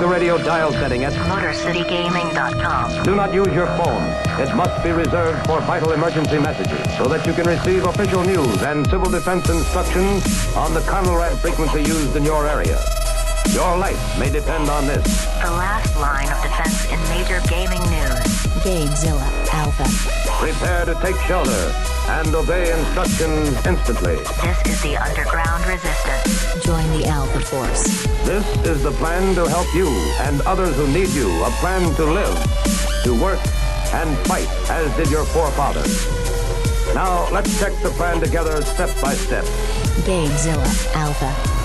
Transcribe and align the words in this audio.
the 0.00 0.06
radio 0.06 0.38
dial 0.38 0.70
setting 0.72 1.04
at 1.04 1.12
MotorCityGaming.com. 1.12 3.02
Do 3.02 3.16
not 3.16 3.34
use 3.34 3.48
your 3.48 3.66
phone. 3.78 4.02
It 4.40 4.54
must 4.54 4.82
be 4.84 4.90
reserved 4.90 5.44
for 5.46 5.60
vital 5.62 5.92
emergency 5.92 6.38
messages 6.38 6.96
so 6.96 7.08
that 7.08 7.26
you 7.26 7.32
can 7.32 7.46
receive 7.46 7.84
official 7.84 8.22
news 8.22 8.62
and 8.62 8.88
civil 8.88 9.10
defense 9.10 9.48
instructions 9.48 10.22
on 10.54 10.72
the 10.72 10.80
CONELRAD 10.80 11.38
frequency 11.38 11.80
used 11.80 12.14
in 12.14 12.22
your 12.22 12.46
area. 12.46 12.97
Your 13.54 13.76
life 13.78 14.18
may 14.18 14.30
depend 14.30 14.68
on 14.68 14.86
this. 14.86 15.02
The 15.40 15.50
last 15.50 15.96
line 15.96 16.28
of 16.28 16.40
defense 16.42 16.84
in 16.92 17.00
major 17.08 17.40
gaming 17.48 17.80
news. 17.90 18.28
Gamezilla 18.62 19.26
Alpha. 19.52 19.84
Prepare 20.38 20.84
to 20.84 20.94
take 21.00 21.16
shelter 21.26 21.72
and 22.08 22.34
obey 22.34 22.70
instructions 22.70 23.48
instantly. 23.66 24.16
This 24.42 24.60
is 24.66 24.82
the 24.82 24.96
underground 24.96 25.66
resistance. 25.66 26.64
Join 26.64 26.86
the 26.98 27.06
Alpha 27.06 27.40
Force. 27.40 27.84
This 28.24 28.46
is 28.66 28.82
the 28.82 28.92
plan 28.92 29.34
to 29.34 29.48
help 29.48 29.72
you 29.74 29.88
and 30.20 30.40
others 30.42 30.76
who 30.76 30.86
need 30.88 31.08
you. 31.10 31.28
A 31.44 31.50
plan 31.62 31.82
to 31.94 32.04
live, 32.04 32.36
to 33.04 33.14
work, 33.20 33.40
and 33.94 34.16
fight 34.28 34.48
as 34.70 34.94
did 34.96 35.10
your 35.10 35.24
forefathers. 35.24 36.06
Now, 36.94 37.28
let's 37.32 37.58
check 37.58 37.72
the 37.82 37.90
plan 37.90 38.20
together 38.20 38.62
step 38.62 38.90
by 39.00 39.14
step. 39.14 39.44
Gamezilla 40.04 40.94
Alpha. 40.94 41.57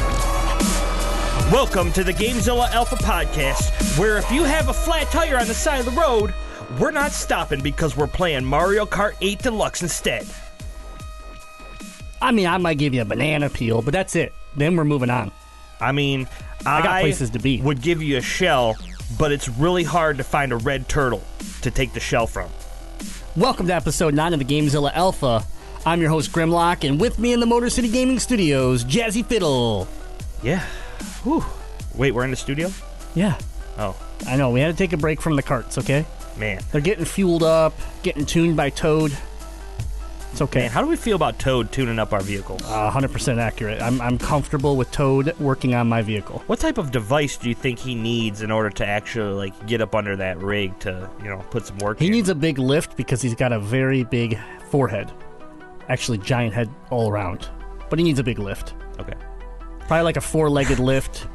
Welcome 1.53 1.91
to 1.91 2.03
the 2.03 2.11
Gamezilla 2.11 2.71
Alpha 2.71 2.95
Podcast, 2.95 3.99
where 3.99 4.17
if 4.17 4.31
you 4.31 4.43
have 4.43 4.69
a 4.69 4.73
flat 4.73 5.11
tire 5.11 5.37
on 5.37 5.47
the 5.47 5.53
side 5.53 5.79
of 5.79 5.85
the 5.85 5.91
road, 5.91 6.33
we're 6.79 6.89
not 6.89 7.11
stopping 7.11 7.61
because 7.61 7.95
we're 7.95 8.07
playing 8.07 8.43
Mario 8.43 8.87
Kart 8.87 9.13
8 9.21 9.37
Deluxe 9.37 9.83
instead. 9.83 10.25
I 12.19 12.31
mean, 12.31 12.47
I 12.47 12.57
might 12.57 12.79
give 12.79 12.95
you 12.95 13.03
a 13.03 13.05
banana 13.05 13.51
peel, 13.51 13.83
but 13.83 13.91
that's 13.91 14.15
it. 14.15 14.33
Then 14.55 14.75
we're 14.75 14.83
moving 14.83 15.11
on. 15.11 15.31
I 15.79 15.91
mean, 15.91 16.27
I, 16.65 16.81
got 16.81 17.01
places 17.01 17.29
to 17.29 17.39
be. 17.39 17.61
Would 17.61 17.83
give 17.83 18.01
you 18.01 18.17
a 18.17 18.21
shell, 18.21 18.75
but 19.19 19.31
it's 19.31 19.47
really 19.47 19.83
hard 19.83 20.17
to 20.17 20.23
find 20.23 20.53
a 20.53 20.57
red 20.57 20.89
turtle 20.89 21.21
to 21.61 21.69
take 21.69 21.93
the 21.93 21.99
shell 21.99 22.25
from. 22.25 22.49
Welcome 23.35 23.67
to 23.67 23.75
episode 23.75 24.15
9 24.15 24.33
of 24.33 24.39
the 24.39 24.45
Gamezilla 24.45 24.91
Alpha. 24.95 25.45
I'm 25.85 26.01
your 26.01 26.09
host, 26.09 26.31
Grimlock, 26.31 26.83
and 26.83 26.99
with 26.99 27.19
me 27.19 27.31
in 27.31 27.39
the 27.39 27.45
Motor 27.45 27.69
City 27.69 27.89
Gaming 27.89 28.17
Studios, 28.17 28.83
Jazzy 28.83 29.23
Fiddle. 29.23 29.87
Yeah. 30.41 30.65
Whew. 31.23 31.43
Wait, 31.95 32.11
we're 32.13 32.23
in 32.23 32.31
the 32.31 32.37
studio? 32.37 32.71
Yeah, 33.15 33.37
Oh, 33.77 33.95
I 34.27 34.35
know. 34.35 34.51
We 34.51 34.59
had 34.59 34.67
to 34.67 34.77
take 34.77 34.93
a 34.93 34.97
break 34.97 35.19
from 35.21 35.35
the 35.35 35.43
carts, 35.43 35.77
okay? 35.79 36.05
man. 36.37 36.61
They're 36.71 36.81
getting 36.81 37.05
fueled 37.05 37.43
up, 37.43 37.73
getting 38.03 38.25
tuned 38.25 38.55
by 38.57 38.69
Toad. 38.71 39.15
It's 40.31 40.41
okay. 40.41 40.61
Man, 40.61 40.71
how 40.71 40.81
do 40.81 40.87
we 40.87 40.95
feel 40.95 41.15
about 41.15 41.37
Toad 41.37 41.71
tuning 41.71 41.99
up 41.99 42.11
our 42.11 42.21
vehicle? 42.21 42.57
Uh, 42.65 42.89
100% 42.91 43.37
accurate. 43.37 43.79
I'm, 43.83 44.01
I'm 44.01 44.17
comfortable 44.17 44.75
with 44.75 44.89
Toad 44.91 45.37
working 45.39 45.75
on 45.75 45.87
my 45.87 46.01
vehicle. 46.01 46.41
What 46.47 46.59
type 46.59 46.79
of 46.79 46.89
device 46.91 47.37
do 47.37 47.49
you 47.49 47.53
think 47.55 47.77
he 47.77 47.93
needs 47.93 48.41
in 48.41 48.49
order 48.49 48.71
to 48.71 48.85
actually 48.85 49.33
like 49.33 49.67
get 49.67 49.79
up 49.81 49.93
under 49.93 50.15
that 50.15 50.39
rig 50.39 50.77
to, 50.79 51.07
you 51.19 51.29
know, 51.29 51.37
put 51.51 51.67
some 51.67 51.77
work 51.77 51.99
He 51.99 52.07
in? 52.07 52.11
needs 52.13 52.29
a 52.29 52.35
big 52.35 52.57
lift 52.57 52.97
because 52.97 53.21
he's 53.21 53.35
got 53.35 53.51
a 53.53 53.59
very 53.59 54.03
big 54.03 54.39
forehead. 54.71 55.11
Actually, 55.89 56.17
giant 56.17 56.53
head 56.55 56.67
all 56.89 57.11
around. 57.11 57.47
But 57.91 57.99
he 57.99 58.03
needs 58.05 58.17
a 58.17 58.23
big 58.23 58.39
lift. 58.39 58.73
Okay. 58.99 59.13
Probably 59.87 60.03
like 60.03 60.17
a 60.17 60.21
four 60.21 60.49
legged 60.49 60.79
lift. 60.79 61.27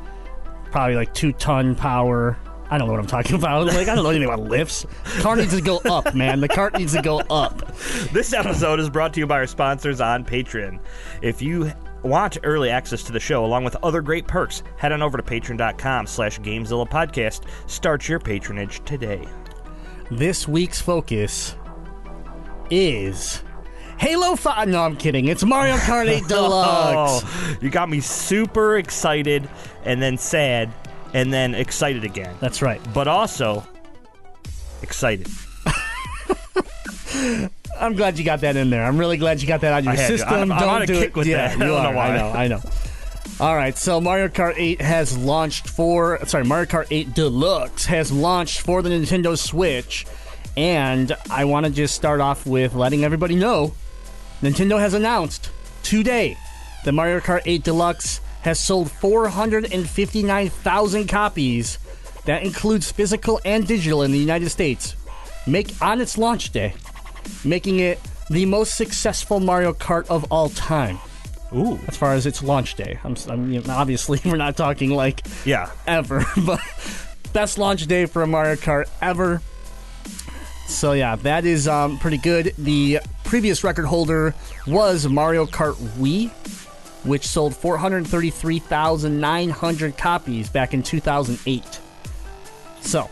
Probably 0.71 0.97
like 0.97 1.15
two 1.15 1.33
ton 1.33 1.75
power. 1.75 2.37
I 2.71 2.77
don't 2.77 2.87
know 2.89 2.93
what 2.93 3.01
I'm 3.01 3.07
talking 3.07 3.35
about. 3.39 3.67
Like, 3.67 3.89
I 3.89 3.95
don't 3.95 4.05
know 4.05 4.11
anything 4.11 4.29
about 4.29 4.41
lifts. 4.41 4.85
Car 5.21 5.37
needs 5.37 5.55
to 5.55 5.63
go 5.63 5.79
up, 5.87 6.15
man. 6.15 6.41
The 6.41 6.49
cart 6.49 6.77
needs 6.77 6.93
to 6.93 7.03
go 7.03 7.21
up. 7.31 7.75
This 8.13 8.33
episode 8.33 8.79
is 8.81 8.91
brought 8.91 9.15
to 9.15 9.21
you 9.21 9.27
by 9.27 9.37
our 9.37 9.47
sponsors 9.47 10.01
on 10.01 10.25
Patreon. 10.25 10.81
If 11.23 11.41
you 11.41 11.73
want 12.03 12.39
early 12.45 12.69
access 12.71 13.03
to 13.05 13.13
the 13.13 13.21
show 13.21 13.45
along 13.45 13.65
with 13.65 13.75
other 13.83 14.03
great 14.03 14.27
perks, 14.27 14.63
head 14.77 14.93
on 14.93 15.03
over 15.03 15.17
to 15.17 15.23
patreon.com 15.23 16.07
slash 16.07 16.39
Gamezilla 16.41 16.89
Podcast. 16.89 17.45
Start 17.71 18.07
your 18.07 18.19
patronage 18.19 18.85
today. 18.85 19.27
This 20.11 20.47
week's 20.47 20.81
focus 20.81 21.55
is 22.71 23.43
Halo 23.99 24.37
5. 24.37 24.69
No, 24.69 24.83
I'm 24.83 24.97
kidding. 24.97 25.27
It's 25.27 25.45
Mario 25.45 25.77
Kart 25.77 26.09
8 26.09 26.25
Deluxe. 26.29 27.23
Oh, 27.25 27.57
you 27.61 27.69
got 27.71 27.89
me 27.89 28.01
super 28.01 28.79
excited 28.79 29.49
and 29.85 30.01
then 30.01 30.17
sad 30.19 30.73
and 31.15 31.33
then 31.33 31.55
excited 31.55 32.05
again. 32.05 32.35
That's 32.41 32.63
right. 32.63 32.81
But 32.95 33.09
also 33.09 33.67
excited. 34.83 35.27
I'm 37.81 37.95
glad 37.95 38.19
you 38.19 38.25
got 38.25 38.41
that 38.43 38.57
in 38.57 38.71
there. 38.71 38.85
I'm 38.85 38.99
really 38.99 39.17
glad 39.17 39.41
you 39.41 39.49
got 39.49 39.61
that 39.63 39.73
out 39.73 39.79
of 39.81 39.85
your 39.87 39.95
I 39.95 39.97
system. 39.97 40.29
I'm- 40.33 40.53
I'm 40.53 40.59
don't 40.61 40.69
on 40.69 40.83
a 40.83 40.87
do 40.87 40.95
kick 40.95 41.09
it. 41.11 41.17
with 41.17 41.27
yeah, 41.27 41.49
that. 41.49 41.51
I 41.61 41.65
You 41.65 41.71
don't 41.73 41.85
are. 41.87 41.91
know 41.93 41.97
why. 41.97 42.09
I 42.09 42.17
know. 42.17 42.31
I 42.33 42.49
know. 42.49 42.61
All 43.41 43.55
right, 43.55 43.77
so 43.79 44.01
Mario 44.01 44.27
Kart 44.29 44.55
8 44.57 44.81
has 44.81 45.17
launched 45.17 45.69
for 45.69 46.19
sorry, 46.27 46.45
Mario 46.45 46.67
Kart 46.67 46.87
8 46.91 47.15
Deluxe 47.15 47.85
has 47.87 48.11
launched 48.11 48.61
for 48.63 48.83
the 48.83 48.91
Nintendo 48.91 49.39
Switch, 49.39 50.07
and 50.57 51.17
I 51.31 51.45
want 51.45 51.65
to 51.67 51.71
just 51.71 51.95
start 51.95 52.21
off 52.21 52.47
with 52.47 52.75
letting 52.75 53.05
everybody 53.05 53.37
know 53.37 53.75
Nintendo 54.43 54.79
has 54.79 54.95
announced 54.95 55.51
today 55.83 56.37
that 56.85 56.93
Mario 56.93 57.19
Kart 57.21 57.43
8 57.45 57.63
Deluxe 57.65 58.21
has 58.43 58.61
sold 58.61 58.91
459,000 58.91 61.09
copies. 61.09 61.79
That 62.25 62.43
includes 62.45 62.93
physical 62.93 63.41
and 63.45 63.67
digital 63.67 64.03
in 64.03 64.13
the 64.13 64.19
United 64.19 64.51
States. 64.51 64.95
Make 65.47 65.73
on 65.83 66.01
its 66.01 66.17
launch 66.19 66.51
day, 66.51 66.75
making 67.45 67.81
it 67.81 67.99
the 68.31 68.45
most 68.45 68.77
successful 68.77 69.41
Mario 69.41 69.73
Kart 69.73 70.07
of 70.09 70.31
all 70.31 70.51
time 70.51 70.99
Ooh. 71.55 71.81
as 71.89 71.97
far 71.97 72.13
as 72.13 72.27
its 72.27 72.43
launch 72.43 72.75
day. 72.75 72.99
I'm, 73.03 73.17
I'm 73.29 73.51
you 73.51 73.63
know, 73.63 73.73
obviously 73.75 74.21
we're 74.25 74.37
not 74.37 74.57
talking 74.57 74.91
like 74.91 75.27
Yeah. 75.47 75.71
ever, 75.87 76.25
but 76.47 76.61
best 77.33 77.57
launch 77.59 77.87
day 77.87 78.05
for 78.07 78.23
a 78.23 78.27
Mario 78.27 78.57
Kart 78.57 78.85
ever. 79.01 79.41
So 80.69 80.93
yeah, 80.93 81.17
that 81.17 81.45
is 81.47 81.67
um, 81.67 81.99
pretty 81.99 82.19
good. 82.19 82.55
The 82.59 83.01
previous 83.25 83.65
record 83.65 83.87
holder 83.87 84.35
was 84.67 85.09
Mario 85.09 85.47
Kart 85.47 85.77
Wii, 85.99 86.29
which 87.05 87.27
sold 87.27 87.57
433,900 87.57 89.97
copies 89.97 90.51
back 90.51 90.75
in 90.75 90.83
2008. 90.83 91.81
So, 92.83 93.09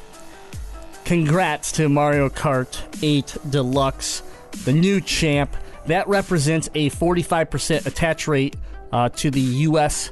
congrats 1.04 1.72
to 1.72 1.88
Mario 1.88 2.28
Kart 2.28 2.78
8 3.02 3.38
Deluxe, 3.50 4.22
the 4.64 4.72
new 4.72 5.00
champ. 5.00 5.56
That 5.86 6.06
represents 6.08 6.68
a 6.74 6.90
45% 6.90 7.86
attach 7.86 8.28
rate 8.28 8.56
uh, 8.92 9.08
to 9.10 9.30
the 9.30 9.40
U.S. 9.40 10.10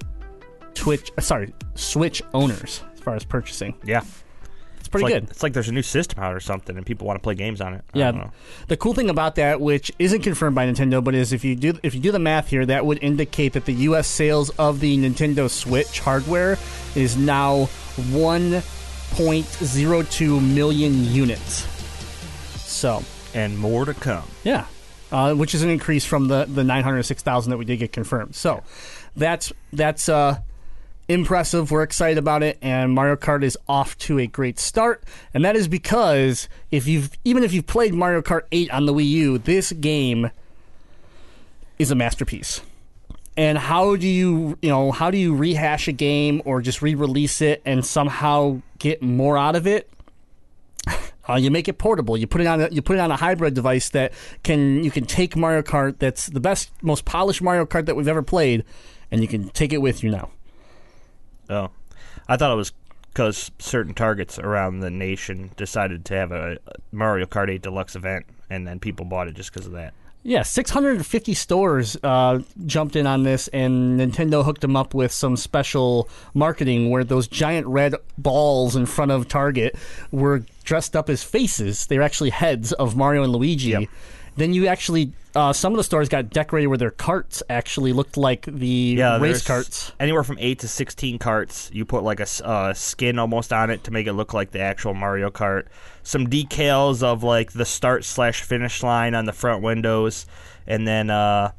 Twitch, 0.75 1.11
uh, 1.19 1.21
sorry, 1.21 1.53
Switch 1.75 2.23
owners 2.33 2.83
as 2.95 3.01
far 3.01 3.17
as 3.17 3.25
purchasing. 3.25 3.75
Yeah. 3.85 4.03
It's 4.95 5.03
pretty 5.03 5.07
it's 5.07 5.13
like, 5.15 5.23
good. 5.23 5.31
It's 5.31 5.43
like 5.43 5.53
there's 5.53 5.69
a 5.69 5.73
new 5.73 5.83
system 5.83 6.23
out 6.23 6.35
or 6.35 6.41
something 6.41 6.77
and 6.77 6.87
people 6.87 7.07
want 7.07 7.19
to 7.19 7.23
play 7.23 7.35
games 7.35 7.61
on 7.61 7.75
it. 7.75 7.85
I 7.95 7.99
don't 7.99 8.17
Yeah. 8.17 8.23
know. 8.25 8.31
The 8.69 8.77
cool 8.77 8.95
thing 8.95 9.11
about 9.11 9.35
that, 9.37 9.61
which 9.61 9.91
isn't 9.99 10.23
confirmed 10.23 10.55
by 10.55 10.67
Nintendo, 10.67 11.03
but 11.03 11.15
is 11.15 11.33
if 11.33 11.45
you 11.45 11.57
do 11.57 11.75
if 11.83 11.95
you 11.95 12.01
do 12.01 12.13
the 12.13 12.19
math 12.19 12.49
here, 12.49 12.65
that 12.67 12.85
would 12.87 12.99
indicate 13.03 13.53
that 13.55 13.65
the 13.65 13.73
U.S. 13.89 14.07
sales 14.07 14.51
of 14.51 14.81
the 14.81 14.97
Nintendo 14.99 15.49
Switch 15.51 16.01
hardware 16.01 16.59
is 16.95 17.17
now 17.17 17.69
1.02 18.11 20.55
million 20.55 21.05
units. 21.05 21.67
So 22.69 23.03
And 23.35 23.59
more 23.59 23.85
to 23.85 23.95
come. 23.95 24.25
yeah, 24.43 24.67
uh, 25.13 25.35
which 25.35 25.55
is 25.55 25.63
an 25.63 25.71
increase 25.71 26.05
from 26.05 26.29
the 26.29 26.45
the 26.47 26.65
906,000 26.65 27.51
that 27.51 27.57
we 27.57 27.65
did 27.65 27.79
get 27.79 27.93
confirmed. 27.93 28.35
So 28.35 28.63
that's 29.17 29.53
that's 29.73 30.09
uh, 30.09 30.39
impressive. 31.09 31.71
We're 31.71 31.83
excited 31.83 32.19
about 32.19 32.43
it, 32.43 32.59
and 32.63 32.93
Mario 32.93 33.17
Kart 33.17 33.43
is 33.43 33.59
off 33.69 33.97
to 33.99 34.19
a 34.19 34.27
great 34.27 34.59
start. 34.59 35.05
And 35.33 35.45
that 35.45 35.57
is 35.57 35.69
because 35.69 36.49
if 36.71 36.87
you've 36.87 37.11
even 37.25 37.45
if 37.45 37.53
you've 37.53 37.67
played 37.67 37.95
Mario 37.95 38.23
Kart 38.23 38.43
8 38.53 38.71
on 38.71 38.87
the 38.87 38.95
Wii 38.95 39.09
U, 39.09 39.39
this 39.39 39.73
game 39.73 40.31
is 41.79 41.91
a 41.91 41.95
masterpiece. 41.95 42.61
And 43.37 43.59
how 43.59 43.97
do 43.97 44.07
you, 44.07 44.57
you 44.63 44.69
know, 44.69 44.93
how 44.93 45.11
do 45.11 45.19
you 45.19 45.35
rehash 45.35 45.89
a 45.89 45.93
game 45.93 46.41
or 46.45 46.63
just 46.63 46.83
re-release 46.83 47.41
it 47.41 47.61
and 47.65 47.85
somehow 47.85 48.63
get 48.79 49.03
more 49.03 49.37
out 49.37 49.57
of 49.57 49.67
it? 49.67 49.91
Uh, 51.27 51.37
you 51.37 51.51
make 51.51 51.69
it 51.69 51.79
portable. 51.79 52.19
You 52.19 52.27
put 52.27 52.43
it 52.43 52.47
on. 52.47 52.61
A, 52.61 52.69
you 52.69 52.83
put 52.83 52.97
it 52.97 53.01
on 53.01 53.11
a 53.11 53.17
hybrid 53.17 53.55
device 53.55 53.89
that 53.89 54.13
can. 54.43 54.85
You 54.85 54.91
can 54.91 55.07
take 55.07 55.35
Mario 55.35 55.63
Kart. 55.63 55.99
That's 55.99 56.27
the 56.27 56.39
best, 56.39 56.71
most 56.83 57.07
polished 57.07 57.41
Mario 57.41 57.65
Kart 57.65 57.87
that 57.87 57.97
we've 57.97 58.09
ever 58.09 58.21
played, 58.21 58.63
and 59.11 59.23
you 59.23 59.27
can 59.27 59.49
take 59.49 59.73
it 59.73 59.79
with 59.79 60.05
you 60.05 60.11
now. 60.11 60.34
Oh, 61.49 61.71
I 62.29 62.37
thought 62.37 62.53
it 62.53 62.57
was 62.57 62.73
because 63.13 63.51
certain 63.59 63.95
targets 63.95 64.39
around 64.39 64.81
the 64.81 64.91
nation 64.91 65.51
decided 65.57 66.05
to 66.07 66.15
have 66.15 66.33
a 66.33 66.59
Mario 66.91 67.27
Kart 67.27 67.49
8 67.49 67.63
Deluxe 67.63 67.95
event, 67.95 68.27
and 68.51 68.67
then 68.67 68.81
people 68.81 69.05
bought 69.05 69.29
it 69.29 69.35
just 69.35 69.53
because 69.53 69.67
of 69.67 69.73
that. 69.73 69.95
Yeah, 70.27 70.43
650 70.43 71.35
stores 71.35 71.99
uh, 72.03 72.41
jumped 72.65 72.97
in 72.97 73.07
on 73.07 73.25
this, 73.25 73.49
and 73.49 74.01
Nintendo 74.01 74.43
hooked 74.43 74.63
them 74.63 74.75
up 74.75 74.95
with 74.95 75.13
some 75.13 75.37
special 75.37 76.09
marketing 76.33 76.89
where 76.89 77.05
those 77.05 77.29
giant 77.29 77.67
red 77.67 77.95
balls 78.17 78.75
in 78.75 78.87
front 78.87 79.11
of 79.11 79.29
Target 79.29 79.77
were 80.11 80.43
dressed 80.65 80.97
up 80.97 81.11
as 81.11 81.23
faces. 81.23 81.87
They're 81.87 82.01
actually 82.03 82.31
heads 82.31 82.73
of 82.73 82.97
Mario 82.97 83.23
and 83.23 83.33
Luigi. 83.33 83.71
Yep. 83.71 83.89
Then 84.37 84.53
you 84.53 84.67
actually, 84.67 85.13
uh, 85.35 85.53
some 85.53 85.73
of 85.73 85.77
the 85.77 85.85
stores 85.85 86.09
got 86.09 86.31
decorated 86.31 86.67
where 86.67 86.79
their 86.79 86.91
carts 86.91 87.43
actually 87.49 87.93
looked 87.93 88.17
like 88.17 88.47
the 88.47 88.67
Yeah, 88.99 89.19
race 89.19 89.47
carts. 89.47 89.93
Anywhere 90.01 90.25
from 90.25 90.39
eight 90.41 90.59
to 90.61 90.69
sixteen 90.69 91.19
carts. 91.19 91.71
You 91.73 91.85
put 91.85 92.03
like 92.03 92.21
a 92.21 92.27
uh, 92.45 92.75
skin 92.75 93.19
almost 93.19 93.53
on 93.53 93.71
it 93.71 93.85
to 93.85 93.91
make 93.91 94.07
it 94.07 94.13
look 94.15 94.35
like 94.35 94.51
the 94.51 94.61
actual 94.61 94.95
Mario 94.95 95.31
Kart. 95.31 95.67
Some 96.03 96.27
decals 96.27 97.03
of 97.03 97.23
like 97.23 97.53
the 97.53 97.65
start 97.65 98.05
slash 98.05 98.43
finish 98.43 98.83
line 98.83 99.15
on 99.15 99.25
the 99.25 99.33
front 99.33 99.63
windows, 99.63 100.27
and 100.67 100.87
then 100.87 101.11
uh, 101.11 101.53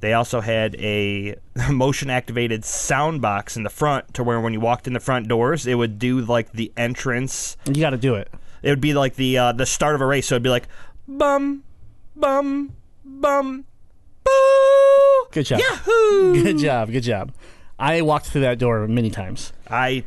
they 0.00 0.14
also 0.14 0.40
had 0.40 0.74
a 0.76 1.36
motion 1.70 2.10
activated 2.10 2.64
sound 2.64 3.20
box 3.20 3.56
in 3.56 3.62
the 3.62 3.70
front 3.70 4.14
to 4.14 4.24
where 4.24 4.40
when 4.40 4.52
you 4.52 4.60
walked 4.60 4.86
in 4.86 4.94
the 4.94 5.00
front 5.00 5.28
doors, 5.28 5.66
it 5.66 5.74
would 5.74 5.98
do 5.98 6.20
like 6.22 6.52
the 6.52 6.72
entrance. 6.76 7.56
You 7.66 7.80
got 7.80 7.90
to 7.90 7.98
do 7.98 8.14
it. 8.14 8.28
It 8.62 8.70
would 8.70 8.80
be 8.80 8.94
like 8.94 9.16
the 9.16 9.36
uh, 9.36 9.52
the 9.52 9.66
start 9.66 9.94
of 9.94 10.00
a 10.00 10.06
race. 10.06 10.28
So 10.28 10.36
it'd 10.36 10.42
be 10.42 10.50
like 10.50 10.68
bum 11.06 11.62
bum 12.16 12.72
bum 13.04 13.64
boo. 14.24 15.26
Good 15.30 15.46
job. 15.46 15.60
Yahoo! 15.60 16.42
Good 16.42 16.58
job. 16.58 16.90
Good 16.90 17.02
job. 17.02 17.32
I 17.78 18.02
walked 18.02 18.26
through 18.26 18.42
that 18.42 18.58
door 18.58 18.86
many 18.86 19.10
times. 19.10 19.52
I 19.68 20.04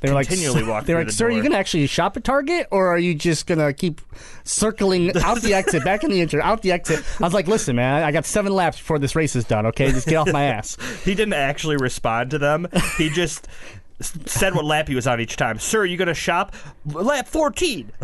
They 0.00 0.08
were 0.10 0.14
like, 0.14 0.28
continually 0.28 0.62
walk 0.62 0.84
They 0.84 0.92
were 0.94 0.98
through 1.00 1.04
like, 1.04 1.06
the 1.08 1.12
"Sir, 1.14 1.26
are 1.26 1.30
you 1.30 1.36
door." 1.36 1.44
gonna 1.50 1.56
actually 1.58 1.86
shop 1.86 2.16
at 2.16 2.24
Target, 2.24 2.68
or 2.70 2.88
are 2.88 2.98
you 2.98 3.14
just 3.14 3.46
gonna 3.46 3.72
keep 3.72 4.00
circling 4.44 5.16
out 5.24 5.40
the 5.42 5.54
exit, 5.54 5.82
back 5.84 6.04
in 6.04 6.10
the 6.10 6.20
enter, 6.20 6.40
out 6.42 6.62
the 6.62 6.72
exit?" 6.72 7.02
I 7.20 7.24
was 7.24 7.32
like, 7.34 7.48
"Listen, 7.48 7.76
man, 7.76 8.02
I 8.02 8.12
got 8.12 8.26
seven 8.26 8.52
laps 8.52 8.78
before 8.78 8.98
this 8.98 9.16
race 9.16 9.34
is 9.34 9.44
done. 9.44 9.66
Okay, 9.66 9.90
just 9.90 10.06
get 10.06 10.16
off 10.16 10.32
my 10.32 10.44
ass." 10.56 10.76
He 11.04 11.14
didn't 11.14 11.32
actually 11.34 11.76
respond 11.78 12.30
to 12.32 12.38
them. 12.38 12.68
He 12.98 13.08
just 13.08 13.48
s- 13.48 13.84
said 14.00 14.54
what 14.54 14.64
lap 14.64 14.88
he 14.88 14.94
was 14.94 15.06
on 15.06 15.20
each 15.20 15.36
time. 15.36 15.58
Sir, 15.58 15.84
you 15.84 15.96
going 15.96 16.08
to 16.08 16.14
shop? 16.14 16.54
Lap 16.86 17.26
14. 17.28 17.92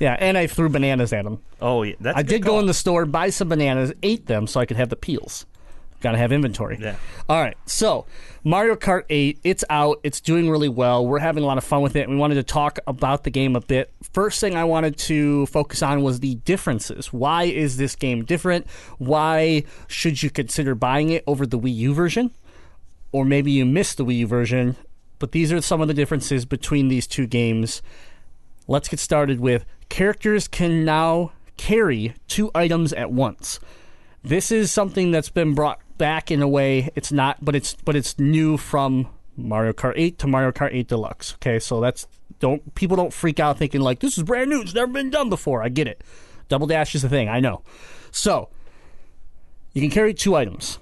Yeah, 0.00 0.16
and 0.18 0.38
I 0.38 0.46
threw 0.46 0.68
bananas 0.68 1.12
at 1.12 1.26
him. 1.26 1.40
Oh, 1.60 1.82
yeah. 1.82 1.94
That's 2.00 2.18
I 2.18 2.22
did 2.22 2.42
go 2.42 2.58
in 2.58 2.66
the 2.66 2.74
store, 2.74 3.04
buy 3.04 3.30
some 3.30 3.48
bananas, 3.48 3.92
ate 4.02 4.26
them 4.26 4.46
so 4.46 4.60
I 4.60 4.66
could 4.66 4.76
have 4.78 4.88
the 4.88 4.96
peels. 4.96 5.44
Got 6.00 6.12
to 6.12 6.18
have 6.18 6.32
inventory. 6.32 6.78
Yeah. 6.80 6.96
All 7.28 7.42
right. 7.42 7.56
So, 7.66 8.06
Mario 8.42 8.74
Kart 8.76 9.04
8, 9.10 9.38
it's 9.44 9.64
out. 9.68 10.00
It's 10.02 10.20
doing 10.20 10.48
really 10.48 10.70
well. 10.70 11.06
We're 11.06 11.18
having 11.18 11.42
a 11.44 11.46
lot 11.46 11.58
of 11.58 11.64
fun 11.64 11.82
with 11.82 11.94
it. 11.96 12.08
We 12.08 12.16
wanted 12.16 12.36
to 12.36 12.42
talk 12.42 12.78
about 12.86 13.24
the 13.24 13.30
game 13.30 13.54
a 13.54 13.60
bit. 13.60 13.92
First 14.14 14.40
thing 14.40 14.56
I 14.56 14.64
wanted 14.64 14.96
to 14.98 15.44
focus 15.46 15.82
on 15.82 16.00
was 16.00 16.20
the 16.20 16.36
differences. 16.36 17.12
Why 17.12 17.44
is 17.44 17.76
this 17.76 17.94
game 17.96 18.24
different? 18.24 18.66
Why 18.96 19.64
should 19.88 20.22
you 20.22 20.30
consider 20.30 20.74
buying 20.74 21.10
it 21.10 21.22
over 21.26 21.46
the 21.46 21.58
Wii 21.58 21.74
U 21.74 21.92
version? 21.92 22.30
Or 23.12 23.26
maybe 23.26 23.52
you 23.52 23.66
missed 23.66 23.98
the 23.98 24.04
Wii 24.06 24.18
U 24.18 24.26
version. 24.26 24.76
But 25.20 25.30
these 25.30 25.52
are 25.52 25.60
some 25.60 25.80
of 25.80 25.86
the 25.86 25.94
differences 25.94 26.44
between 26.44 26.88
these 26.88 27.06
two 27.06 27.28
games. 27.28 27.82
Let's 28.66 28.88
get 28.88 28.98
started 28.98 29.38
with 29.38 29.64
characters 29.88 30.48
can 30.48 30.84
now 30.84 31.32
carry 31.56 32.14
two 32.26 32.50
items 32.54 32.92
at 32.92 33.12
once. 33.12 33.60
This 34.24 34.50
is 34.50 34.72
something 34.72 35.12
that's 35.12 35.28
been 35.28 35.54
brought 35.54 35.80
back 35.98 36.30
in 36.30 36.42
a 36.42 36.48
way. 36.48 36.88
It's 36.96 37.12
not, 37.12 37.44
but 37.44 37.54
it's 37.54 37.74
but 37.84 37.94
it's 37.94 38.18
new 38.18 38.56
from 38.56 39.08
Mario 39.36 39.72
Kart 39.72 39.92
8 39.96 40.18
to 40.18 40.26
Mario 40.26 40.52
Kart 40.52 40.70
8 40.72 40.88
Deluxe. 40.88 41.34
Okay, 41.34 41.58
so 41.58 41.80
that's 41.80 42.06
don't 42.38 42.74
people 42.74 42.96
don't 42.96 43.12
freak 43.12 43.38
out 43.38 43.58
thinking 43.58 43.82
like 43.82 44.00
this 44.00 44.16
is 44.16 44.24
brand 44.24 44.50
new. 44.50 44.62
It's 44.62 44.74
never 44.74 44.92
been 44.92 45.10
done 45.10 45.28
before. 45.28 45.62
I 45.62 45.68
get 45.68 45.86
it. 45.86 46.02
Double 46.48 46.66
dash 46.66 46.94
is 46.94 47.04
a 47.04 47.08
thing. 47.08 47.28
I 47.28 47.40
know. 47.40 47.62
So 48.10 48.48
you 49.74 49.82
can 49.82 49.90
carry 49.90 50.14
two 50.14 50.34
items. 50.34 50.78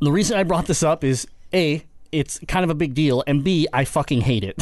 The 0.00 0.10
reason 0.10 0.36
I 0.36 0.42
brought 0.42 0.66
this 0.66 0.82
up 0.82 1.04
is 1.04 1.26
a 1.52 1.84
it's 2.18 2.38
kind 2.48 2.64
of 2.64 2.70
a 2.70 2.74
big 2.74 2.94
deal, 2.94 3.22
and 3.26 3.44
B, 3.44 3.68
I 3.72 3.84
fucking 3.84 4.22
hate 4.22 4.44
it. 4.44 4.56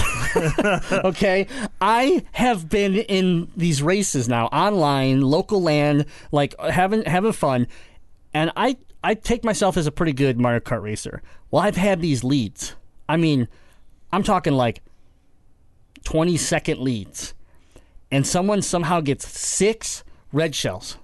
okay, 1.04 1.46
I 1.80 2.24
have 2.32 2.68
been 2.68 2.96
in 2.96 3.50
these 3.56 3.82
races 3.82 4.28
now, 4.28 4.46
online, 4.46 5.20
local 5.20 5.62
land, 5.62 6.06
like 6.32 6.58
having 6.60 7.04
having 7.04 7.32
fun, 7.32 7.66
and 8.32 8.50
I 8.56 8.76
I 9.02 9.14
take 9.14 9.44
myself 9.44 9.76
as 9.76 9.86
a 9.86 9.92
pretty 9.92 10.12
good 10.12 10.38
Mario 10.38 10.60
Kart 10.60 10.82
racer. 10.82 11.22
Well, 11.50 11.62
I've 11.62 11.76
had 11.76 12.00
these 12.00 12.24
leads. 12.24 12.74
I 13.08 13.16
mean, 13.16 13.48
I'm 14.12 14.22
talking 14.22 14.54
like 14.54 14.82
20 16.04 16.36
second 16.36 16.80
leads, 16.80 17.34
and 18.10 18.26
someone 18.26 18.62
somehow 18.62 19.00
gets 19.00 19.28
six 19.28 20.02
red 20.32 20.54
shells, 20.54 20.96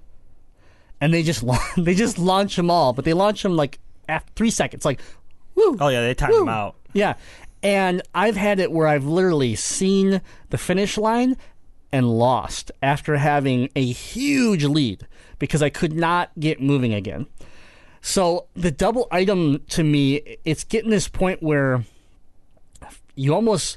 and 1.00 1.14
they 1.14 1.22
just 1.22 1.44
they 1.76 1.94
just 1.94 2.18
launch 2.18 2.56
them 2.56 2.70
all, 2.70 2.92
but 2.92 3.04
they 3.04 3.14
launch 3.14 3.42
them 3.42 3.54
like 3.54 3.78
after 4.10 4.32
three 4.34 4.50
seconds, 4.50 4.84
like, 4.84 5.00
woo. 5.60 5.76
Oh, 5.80 5.88
yeah. 5.88 6.02
They 6.02 6.14
timed 6.14 6.34
Woo. 6.34 6.42
him 6.42 6.48
out. 6.48 6.76
Yeah. 6.92 7.14
And 7.62 8.02
I've 8.14 8.36
had 8.36 8.58
it 8.58 8.72
where 8.72 8.86
I've 8.86 9.04
literally 9.04 9.54
seen 9.54 10.20
the 10.48 10.58
finish 10.58 10.96
line 10.96 11.36
and 11.92 12.08
lost 12.08 12.70
after 12.82 13.16
having 13.16 13.68
a 13.76 13.84
huge 13.84 14.64
lead 14.64 15.06
because 15.38 15.62
I 15.62 15.70
could 15.70 15.92
not 15.92 16.30
get 16.38 16.60
moving 16.60 16.94
again. 16.94 17.26
So 18.00 18.46
the 18.54 18.70
double 18.70 19.08
item 19.10 19.60
to 19.70 19.84
me, 19.84 20.38
it's 20.44 20.64
getting 20.64 20.90
this 20.90 21.08
point 21.08 21.42
where 21.42 21.84
you 23.14 23.34
almost 23.34 23.76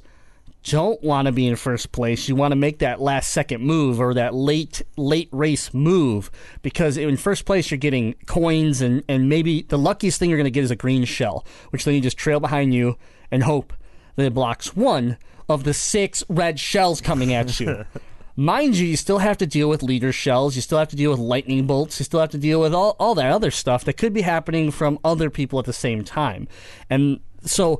don't 0.63 1.01
want 1.03 1.25
to 1.25 1.31
be 1.31 1.47
in 1.47 1.55
first 1.55 1.91
place. 1.91 2.27
You 2.27 2.35
want 2.35 2.51
to 2.51 2.55
make 2.55 2.79
that 2.79 3.01
last 3.01 3.31
second 3.31 3.61
move 3.61 3.99
or 3.99 4.13
that 4.13 4.33
late 4.33 4.81
late 4.97 5.29
race 5.31 5.73
move 5.73 6.31
because 6.61 6.97
in 6.97 7.17
first 7.17 7.45
place 7.45 7.69
you're 7.69 7.77
getting 7.77 8.13
coins 8.25 8.81
and 8.81 9.03
and 9.07 9.29
maybe 9.29 9.63
the 9.63 9.77
luckiest 9.77 10.19
thing 10.19 10.29
you're 10.29 10.37
going 10.37 10.45
to 10.45 10.51
get 10.51 10.63
is 10.63 10.71
a 10.71 10.75
green 10.75 11.05
shell, 11.05 11.45
which 11.71 11.85
then 11.85 11.93
you 11.93 12.01
just 12.01 12.17
trail 12.17 12.39
behind 12.39 12.73
you 12.73 12.97
and 13.29 13.43
hope 13.43 13.73
that 14.15 14.25
it 14.25 14.33
blocks 14.33 14.75
one 14.75 15.17
of 15.49 15.63
the 15.63 15.73
six 15.73 16.23
red 16.29 16.59
shells 16.59 17.01
coming 17.01 17.33
at 17.33 17.59
you. 17.59 17.85
Mind 18.35 18.75
you, 18.77 18.87
you 18.87 18.97
still 18.97 19.19
have 19.19 19.37
to 19.37 19.45
deal 19.45 19.69
with 19.69 19.83
leader 19.83 20.11
shells. 20.11 20.55
You 20.55 20.63
still 20.63 20.79
have 20.79 20.87
to 20.89 20.95
deal 20.95 21.11
with 21.11 21.19
lightning 21.19 21.67
bolts. 21.67 21.99
You 21.99 22.05
still 22.05 22.19
have 22.19 22.31
to 22.31 22.39
deal 22.39 22.59
with 22.59 22.73
all, 22.73 22.95
all 22.99 23.13
that 23.15 23.31
other 23.31 23.51
stuff 23.51 23.83
that 23.83 23.93
could 23.93 24.11
be 24.11 24.21
happening 24.21 24.71
from 24.71 24.97
other 25.03 25.29
people 25.29 25.59
at 25.59 25.65
the 25.65 25.73
same 25.73 26.03
time. 26.03 26.47
And 26.89 27.19
so 27.43 27.79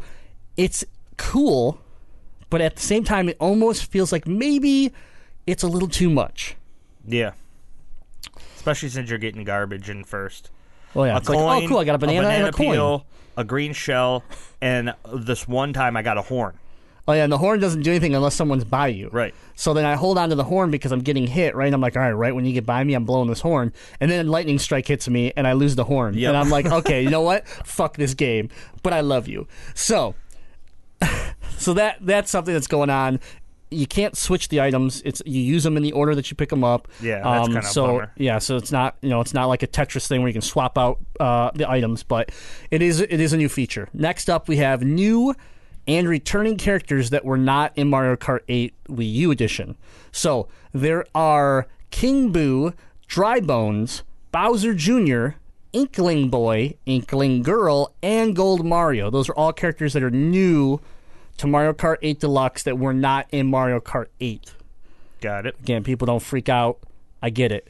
it's 0.55 0.85
cool, 1.17 1.79
but 2.53 2.61
at 2.61 2.75
the 2.75 2.83
same 2.83 3.03
time, 3.03 3.29
it 3.29 3.37
almost 3.39 3.85
feels 3.85 4.11
like 4.11 4.27
maybe 4.27 4.93
it's 5.47 5.63
a 5.63 5.67
little 5.67 5.87
too 5.87 6.07
much. 6.07 6.55
Yeah. 7.03 7.31
Especially 8.55 8.89
since 8.89 9.09
you're 9.09 9.17
getting 9.17 9.43
garbage 9.43 9.89
in 9.89 10.03
first. 10.03 10.51
Oh 10.95 11.03
yeah, 11.03 11.15
a 11.15 11.17
it's 11.17 11.27
coin, 11.27 11.43
like, 11.43 11.63
oh, 11.63 11.67
cool, 11.67 11.77
I 11.79 11.83
got 11.83 11.95
a 11.95 11.97
banana, 11.97 12.27
and 12.27 12.47
a 12.49 12.51
coin. 12.51 13.01
a 13.37 13.43
green 13.43 13.73
shell, 13.73 14.23
and 14.61 14.93
this 15.11 15.47
one 15.47 15.73
time 15.73 15.97
I 15.97 16.03
got 16.03 16.19
a 16.19 16.21
horn. 16.21 16.59
Oh, 17.07 17.13
yeah, 17.13 17.23
and 17.23 17.33
the 17.33 17.39
horn 17.39 17.59
doesn't 17.59 17.81
do 17.81 17.89
anything 17.89 18.13
unless 18.13 18.35
someone's 18.35 18.65
by 18.65 18.89
you. 18.89 19.09
Right. 19.11 19.33
So 19.55 19.73
then 19.73 19.85
I 19.85 19.95
hold 19.95 20.19
on 20.19 20.29
to 20.29 20.35
the 20.35 20.43
horn 20.43 20.69
because 20.69 20.91
I'm 20.91 21.01
getting 21.01 21.25
hit, 21.25 21.55
right? 21.55 21.65
And 21.65 21.73
I'm 21.73 21.81
like, 21.81 21.95
all 21.95 22.03
right, 22.03 22.11
right 22.11 22.35
when 22.35 22.45
you 22.45 22.53
get 22.53 22.67
by 22.67 22.83
me, 22.83 22.93
I'm 22.93 23.03
blowing 23.03 23.29
this 23.29 23.41
horn. 23.41 23.73
And 23.99 24.11
then 24.11 24.27
lightning 24.27 24.59
strike 24.59 24.87
hits 24.87 25.09
me 25.09 25.33
and 25.35 25.47
I 25.47 25.53
lose 25.53 25.75
the 25.75 25.85
horn. 25.85 26.13
Yep. 26.13 26.29
And 26.29 26.37
I'm 26.37 26.49
like, 26.49 26.65
okay, 26.71 27.01
you 27.01 27.09
know 27.09 27.21
what? 27.21 27.47
Fuck 27.47 27.97
this 27.97 28.13
game. 28.13 28.49
But 28.83 28.93
I 28.93 29.01
love 29.01 29.27
you. 29.27 29.47
So 29.73 30.13
so 31.63 31.73
that 31.73 31.97
that's 32.01 32.29
something 32.29 32.53
that's 32.53 32.67
going 32.67 32.89
on. 32.89 33.19
You 33.71 33.87
can't 33.87 34.15
switch 34.15 34.49
the 34.49 34.61
items. 34.61 35.01
It's 35.03 35.21
you 35.25 35.41
use 35.41 35.63
them 35.63 35.77
in 35.77 35.83
the 35.83 35.93
order 35.93 36.13
that 36.13 36.29
you 36.29 36.35
pick 36.35 36.49
them 36.49 36.63
up. 36.63 36.87
Yeah, 37.01 37.21
that's 37.23 37.47
kinda 37.47 37.63
so 37.63 37.85
bummer. 37.87 38.11
yeah, 38.17 38.37
so 38.37 38.57
it's 38.57 38.71
not 38.71 38.97
you 39.01 39.09
know 39.09 39.21
it's 39.21 39.33
not 39.33 39.45
like 39.45 39.63
a 39.63 39.67
Tetris 39.67 40.07
thing 40.07 40.21
where 40.21 40.29
you 40.29 40.33
can 40.33 40.41
swap 40.43 40.77
out 40.77 40.99
uh, 41.19 41.49
the 41.55 41.69
items, 41.69 42.03
but 42.03 42.31
it 42.69 42.81
is 42.81 42.99
it 42.99 43.19
is 43.19 43.33
a 43.33 43.37
new 43.37 43.49
feature. 43.49 43.89
Next 43.93 44.29
up, 44.29 44.47
we 44.47 44.57
have 44.57 44.83
new 44.83 45.33
and 45.87 46.07
returning 46.07 46.57
characters 46.57 47.09
that 47.09 47.25
were 47.25 47.37
not 47.37 47.73
in 47.75 47.89
Mario 47.89 48.15
Kart 48.15 48.39
8 48.47 48.73
Wii 48.89 49.13
U 49.13 49.31
edition. 49.31 49.75
So 50.11 50.47
there 50.71 51.05
are 51.13 51.67
King 51.91 52.31
Boo, 52.31 52.73
Dry 53.07 53.39
Bones, 53.39 54.03
Bowser 54.31 54.73
Jr., 54.73 55.29
Inkling 55.73 56.29
Boy, 56.29 56.75
Inkling 56.85 57.41
Girl, 57.43 57.93
and 58.01 58.35
Gold 58.35 58.65
Mario. 58.65 59.09
Those 59.09 59.27
are 59.27 59.35
all 59.35 59.51
characters 59.51 59.93
that 59.93 60.03
are 60.03 60.11
new 60.11 60.79
to 61.37 61.47
Mario 61.47 61.73
Kart 61.73 61.97
8 62.01 62.19
Deluxe 62.19 62.63
that 62.63 62.77
were 62.77 62.93
not 62.93 63.27
in 63.31 63.47
Mario 63.47 63.79
Kart 63.79 64.07
8. 64.19 64.53
Got 65.21 65.45
it. 65.45 65.55
Again, 65.59 65.83
people 65.83 66.05
don't 66.05 66.21
freak 66.21 66.49
out. 66.49 66.79
I 67.21 67.29
get 67.29 67.51
it. 67.51 67.67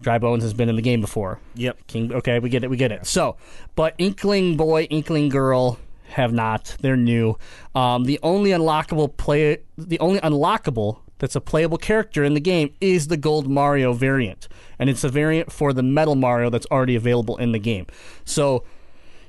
Dry 0.00 0.18
Bones 0.18 0.42
has 0.42 0.52
been 0.52 0.68
in 0.68 0.76
the 0.76 0.82
game 0.82 1.00
before. 1.00 1.38
Yep. 1.54 1.86
King. 1.86 2.12
Okay, 2.12 2.38
we 2.38 2.50
get 2.50 2.62
it. 2.62 2.70
We 2.70 2.76
get 2.76 2.92
it. 2.92 3.06
So, 3.06 3.36
but 3.74 3.94
Inkling 3.98 4.56
Boy, 4.56 4.84
Inkling 4.84 5.30
Girl 5.30 5.78
have 6.08 6.32
not. 6.32 6.76
They're 6.80 6.96
new. 6.96 7.38
Um, 7.74 8.04
the 8.04 8.20
only 8.22 8.50
unlockable 8.50 9.16
play, 9.16 9.58
the 9.78 9.98
only 10.00 10.20
unlockable 10.20 10.98
that's 11.18 11.34
a 11.34 11.40
playable 11.40 11.78
character 11.78 12.22
in 12.22 12.34
the 12.34 12.40
game 12.40 12.74
is 12.80 13.08
the 13.08 13.16
Gold 13.16 13.48
Mario 13.48 13.94
variant, 13.94 14.48
and 14.78 14.90
it's 14.90 15.04
a 15.04 15.08
variant 15.08 15.50
for 15.50 15.72
the 15.72 15.82
Metal 15.82 16.14
Mario 16.14 16.50
that's 16.50 16.66
already 16.70 16.96
available 16.96 17.36
in 17.38 17.52
the 17.52 17.58
game. 17.58 17.86
So. 18.24 18.64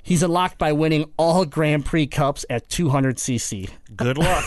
He's 0.06 0.22
unlocked 0.22 0.60
by 0.60 0.72
winning 0.72 1.12
all 1.18 1.46
Grand 1.46 1.84
Prix 1.84 2.06
cups 2.06 2.46
at 2.48 2.70
200 2.70 3.18
cc. 3.18 3.72
Good 3.96 4.20
luck. 4.20 4.46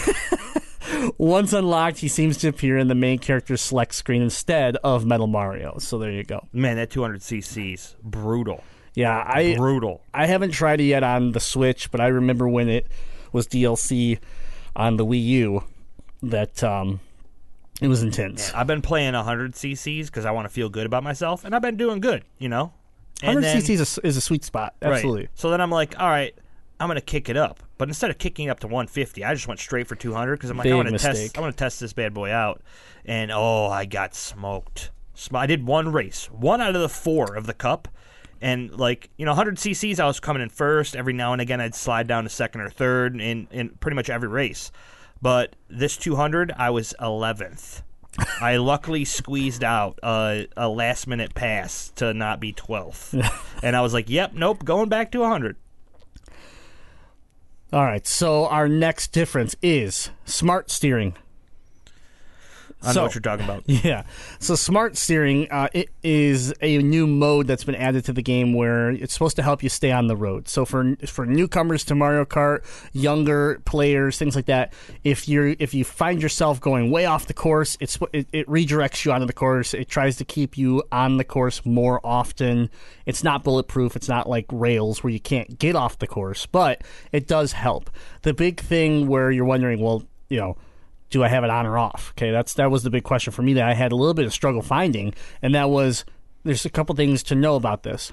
Once 1.18 1.52
unlocked, 1.52 1.98
he 1.98 2.06
seems 2.06 2.36
to 2.38 2.48
appear 2.48 2.78
in 2.78 2.86
the 2.86 2.94
main 2.94 3.18
character's 3.18 3.60
select 3.60 3.92
screen 3.96 4.22
instead 4.22 4.76
of 4.76 5.04
Metal 5.04 5.26
Mario. 5.26 5.78
So 5.78 5.98
there 5.98 6.12
you 6.12 6.22
go. 6.22 6.46
Man, 6.52 6.76
that 6.76 6.90
200 6.90 7.20
cc's 7.22 7.96
brutal. 8.04 8.62
Yeah, 8.94 9.16
I 9.26 9.56
Brutal. 9.56 10.00
I 10.14 10.26
haven't 10.26 10.52
tried 10.52 10.80
it 10.80 10.84
yet 10.84 11.02
on 11.02 11.32
the 11.32 11.40
Switch, 11.40 11.90
but 11.90 12.00
I 12.00 12.06
remember 12.06 12.48
when 12.48 12.68
it 12.68 12.86
was 13.32 13.48
DLC 13.48 14.20
on 14.76 14.96
the 14.96 15.04
Wii 15.04 15.24
U 15.24 15.64
that 16.22 16.62
um, 16.62 17.00
It 17.82 17.88
was 17.88 18.04
intense. 18.04 18.54
I've 18.54 18.68
been 18.68 18.82
playing 18.82 19.14
100 19.14 19.54
cc's 19.54 20.08
because 20.08 20.24
I 20.24 20.30
want 20.30 20.46
to 20.46 20.54
feel 20.54 20.68
good 20.68 20.86
about 20.86 21.02
myself, 21.02 21.44
and 21.44 21.52
I've 21.52 21.62
been 21.62 21.76
doing 21.76 21.98
good, 21.98 22.22
you 22.38 22.48
know. 22.48 22.72
And 23.22 23.36
100 23.36 23.42
then- 23.42 23.62
cc 23.62 23.70
is 23.70 23.98
a, 23.98 24.06
is 24.06 24.16
a 24.16 24.20
sweet 24.20 24.44
spot. 24.44 24.74
Right. 24.80 24.94
Absolutely. 24.94 25.28
So 25.34 25.50
then 25.50 25.60
I'm 25.60 25.70
like, 25.70 25.98
all 25.98 26.08
right, 26.08 26.34
I'm 26.80 26.88
gonna 26.88 27.00
kick 27.00 27.28
it 27.28 27.36
up. 27.36 27.60
But 27.76 27.88
instead 27.88 28.10
of 28.10 28.18
kicking 28.18 28.48
up 28.48 28.60
to 28.60 28.66
150, 28.66 29.24
I 29.24 29.34
just 29.34 29.46
went 29.46 29.60
straight 29.60 29.86
for 29.86 29.94
200 29.94 30.36
because 30.36 30.50
I'm 30.50 30.56
like, 30.56 30.64
Big 30.64 30.72
I 30.72 30.76
want 30.76 30.88
to 30.88 30.98
test. 30.98 31.38
I 31.38 31.40
want 31.40 31.56
to 31.56 31.58
test 31.58 31.80
this 31.80 31.92
bad 31.92 32.14
boy 32.14 32.30
out. 32.30 32.62
And 33.04 33.30
oh, 33.30 33.66
I 33.66 33.84
got 33.84 34.14
smoked. 34.14 34.90
Sm- 35.14 35.36
I 35.36 35.46
did 35.46 35.66
one 35.66 35.92
race, 35.92 36.26
one 36.26 36.60
out 36.60 36.74
of 36.74 36.82
the 36.82 36.88
four 36.88 37.36
of 37.36 37.46
the 37.46 37.54
cup. 37.54 37.88
And 38.40 38.70
like 38.78 39.10
you 39.16 39.24
know, 39.24 39.32
100 39.32 39.56
cc's, 39.56 39.98
I 39.98 40.06
was 40.06 40.20
coming 40.20 40.42
in 40.42 40.48
first. 40.48 40.94
Every 40.94 41.12
now 41.12 41.32
and 41.32 41.42
again, 41.42 41.60
I'd 41.60 41.74
slide 41.74 42.06
down 42.06 42.24
to 42.24 42.30
second 42.30 42.60
or 42.60 42.70
third 42.70 43.20
in 43.20 43.48
in 43.50 43.70
pretty 43.80 43.96
much 43.96 44.10
every 44.10 44.28
race. 44.28 44.70
But 45.20 45.56
this 45.68 45.96
200, 45.96 46.52
I 46.56 46.70
was 46.70 46.94
11th. 47.00 47.82
I 48.40 48.56
luckily 48.56 49.04
squeezed 49.04 49.62
out 49.62 49.98
uh, 50.02 50.42
a 50.56 50.68
last 50.68 51.06
minute 51.06 51.34
pass 51.34 51.90
to 51.96 52.12
not 52.14 52.40
be 52.40 52.52
12th. 52.52 53.14
and 53.62 53.76
I 53.76 53.80
was 53.80 53.92
like, 53.92 54.08
yep, 54.08 54.32
nope, 54.34 54.64
going 54.64 54.88
back 54.88 55.12
to 55.12 55.20
100. 55.20 55.56
All 57.72 57.84
right. 57.84 58.06
So 58.06 58.46
our 58.46 58.68
next 58.68 59.12
difference 59.12 59.54
is 59.62 60.10
smart 60.24 60.70
steering. 60.70 61.14
I 62.82 62.92
So- 62.92 63.00
know 63.00 63.06
what 63.06 63.14
you're 63.14 63.22
talking 63.22 63.44
about. 63.44 63.64
Yeah. 63.68 64.04
So 64.38 64.54
smart 64.54 64.96
steering 64.96 65.50
uh, 65.50 65.68
it 65.72 65.88
is 66.02 66.52
a 66.62 66.78
new 66.78 67.06
mode 67.06 67.46
that's 67.46 67.64
been 67.64 67.74
added 67.74 68.04
to 68.06 68.12
the 68.12 68.22
game 68.22 68.54
where 68.54 68.90
it's 68.90 69.12
supposed 69.12 69.36
to 69.36 69.42
help 69.42 69.62
you 69.62 69.68
stay 69.68 69.90
on 69.90 70.06
the 70.06 70.16
road. 70.16 70.48
So 70.48 70.64
for 70.64 70.94
for 71.06 71.26
newcomers 71.26 71.84
to 71.86 71.94
Mario 71.94 72.24
Kart, 72.24 72.64
younger 72.92 73.60
players, 73.64 74.18
things 74.18 74.36
like 74.36 74.46
that, 74.46 74.72
if 75.04 75.28
you 75.28 75.56
if 75.58 75.74
you 75.74 75.84
find 75.84 76.22
yourself 76.22 76.60
going 76.60 76.90
way 76.90 77.04
off 77.06 77.26
the 77.26 77.34
course, 77.34 77.76
it's 77.80 77.98
it, 78.12 78.28
it 78.32 78.46
redirects 78.46 79.04
you 79.04 79.12
onto 79.12 79.26
the 79.26 79.32
course. 79.32 79.74
It 79.74 79.88
tries 79.88 80.16
to 80.16 80.24
keep 80.24 80.56
you 80.56 80.82
on 80.92 81.16
the 81.16 81.24
course 81.24 81.64
more 81.66 82.00
often. 82.04 82.70
It's 83.06 83.24
not 83.24 83.42
bulletproof. 83.44 83.96
It's 83.96 84.08
not 84.08 84.28
like 84.28 84.46
rails 84.52 85.02
where 85.02 85.12
you 85.12 85.20
can't 85.20 85.58
get 85.58 85.74
off 85.74 85.98
the 85.98 86.06
course, 86.06 86.46
but 86.46 86.82
it 87.12 87.26
does 87.26 87.52
help. 87.52 87.90
The 88.22 88.34
big 88.34 88.60
thing 88.60 89.08
where 89.08 89.30
you're 89.30 89.44
wondering, 89.44 89.80
well, 89.80 90.04
you 90.28 90.38
know 90.38 90.56
do 91.10 91.24
I 91.24 91.28
have 91.28 91.44
it 91.44 91.50
on 91.50 91.66
or 91.66 91.78
off? 91.78 92.12
Okay, 92.16 92.30
that's 92.30 92.54
that 92.54 92.70
was 92.70 92.82
the 92.82 92.90
big 92.90 93.04
question 93.04 93.32
for 93.32 93.42
me 93.42 93.54
that 93.54 93.68
I 93.68 93.74
had 93.74 93.92
a 93.92 93.96
little 93.96 94.14
bit 94.14 94.26
of 94.26 94.32
struggle 94.32 94.62
finding, 94.62 95.14
and 95.42 95.54
that 95.54 95.70
was 95.70 96.04
there's 96.44 96.64
a 96.64 96.70
couple 96.70 96.94
things 96.94 97.22
to 97.24 97.34
know 97.34 97.56
about 97.56 97.82
this. 97.82 98.12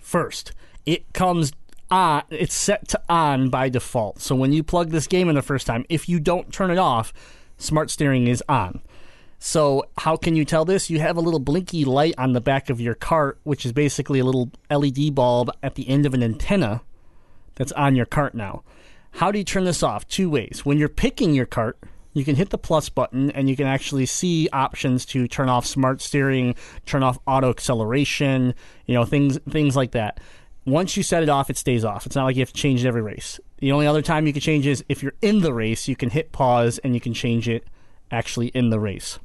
First, 0.00 0.52
it 0.84 1.12
comes 1.12 1.52
on 1.90 2.22
it's 2.30 2.54
set 2.54 2.88
to 2.88 3.00
on 3.08 3.50
by 3.50 3.68
default. 3.68 4.20
So 4.20 4.34
when 4.34 4.52
you 4.52 4.62
plug 4.62 4.90
this 4.90 5.06
game 5.06 5.28
in 5.28 5.34
the 5.34 5.42
first 5.42 5.66
time, 5.66 5.84
if 5.88 6.08
you 6.08 6.20
don't 6.20 6.52
turn 6.52 6.70
it 6.70 6.78
off, 6.78 7.12
smart 7.58 7.90
steering 7.90 8.26
is 8.26 8.42
on. 8.48 8.80
So 9.38 9.86
how 9.98 10.16
can 10.16 10.36
you 10.36 10.44
tell 10.44 10.64
this? 10.64 10.88
You 10.88 11.00
have 11.00 11.16
a 11.16 11.20
little 11.20 11.40
blinky 11.40 11.84
light 11.84 12.14
on 12.16 12.32
the 12.32 12.40
back 12.40 12.70
of 12.70 12.80
your 12.80 12.94
cart, 12.94 13.40
which 13.42 13.66
is 13.66 13.72
basically 13.72 14.20
a 14.20 14.24
little 14.24 14.50
LED 14.70 15.14
bulb 15.14 15.50
at 15.62 15.74
the 15.74 15.88
end 15.88 16.06
of 16.06 16.14
an 16.14 16.22
antenna 16.22 16.82
that's 17.56 17.72
on 17.72 17.96
your 17.96 18.06
cart 18.06 18.34
now. 18.34 18.62
How 19.16 19.32
do 19.32 19.38
you 19.38 19.44
turn 19.44 19.64
this 19.64 19.82
off? 19.82 20.06
Two 20.06 20.30
ways. 20.30 20.62
When 20.64 20.78
you're 20.78 20.88
picking 20.88 21.34
your 21.34 21.46
cart, 21.46 21.76
you 22.12 22.24
can 22.24 22.36
hit 22.36 22.50
the 22.50 22.58
plus 22.58 22.88
button 22.88 23.30
and 23.30 23.48
you 23.48 23.56
can 23.56 23.66
actually 23.66 24.06
see 24.06 24.48
options 24.52 25.04
to 25.06 25.26
turn 25.28 25.48
off 25.48 25.66
smart 25.66 26.00
steering, 26.00 26.54
turn 26.86 27.02
off 27.02 27.18
auto 27.26 27.50
acceleration, 27.50 28.54
you 28.86 28.94
know, 28.94 29.04
things 29.04 29.38
things 29.48 29.76
like 29.76 29.92
that. 29.92 30.20
Once 30.64 30.96
you 30.96 31.02
set 31.02 31.22
it 31.22 31.28
off, 31.28 31.50
it 31.50 31.56
stays 31.56 31.84
off. 31.84 32.06
It's 32.06 32.14
not 32.14 32.24
like 32.24 32.36
you 32.36 32.42
have 32.42 32.52
to 32.52 32.60
change 32.60 32.84
it 32.84 32.88
every 32.88 33.02
race. 33.02 33.40
The 33.58 33.72
only 33.72 33.86
other 33.86 34.02
time 34.02 34.26
you 34.26 34.32
can 34.32 34.42
change 34.42 34.66
is 34.66 34.84
if 34.88 35.02
you're 35.02 35.14
in 35.20 35.40
the 35.40 35.52
race, 35.52 35.88
you 35.88 35.96
can 35.96 36.10
hit 36.10 36.30
pause 36.30 36.78
and 36.78 36.94
you 36.94 37.00
can 37.00 37.14
change 37.14 37.48
it 37.48 37.66
actually 38.10 38.48
in 38.48 38.70
the 38.70 38.78
race. 38.78 39.18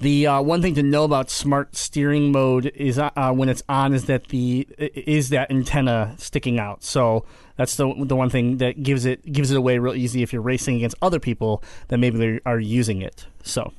The 0.00 0.26
uh, 0.26 0.40
one 0.40 0.62
thing 0.62 0.74
to 0.76 0.82
know 0.82 1.04
about 1.04 1.28
smart 1.30 1.76
steering 1.76 2.32
mode 2.32 2.72
is 2.74 2.98
uh, 2.98 3.10
uh, 3.16 3.32
when 3.32 3.50
it's 3.50 3.62
on 3.68 3.92
is 3.92 4.06
that 4.06 4.28
the 4.28 4.66
is 4.78 5.28
that 5.28 5.50
antenna 5.50 6.14
sticking 6.16 6.58
out. 6.58 6.82
So 6.82 7.26
that's 7.56 7.76
the 7.76 7.92
the 7.98 8.16
one 8.16 8.30
thing 8.30 8.56
that 8.58 8.82
gives 8.82 9.04
it 9.04 9.30
gives 9.30 9.50
it 9.50 9.58
away 9.58 9.78
real 9.78 9.94
easy 9.94 10.22
if 10.22 10.32
you're 10.32 10.40
racing 10.40 10.76
against 10.76 10.96
other 11.02 11.20
people 11.20 11.62
that 11.88 11.98
maybe 11.98 12.16
they 12.16 12.40
are 12.46 12.58
using 12.58 13.02
it. 13.02 13.26
So 13.42 13.74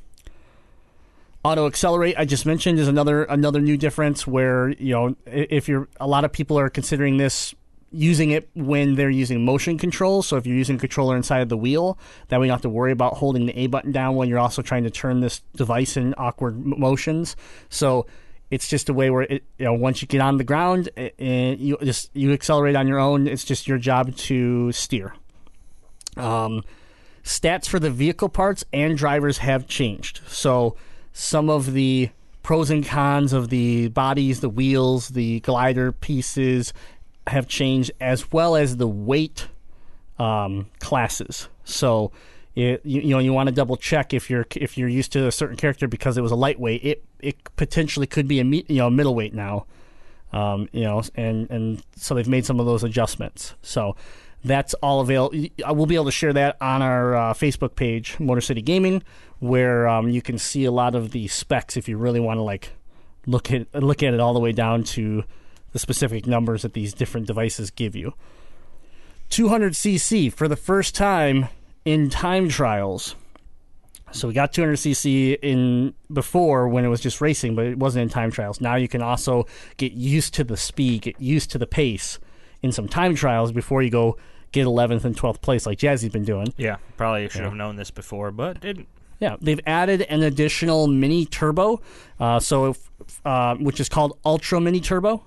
auto 1.44 1.66
accelerate 1.66 2.14
I 2.20 2.26
just 2.26 2.46
mentioned 2.46 2.78
is 2.78 2.88
another 2.88 3.24
another 3.24 3.60
new 3.60 3.76
difference 3.76 4.28
where 4.28 4.70
you 4.70 4.94
know 4.94 5.16
if 5.26 5.68
you're 5.68 5.88
a 6.00 6.06
lot 6.06 6.24
of 6.24 6.32
people 6.32 6.60
are 6.60 6.70
considering 6.70 7.18
this 7.18 7.56
using 7.92 8.32
it 8.32 8.50
when 8.56 8.96
they're 8.96 9.10
using 9.10 9.44
motion 9.44 9.78
control. 9.78 10.24
So 10.24 10.38
if 10.38 10.46
you're 10.46 10.56
using 10.56 10.78
a 10.78 10.80
controller 10.80 11.16
inside 11.16 11.42
of 11.42 11.50
the 11.50 11.58
wheel, 11.58 11.98
that 12.30 12.40
way 12.40 12.48
you 12.48 12.50
don't 12.50 12.56
have 12.56 12.62
to 12.62 12.70
worry 12.70 12.92
about 12.92 13.16
holding 13.16 13.46
the 13.46 13.58
A 13.60 13.68
button 13.68 13.92
down 13.92 14.16
when 14.16 14.30
you're 14.30 14.40
also 14.40 14.62
trying 14.62 14.84
to 14.84 14.90
turn 14.90 15.20
this 15.20 15.42
device 15.56 15.98
in 15.98 16.14
awkward 16.18 16.66
motions. 16.66 17.36
So 17.70 18.06
it's 18.50 18.68
just 18.68 18.90
a 18.90 18.94
way 18.94 19.10
where 19.10 19.24
it, 19.24 19.44
you 19.58 19.66
know 19.66 19.74
once 19.74 20.02
you 20.02 20.08
get 20.08 20.22
on 20.22 20.38
the 20.38 20.44
ground 20.44 20.90
and 21.18 21.60
you 21.60 21.78
just 21.84 22.10
you 22.14 22.32
accelerate 22.34 22.76
on 22.76 22.88
your 22.88 23.00
own. 23.00 23.28
It's 23.28 23.44
just 23.44 23.68
your 23.68 23.78
job 23.78 24.16
to 24.16 24.72
steer. 24.72 25.14
Um, 26.18 26.64
stats 27.24 27.68
for 27.68 27.80
the 27.80 27.90
vehicle 27.90 28.30
parts 28.30 28.64
and 28.72 28.98
drivers 28.98 29.40
have 29.40 29.68
changed. 29.68 30.22
So 30.28 30.76
some 31.14 31.50
of 31.50 31.74
the 31.74 32.10
pros 32.44 32.70
and 32.70 32.86
cons 32.86 33.34
of 33.34 33.50
the 33.50 33.90
bodies, 33.90 34.40
the 34.40 34.50
wheels, 34.50 35.10
the 35.10 35.40
glider 35.42 35.92
pieces 35.92 36.74
have 37.28 37.48
changed, 37.48 37.92
as 38.00 38.32
well 38.32 38.56
as 38.56 38.78
the 38.78 38.88
weight 38.88 39.48
um, 40.20 40.70
classes. 40.80 41.50
So 41.64 42.12
it, 42.56 42.82
you, 42.84 43.02
you 43.02 43.10
know 43.10 43.20
you 43.20 43.34
want 43.34 43.48
to 43.48 43.56
double 43.56 43.78
check 43.78 44.14
if 44.14 44.30
you're 44.30 44.46
if 44.56 44.78
you're 44.78 44.90
used 44.90 45.12
to 45.14 45.28
a 45.28 45.32
certain 45.32 45.56
character 45.56 45.88
because 45.88 46.18
it 46.18 46.22
was 46.22 46.32
a 46.32 46.36
lightweight. 46.36 46.84
It 46.84 47.04
it 47.20 47.56
potentially 47.56 48.08
could 48.08 48.28
be 48.28 48.40
a 48.40 48.44
me, 48.44 48.66
you 48.68 48.78
know 48.78 48.90
middleweight 48.90 49.34
now. 49.34 49.66
Um, 50.34 50.70
you 50.72 50.84
know, 50.84 51.02
and 51.16 51.50
and 51.50 51.84
so 51.96 52.16
they've 52.16 52.28
made 52.28 52.46
some 52.46 52.60
of 52.60 52.66
those 52.66 52.84
adjustments. 52.84 53.56
So 53.62 53.96
that's 54.44 54.74
all 54.76 55.02
available. 55.02 55.46
I 55.66 55.72
will 55.72 55.86
be 55.86 55.96
able 55.96 56.06
to 56.06 56.12
share 56.12 56.34
that 56.34 56.58
on 56.62 56.82
our 56.82 57.16
uh, 57.16 57.34
Facebook 57.34 57.76
page, 57.76 58.20
Motor 58.20 58.42
City 58.42 58.62
Gaming, 58.62 59.04
where 59.40 59.88
um, 59.88 60.10
you 60.10 60.22
can 60.22 60.38
see 60.38 60.66
a 60.66 60.72
lot 60.72 60.96
of 60.96 61.12
the 61.12 61.28
specs 61.28 61.78
if 61.78 61.88
you 61.88 61.98
really 61.98 62.20
want 62.20 62.38
to 62.38 62.42
like 62.42 62.74
look 63.28 63.52
at 63.52 63.68
look 63.76 64.02
at 64.04 64.14
it 64.14 64.20
all 64.20 64.34
the 64.34 64.40
way 64.40 64.52
down 64.52 64.84
to 64.84 65.24
the 65.72 65.80
specific 65.80 66.26
numbers 66.28 66.62
that 66.64 66.74
these 66.74 66.94
different 66.94 67.28
devices 67.28 67.72
give 67.72 67.96
you. 67.96 68.14
200cc 69.30 70.34
for 70.34 70.48
the 70.48 70.56
first 70.56 70.94
time 70.94 71.48
in 71.86 72.10
time 72.10 72.50
trials. 72.50 73.16
So 74.12 74.28
we 74.28 74.34
got 74.34 74.52
200cc 74.52 75.40
in 75.42 75.94
before 76.12 76.68
when 76.68 76.84
it 76.84 76.90
was 76.90 77.00
just 77.00 77.22
racing, 77.22 77.56
but 77.56 77.66
it 77.66 77.80
wasn't 77.80 78.04
in 78.04 78.10
time 78.10 78.30
trials. 78.32 78.60
Now 78.60 78.76
you 78.76 78.90
can 78.90 79.02
also 79.02 79.48
get 79.78 79.94
used 79.94 80.34
to 80.34 80.44
the 80.44 80.58
speed, 80.58 81.04
get 81.04 81.20
used 81.20 81.50
to 81.52 81.58
the 81.58 81.68
pace 81.68 82.20
in 82.62 82.72
some 82.74 82.90
time 82.90 83.16
trials 83.16 83.54
before 83.54 83.82
you 83.82 83.90
go 83.90 84.18
get 84.52 84.68
11th 84.68 85.06
and 85.06 85.16
12th 85.16 85.42
place 85.42 85.66
like 85.66 85.78
Jazzy's 85.78 86.12
been 86.12 86.26
doing. 86.26 86.54
Yeah, 86.58 86.78
probably 86.98 87.30
should 87.30 87.44
have 87.44 87.54
known 87.54 87.78
this 87.78 87.90
before, 87.90 88.32
but 88.32 88.60
didn't. 88.60 88.88
Yeah, 89.22 89.38
they've 89.40 89.62
added 89.68 90.02
an 90.02 90.24
additional 90.24 90.88
mini 90.88 91.26
turbo, 91.26 91.80
uh, 92.20 92.40
so 92.40 92.72
if, 92.72 92.90
uh, 93.24 93.56
which 93.56 93.80
is 93.80 93.88
called 93.88 94.18
Ultra 94.26 94.60
Mini 94.60 94.80
Turbo, 94.80 95.24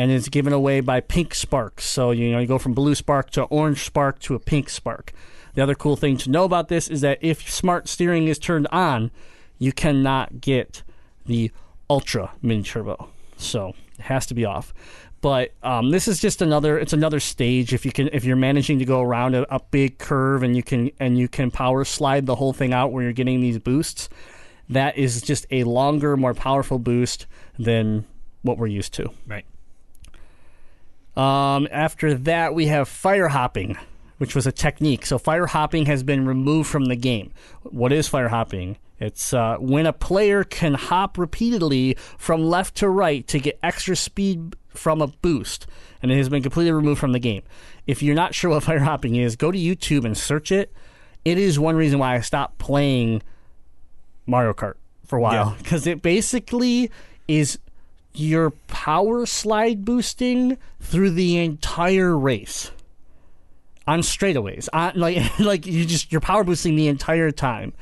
and 0.00 0.10
it's 0.10 0.30
given 0.30 0.54
away 0.54 0.80
by 0.80 0.98
Pink 0.98 1.34
sparks. 1.34 1.84
So 1.84 2.10
you 2.10 2.32
know 2.32 2.38
you 2.38 2.46
go 2.46 2.58
from 2.58 2.72
blue 2.72 2.94
spark 2.94 3.28
to 3.32 3.42
orange 3.44 3.84
spark 3.84 4.18
to 4.20 4.34
a 4.34 4.38
pink 4.38 4.70
spark. 4.70 5.12
The 5.52 5.62
other 5.62 5.74
cool 5.74 5.94
thing 5.94 6.16
to 6.18 6.30
know 6.30 6.44
about 6.44 6.68
this 6.68 6.88
is 6.88 7.02
that 7.02 7.18
if 7.20 7.50
smart 7.50 7.86
steering 7.86 8.26
is 8.26 8.38
turned 8.38 8.66
on, 8.68 9.10
you 9.58 9.72
cannot 9.72 10.40
get 10.40 10.82
the 11.26 11.50
Ultra 11.90 12.32
Mini 12.40 12.62
Turbo. 12.62 13.10
So 13.36 13.74
it 13.98 14.04
has 14.04 14.24
to 14.26 14.34
be 14.34 14.46
off. 14.46 14.72
But 15.20 15.52
um, 15.62 15.90
this 15.90 16.08
is 16.08 16.18
just 16.18 16.40
another. 16.40 16.78
It's 16.78 16.94
another 16.94 17.20
stage. 17.20 17.74
If 17.74 17.84
you 17.84 17.92
can, 17.92 18.08
if 18.14 18.24
you're 18.24 18.36
managing 18.36 18.78
to 18.78 18.86
go 18.86 19.02
around 19.02 19.34
a, 19.34 19.54
a 19.54 19.60
big 19.70 19.98
curve 19.98 20.42
and 20.42 20.56
you 20.56 20.62
can 20.62 20.90
and 20.98 21.18
you 21.18 21.28
can 21.28 21.50
power 21.50 21.84
slide 21.84 22.24
the 22.24 22.36
whole 22.36 22.54
thing 22.54 22.72
out 22.72 22.90
where 22.90 23.02
you're 23.02 23.12
getting 23.12 23.42
these 23.42 23.58
boosts, 23.58 24.08
that 24.70 24.96
is 24.96 25.20
just 25.20 25.44
a 25.50 25.64
longer, 25.64 26.16
more 26.16 26.32
powerful 26.32 26.78
boost 26.78 27.26
than 27.58 28.06
what 28.40 28.56
we're 28.56 28.66
used 28.66 28.94
to. 28.94 29.10
Right. 29.26 29.44
Um, 31.20 31.68
after 31.70 32.14
that, 32.14 32.54
we 32.54 32.66
have 32.68 32.88
fire 32.88 33.28
hopping, 33.28 33.76
which 34.16 34.34
was 34.34 34.46
a 34.46 34.52
technique. 34.52 35.04
So 35.04 35.18
fire 35.18 35.46
hopping 35.46 35.84
has 35.84 36.02
been 36.02 36.26
removed 36.26 36.70
from 36.70 36.86
the 36.86 36.96
game. 36.96 37.32
What 37.62 37.92
is 37.92 38.08
fire 38.08 38.28
hopping? 38.28 38.78
It's 38.98 39.34
uh, 39.34 39.56
when 39.58 39.84
a 39.84 39.92
player 39.92 40.44
can 40.44 40.72
hop 40.74 41.18
repeatedly 41.18 41.96
from 42.16 42.42
left 42.42 42.76
to 42.76 42.88
right 42.88 43.26
to 43.28 43.38
get 43.38 43.58
extra 43.62 43.96
speed 43.96 44.56
from 44.68 45.02
a 45.02 45.08
boost, 45.08 45.66
and 46.02 46.10
it 46.10 46.16
has 46.16 46.30
been 46.30 46.42
completely 46.42 46.72
removed 46.72 47.00
from 47.00 47.12
the 47.12 47.18
game. 47.18 47.42
If 47.86 48.02
you're 48.02 48.14
not 48.14 48.34
sure 48.34 48.50
what 48.50 48.62
fire 48.64 48.78
hopping 48.78 49.16
is, 49.16 49.36
go 49.36 49.50
to 49.50 49.58
YouTube 49.58 50.06
and 50.06 50.16
search 50.16 50.50
it. 50.50 50.72
It 51.26 51.36
is 51.36 51.58
one 51.58 51.76
reason 51.76 51.98
why 51.98 52.14
I 52.14 52.20
stopped 52.20 52.56
playing 52.56 53.22
Mario 54.26 54.54
Kart 54.54 54.74
for 55.04 55.18
a 55.18 55.20
while 55.20 55.32
Yeah. 55.32 55.54
because 55.62 55.86
it 55.86 56.00
basically 56.00 56.90
is 57.28 57.58
your 58.14 58.50
power 58.68 59.26
slide 59.26 59.84
boosting 59.84 60.58
through 60.80 61.10
the 61.10 61.38
entire 61.38 62.16
race 62.18 62.70
on 63.86 64.00
straightaways. 64.00 64.68
On, 64.72 64.92
like 64.94 65.38
like 65.38 65.66
you 65.66 65.84
just 65.84 66.10
you're 66.12 66.20
power 66.20 66.44
boosting 66.44 66.76
the 66.76 66.88
entire 66.88 67.30
time, 67.30 67.72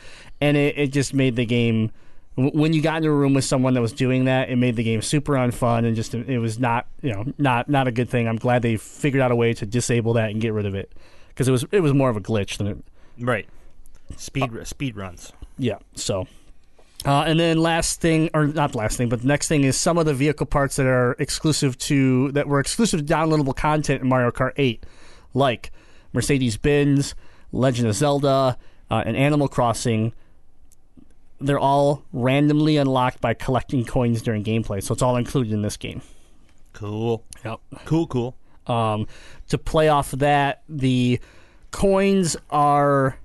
and 0.41 0.57
it, 0.57 0.79
it 0.79 0.87
just 0.93 1.15
made 1.15 1.37
the 1.37 1.47
game. 1.47 1.91
When 2.37 2.73
you 2.73 2.81
got 2.81 2.99
into 2.99 3.09
a 3.09 3.13
room 3.13 3.35
with 3.35 3.45
someone 3.45 3.75
that 3.75 3.81
was 3.81 3.93
doing 3.93 4.27
that, 4.27 4.49
it 4.49 4.55
made 4.57 4.77
the 4.77 4.85
game 4.85 5.03
super 5.03 5.33
unfun 5.33 5.85
and 5.85 5.97
just 5.97 6.15
it 6.15 6.39
was 6.39 6.61
not 6.61 6.87
you 7.03 7.13
know 7.13 7.25
not 7.37 7.69
not 7.69 7.89
a 7.89 7.91
good 7.93 8.09
thing. 8.09 8.29
I'm 8.29 8.37
glad 8.37 8.63
they 8.63 8.77
figured 8.77 9.21
out 9.21 9.33
a 9.33 9.37
way 9.37 9.55
to 9.55 9.67
disable 9.67 10.13
that 10.13 10.31
and 10.31 10.41
get 10.41 10.53
rid 10.53 10.65
of 10.65 10.75
it 10.77 10.93
because 11.31 11.49
it 11.49 11.51
was 11.51 11.65
it 11.73 11.81
was 11.81 11.93
more 11.93 12.11
of 12.11 12.17
a 12.17 12.21
glitch 12.21 12.59
than 12.59 12.67
it 12.69 12.79
Right. 13.19 13.49
Speed 14.17 14.57
uh, 14.57 14.65
speed 14.65 14.97
runs. 14.97 15.33
yeah. 15.59 15.79
So, 15.97 16.29
uh, 17.09 17.25
and 17.27 17.41
then 17.41 17.57
last 17.57 18.03
thing, 18.03 18.29
or 18.35 18.49
not 18.49 18.75
last 18.75 18.99
thing, 18.99 19.09
but 19.09 19.23
the 19.23 19.27
next 19.27 19.49
thing 19.49 19.65
is 19.65 19.81
some 19.81 19.97
of 19.97 20.05
the 20.05 20.13
vehicle 20.13 20.45
parts 20.45 20.77
that 20.77 20.85
are 20.85 21.13
exclusive 21.19 21.79
to 21.79 22.31
that 22.33 22.47
were 22.47 22.61
exclusive 22.61 23.01
to 23.07 23.15
downloadable 23.15 23.57
content 23.57 24.03
in 24.03 24.09
Mario 24.09 24.31
Kart 24.31 24.53
8, 24.57 24.85
like 25.33 25.73
Mercedes 26.13 26.59
Benz, 26.59 27.15
Legend 27.51 27.89
of 27.89 27.95
Zelda, 27.95 28.59
uh, 28.91 29.03
and 29.07 29.17
Animal 29.17 29.49
Crossing. 29.49 30.13
They're 31.41 31.59
all 31.59 32.05
randomly 32.13 32.77
unlocked 32.77 33.23
by 33.23 33.33
collecting 33.33 33.87
coins 33.87 34.21
during 34.21 34.45
gameplay, 34.45 34.83
so 34.83 34.93
it's 34.93 35.01
all 35.01 35.17
included 35.17 35.55
in 35.55 35.63
this 35.63 35.79
game. 35.79 36.03
Cool. 36.75 37.25
Yep. 37.43 37.61
Cool. 37.87 38.07
Cool. 38.07 38.37
Um, 38.67 39.07
to 39.49 39.57
play 39.57 39.89
off 39.89 40.13
of 40.13 40.19
that, 40.19 40.63
the 40.69 41.21
coins 41.71 42.37
are. 42.51 43.19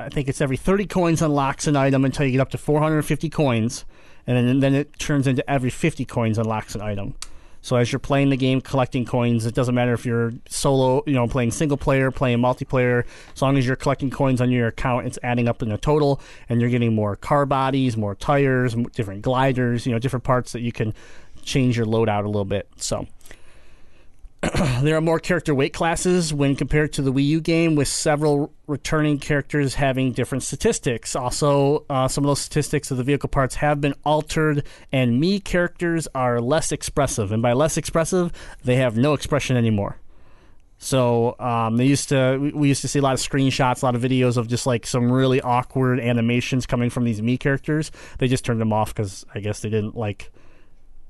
I 0.00 0.08
think 0.08 0.28
it's 0.28 0.40
every 0.40 0.56
30 0.56 0.86
coins 0.86 1.22
unlocks 1.22 1.66
an 1.66 1.76
item 1.76 2.04
until 2.04 2.26
you 2.26 2.32
get 2.32 2.40
up 2.40 2.50
to 2.50 2.58
450 2.58 3.28
coins, 3.28 3.84
and 4.26 4.36
then, 4.36 4.60
then 4.60 4.74
it 4.74 4.98
turns 4.98 5.26
into 5.26 5.48
every 5.48 5.70
50 5.70 6.04
coins 6.04 6.38
unlocks 6.38 6.74
an 6.74 6.80
item. 6.80 7.14
So 7.62 7.76
as 7.76 7.92
you're 7.92 7.98
playing 7.98 8.30
the 8.30 8.36
game, 8.36 8.60
collecting 8.62 9.04
coins, 9.04 9.44
it 9.44 9.54
doesn't 9.54 9.74
matter 9.74 9.92
if 9.92 10.06
you're 10.06 10.32
solo, 10.48 11.02
you 11.06 11.12
know, 11.12 11.28
playing 11.28 11.50
single 11.50 11.76
player, 11.76 12.10
playing 12.10 12.38
multiplayer. 12.38 13.04
As 13.34 13.42
long 13.42 13.58
as 13.58 13.66
you're 13.66 13.76
collecting 13.76 14.08
coins 14.08 14.40
on 14.40 14.50
your 14.50 14.68
account, 14.68 15.06
it's 15.06 15.18
adding 15.22 15.46
up 15.46 15.62
in 15.62 15.70
a 15.70 15.76
total, 15.76 16.22
and 16.48 16.60
you're 16.60 16.70
getting 16.70 16.94
more 16.94 17.16
car 17.16 17.44
bodies, 17.44 17.96
more 17.96 18.14
tires, 18.14 18.74
different 18.94 19.22
gliders, 19.22 19.84
you 19.84 19.92
know, 19.92 19.98
different 19.98 20.24
parts 20.24 20.52
that 20.52 20.60
you 20.60 20.72
can 20.72 20.94
change 21.42 21.76
your 21.76 21.86
loadout 21.86 22.24
a 22.24 22.28
little 22.28 22.46
bit. 22.46 22.66
So 22.76 23.06
there 24.80 24.96
are 24.96 25.02
more 25.02 25.18
character 25.18 25.54
weight 25.54 25.74
classes 25.74 26.32
when 26.32 26.56
compared 26.56 26.94
to 26.94 27.02
the 27.02 27.12
Wii 27.12 27.26
U 27.26 27.40
game, 27.42 27.74
with 27.74 27.88
several 27.88 28.52
returning 28.66 29.18
characters 29.18 29.74
having 29.74 30.12
different 30.12 30.42
statistics. 30.42 31.14
Also, 31.14 31.84
uh, 31.90 32.08
some 32.08 32.24
of 32.24 32.28
those 32.28 32.40
statistics 32.40 32.90
of 32.90 32.96
the 32.96 33.04
vehicle 33.04 33.28
parts 33.28 33.56
have 33.56 33.82
been 33.82 33.94
altered, 34.02 34.64
and 34.90 35.22
Mii 35.22 35.44
characters 35.44 36.08
are 36.14 36.40
less 36.40 36.72
expressive. 36.72 37.32
And 37.32 37.42
by 37.42 37.52
less 37.52 37.76
expressive, 37.76 38.32
they 38.64 38.76
have 38.76 38.96
no 38.96 39.12
expression 39.12 39.58
anymore. 39.58 39.98
So 40.78 41.38
um, 41.38 41.76
they 41.76 41.84
used 41.84 42.08
to 42.08 42.38
we- 42.54 42.68
used 42.68 42.80
to 42.80 42.88
see 42.88 43.00
a 43.00 43.02
lot 43.02 43.12
of 43.12 43.20
screenshots, 43.20 43.82
a 43.82 43.84
lot 43.84 43.94
of 43.94 44.00
videos 44.00 44.38
of 44.38 44.48
just 44.48 44.66
like 44.66 44.86
some 44.86 45.12
really 45.12 45.42
awkward 45.42 46.00
animations 46.00 46.64
coming 46.64 46.88
from 46.88 47.04
these 47.04 47.20
Mii 47.20 47.38
characters. 47.38 47.90
They 48.16 48.28
just 48.28 48.46
turned 48.46 48.62
them 48.62 48.72
off 48.72 48.94
because 48.94 49.26
I 49.34 49.40
guess 49.40 49.60
they 49.60 49.68
didn't 49.68 49.94
like 49.94 50.32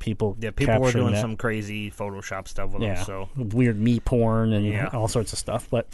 people. 0.00 0.36
Yeah, 0.40 0.50
people 0.50 0.80
were 0.80 0.90
doing 0.90 1.12
that 1.12 1.20
some 1.20 1.36
crazy 1.36 1.90
Photoshop 1.92 2.48
stuff 2.48 2.70
with 2.72 2.82
yeah, 2.82 2.96
them. 2.96 3.04
So 3.04 3.28
weird 3.36 3.78
Mii 3.78 4.04
porn 4.04 4.52
and 4.52 4.66
Yeah. 4.66 4.88
all 4.92 5.06
sorts 5.06 5.32
of 5.32 5.38
stuff. 5.38 5.68
But 5.70 5.86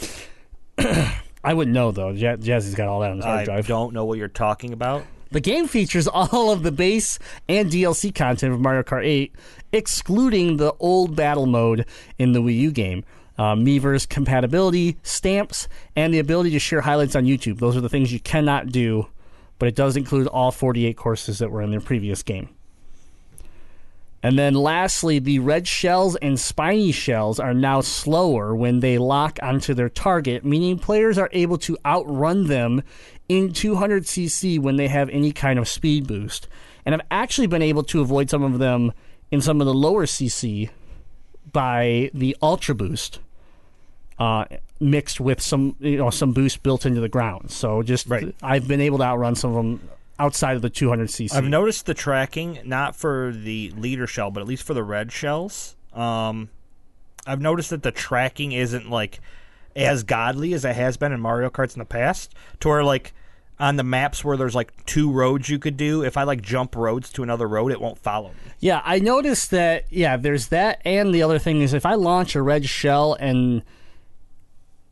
I 0.78 1.52
wouldn't 1.52 1.74
know 1.74 1.92
though. 1.92 2.10
Ja- 2.10 2.36
Jazzy's 2.36 2.74
got 2.74 2.88
all 2.88 3.00
that 3.00 3.10
on 3.10 3.16
his 3.16 3.24
hard 3.26 3.44
drive. 3.44 3.66
I 3.66 3.68
don't 3.68 3.92
know 3.92 4.06
what 4.06 4.16
you're 4.16 4.28
talking 4.28 4.72
about. 4.72 5.04
The 5.32 5.40
game 5.40 5.66
features 5.66 6.06
all 6.08 6.50
of 6.52 6.62
the 6.62 6.72
base 6.72 7.18
and 7.48 7.70
DLC 7.70 8.14
content 8.14 8.54
of 8.54 8.60
Mario 8.60 8.84
Kart 8.84 9.04
8, 9.04 9.34
excluding 9.72 10.56
the 10.56 10.72
old 10.80 11.16
battle 11.16 11.46
mode 11.46 11.84
in 12.18 12.32
the 12.32 12.40
Wii 12.40 12.56
U 12.60 12.70
game. 12.70 13.04
Uh, 13.38 13.54
Miiverse 13.54 14.08
compatibility, 14.08 14.96
stamps, 15.02 15.68
and 15.94 16.14
the 16.14 16.18
ability 16.18 16.50
to 16.50 16.58
share 16.58 16.80
highlights 16.80 17.14
on 17.14 17.24
YouTube. 17.26 17.58
Those 17.58 17.76
are 17.76 17.82
the 17.82 17.88
things 17.90 18.10
you 18.10 18.20
cannot 18.20 18.68
do, 18.68 19.08
but 19.58 19.68
it 19.68 19.74
does 19.74 19.94
include 19.94 20.26
all 20.28 20.50
48 20.50 20.96
courses 20.96 21.38
that 21.40 21.50
were 21.50 21.60
in 21.60 21.70
their 21.70 21.80
previous 21.82 22.22
game. 22.22 22.48
And 24.26 24.36
then 24.36 24.54
lastly, 24.54 25.20
the 25.20 25.38
red 25.38 25.68
shells 25.68 26.16
and 26.16 26.36
spiny 26.40 26.90
shells 26.90 27.38
are 27.38 27.54
now 27.54 27.80
slower 27.80 28.56
when 28.56 28.80
they 28.80 28.98
lock 28.98 29.38
onto 29.40 29.72
their 29.72 29.88
target, 29.88 30.44
meaning 30.44 30.80
players 30.80 31.16
are 31.16 31.30
able 31.32 31.58
to 31.58 31.78
outrun 31.86 32.48
them 32.48 32.82
in 33.28 33.50
200cc 33.50 34.58
when 34.58 34.74
they 34.74 34.88
have 34.88 35.08
any 35.10 35.30
kind 35.30 35.60
of 35.60 35.68
speed 35.68 36.08
boost. 36.08 36.48
And 36.84 36.92
I've 36.92 37.06
actually 37.08 37.46
been 37.46 37.62
able 37.62 37.84
to 37.84 38.00
avoid 38.00 38.28
some 38.28 38.42
of 38.42 38.58
them 38.58 38.92
in 39.30 39.40
some 39.40 39.60
of 39.60 39.66
the 39.68 39.74
lower 39.74 40.06
CC 40.06 40.70
by 41.52 42.10
the 42.12 42.36
Ultra 42.42 42.74
Boost. 42.74 43.20
Uh, 44.18 44.46
mixed 44.80 45.20
with 45.20 45.40
some 45.40 45.76
you 45.78 45.98
know 45.98 46.10
some 46.10 46.32
boost 46.32 46.64
built 46.64 46.84
into 46.84 47.00
the 47.00 47.08
ground, 47.08 47.52
so 47.52 47.80
just 47.80 48.08
Right. 48.08 48.34
I've 48.42 48.66
been 48.66 48.80
able 48.80 48.98
to 48.98 49.04
outrun 49.04 49.36
some 49.36 49.50
of 49.50 49.56
them 49.56 49.88
outside 50.18 50.56
of 50.56 50.62
the 50.62 50.70
200cc. 50.70 51.34
I've 51.34 51.44
noticed 51.44 51.86
the 51.86 51.94
tracking, 51.94 52.60
not 52.64 52.96
for 52.96 53.32
the 53.32 53.70
leader 53.76 54.06
shell, 54.06 54.30
but 54.30 54.40
at 54.40 54.46
least 54.46 54.62
for 54.62 54.74
the 54.74 54.82
red 54.82 55.12
shells. 55.12 55.76
Um, 55.92 56.50
I've 57.26 57.40
noticed 57.40 57.70
that 57.70 57.82
the 57.82 57.92
tracking 57.92 58.52
isn't 58.52 58.88
like 58.88 59.20
as 59.74 60.02
godly 60.04 60.54
as 60.54 60.64
it 60.64 60.74
has 60.74 60.96
been 60.96 61.12
in 61.12 61.20
Mario 61.20 61.50
Karts 61.50 61.74
in 61.74 61.80
the 61.80 61.84
past. 61.84 62.34
To 62.60 62.68
where 62.68 62.84
like 62.84 63.12
on 63.58 63.76
the 63.76 63.82
maps 63.84 64.24
where 64.24 64.36
there's 64.36 64.54
like 64.54 64.84
two 64.86 65.10
roads 65.10 65.48
you 65.48 65.58
could 65.58 65.76
do, 65.76 66.02
if 66.02 66.16
I 66.16 66.22
like 66.24 66.42
jump 66.42 66.76
roads 66.76 67.10
to 67.12 67.22
another 67.22 67.48
road, 67.48 67.72
it 67.72 67.80
won't 67.80 67.98
follow 67.98 68.28
me. 68.28 68.52
Yeah, 68.60 68.82
I 68.84 68.98
noticed 68.98 69.50
that. 69.50 69.84
Yeah, 69.90 70.16
there's 70.16 70.48
that, 70.48 70.80
and 70.84 71.14
the 71.14 71.22
other 71.22 71.38
thing 71.38 71.60
is 71.60 71.74
if 71.74 71.86
I 71.86 71.94
launch 71.94 72.34
a 72.34 72.42
red 72.42 72.66
shell 72.66 73.14
and 73.14 73.62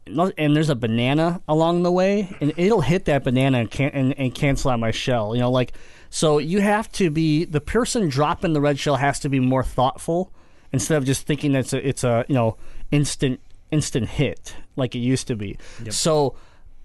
and 0.06 0.56
there's 0.56 0.70
a 0.70 0.74
banana 0.74 1.40
along 1.48 1.82
the 1.82 1.92
way, 1.92 2.36
and 2.40 2.52
it'll 2.56 2.80
hit 2.80 3.06
that 3.06 3.24
banana 3.24 3.60
and, 3.60 3.70
can, 3.70 3.90
and, 3.90 4.18
and 4.18 4.34
cancel 4.34 4.70
out 4.70 4.78
my 4.78 4.90
shell. 4.90 5.34
You 5.34 5.42
know, 5.42 5.50
like 5.50 5.72
so 6.10 6.38
you 6.38 6.60
have 6.60 6.90
to 6.92 7.10
be 7.10 7.44
the 7.44 7.60
person 7.60 8.08
dropping 8.08 8.52
the 8.52 8.60
red 8.60 8.78
shell 8.78 8.96
has 8.96 9.18
to 9.20 9.28
be 9.28 9.40
more 9.40 9.64
thoughtful 9.64 10.32
instead 10.72 10.98
of 10.98 11.04
just 11.04 11.26
thinking 11.26 11.52
that 11.52 11.60
it's 11.60 11.72
a, 11.72 11.88
it's 11.88 12.04
a 12.04 12.24
you 12.28 12.34
know 12.34 12.56
instant 12.90 13.40
instant 13.70 14.08
hit 14.08 14.54
like 14.76 14.94
it 14.94 15.00
used 15.00 15.26
to 15.28 15.36
be. 15.36 15.58
So. 15.90 16.36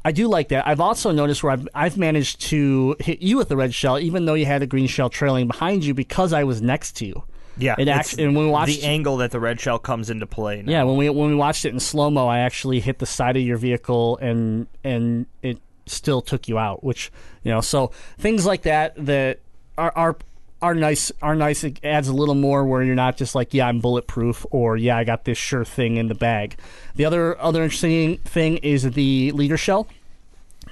I 0.05 0.13
do 0.13 0.29
like 0.29 0.47
that. 0.47 0.65
I've 0.65 0.79
also 0.79 1.12
noticed 1.12 1.43
where 1.43 1.51
I've, 1.51 1.67
I've 1.75 1.97
managed 1.97 2.39
to 2.43 2.95
hit 3.01 3.21
you 3.21 3.36
with 3.36 3.49
the 3.49 3.58
red 3.58 3.73
shell, 3.73 3.99
even 3.99 4.23
though 4.23 4.34
you 4.34 4.45
had 4.45 4.63
a 4.63 4.65
green 4.65 4.88
shell 4.88 5.10
trailing 5.10 5.45
behind 5.45 5.84
you, 5.84 5.93
because 5.93 6.32
I 6.32 6.45
was 6.45 6.62
next 6.62 6.93
to 6.97 7.05
you. 7.05 7.25
Yeah, 7.59 7.75
It 7.77 7.87
actually, 7.87 8.23
and 8.23 8.35
when 8.35 8.45
we 8.45 8.51
watched, 8.51 8.79
the 8.79 8.83
angle 8.83 9.17
that 9.17 9.31
the 9.31 9.39
red 9.39 9.59
shell 9.59 9.79
comes 9.79 10.09
into 10.09 10.25
play. 10.25 10.61
Now. 10.61 10.71
yeah, 10.71 10.83
when 10.83 10.97
we 10.97 11.09
when 11.09 11.29
we 11.29 11.35
watched 11.35 11.65
it 11.65 11.73
in 11.73 11.79
slow 11.79 12.09
mo, 12.09 12.27
I 12.27 12.39
actually 12.39 12.79
hit 12.79 12.99
the 12.99 13.05
side 13.05 13.35
of 13.37 13.43
your 13.43 13.57
vehicle 13.57 14.17
and 14.17 14.67
and 14.83 15.25
it 15.41 15.59
still 15.85 16.21
took 16.21 16.47
you 16.47 16.57
out. 16.57 16.83
Which 16.83 17.11
you 17.43 17.51
know, 17.51 17.61
so 17.61 17.91
things 18.17 18.45
like 18.45 18.63
that 18.63 18.93
that 19.05 19.39
are 19.77 19.91
are 19.95 20.17
are 20.61 20.75
nice. 20.75 21.11
Are 21.21 21.35
nice. 21.35 21.63
It 21.63 21.79
adds 21.83 22.07
a 22.07 22.13
little 22.13 22.35
more 22.35 22.65
where 22.65 22.83
you're 22.83 22.95
not 22.95 23.17
just 23.17 23.35
like, 23.35 23.53
yeah, 23.53 23.67
I'm 23.67 23.79
bulletproof, 23.79 24.45
or 24.51 24.77
yeah, 24.77 24.97
I 24.97 25.03
got 25.03 25.25
this 25.25 25.37
sure 25.37 25.65
thing 25.65 25.97
in 25.97 26.07
the 26.07 26.15
bag. 26.15 26.57
The 26.95 27.05
other 27.05 27.39
other 27.39 27.63
interesting 27.63 28.17
thing 28.19 28.57
is 28.57 28.83
the 28.83 29.31
leader 29.31 29.57
shell 29.57 29.87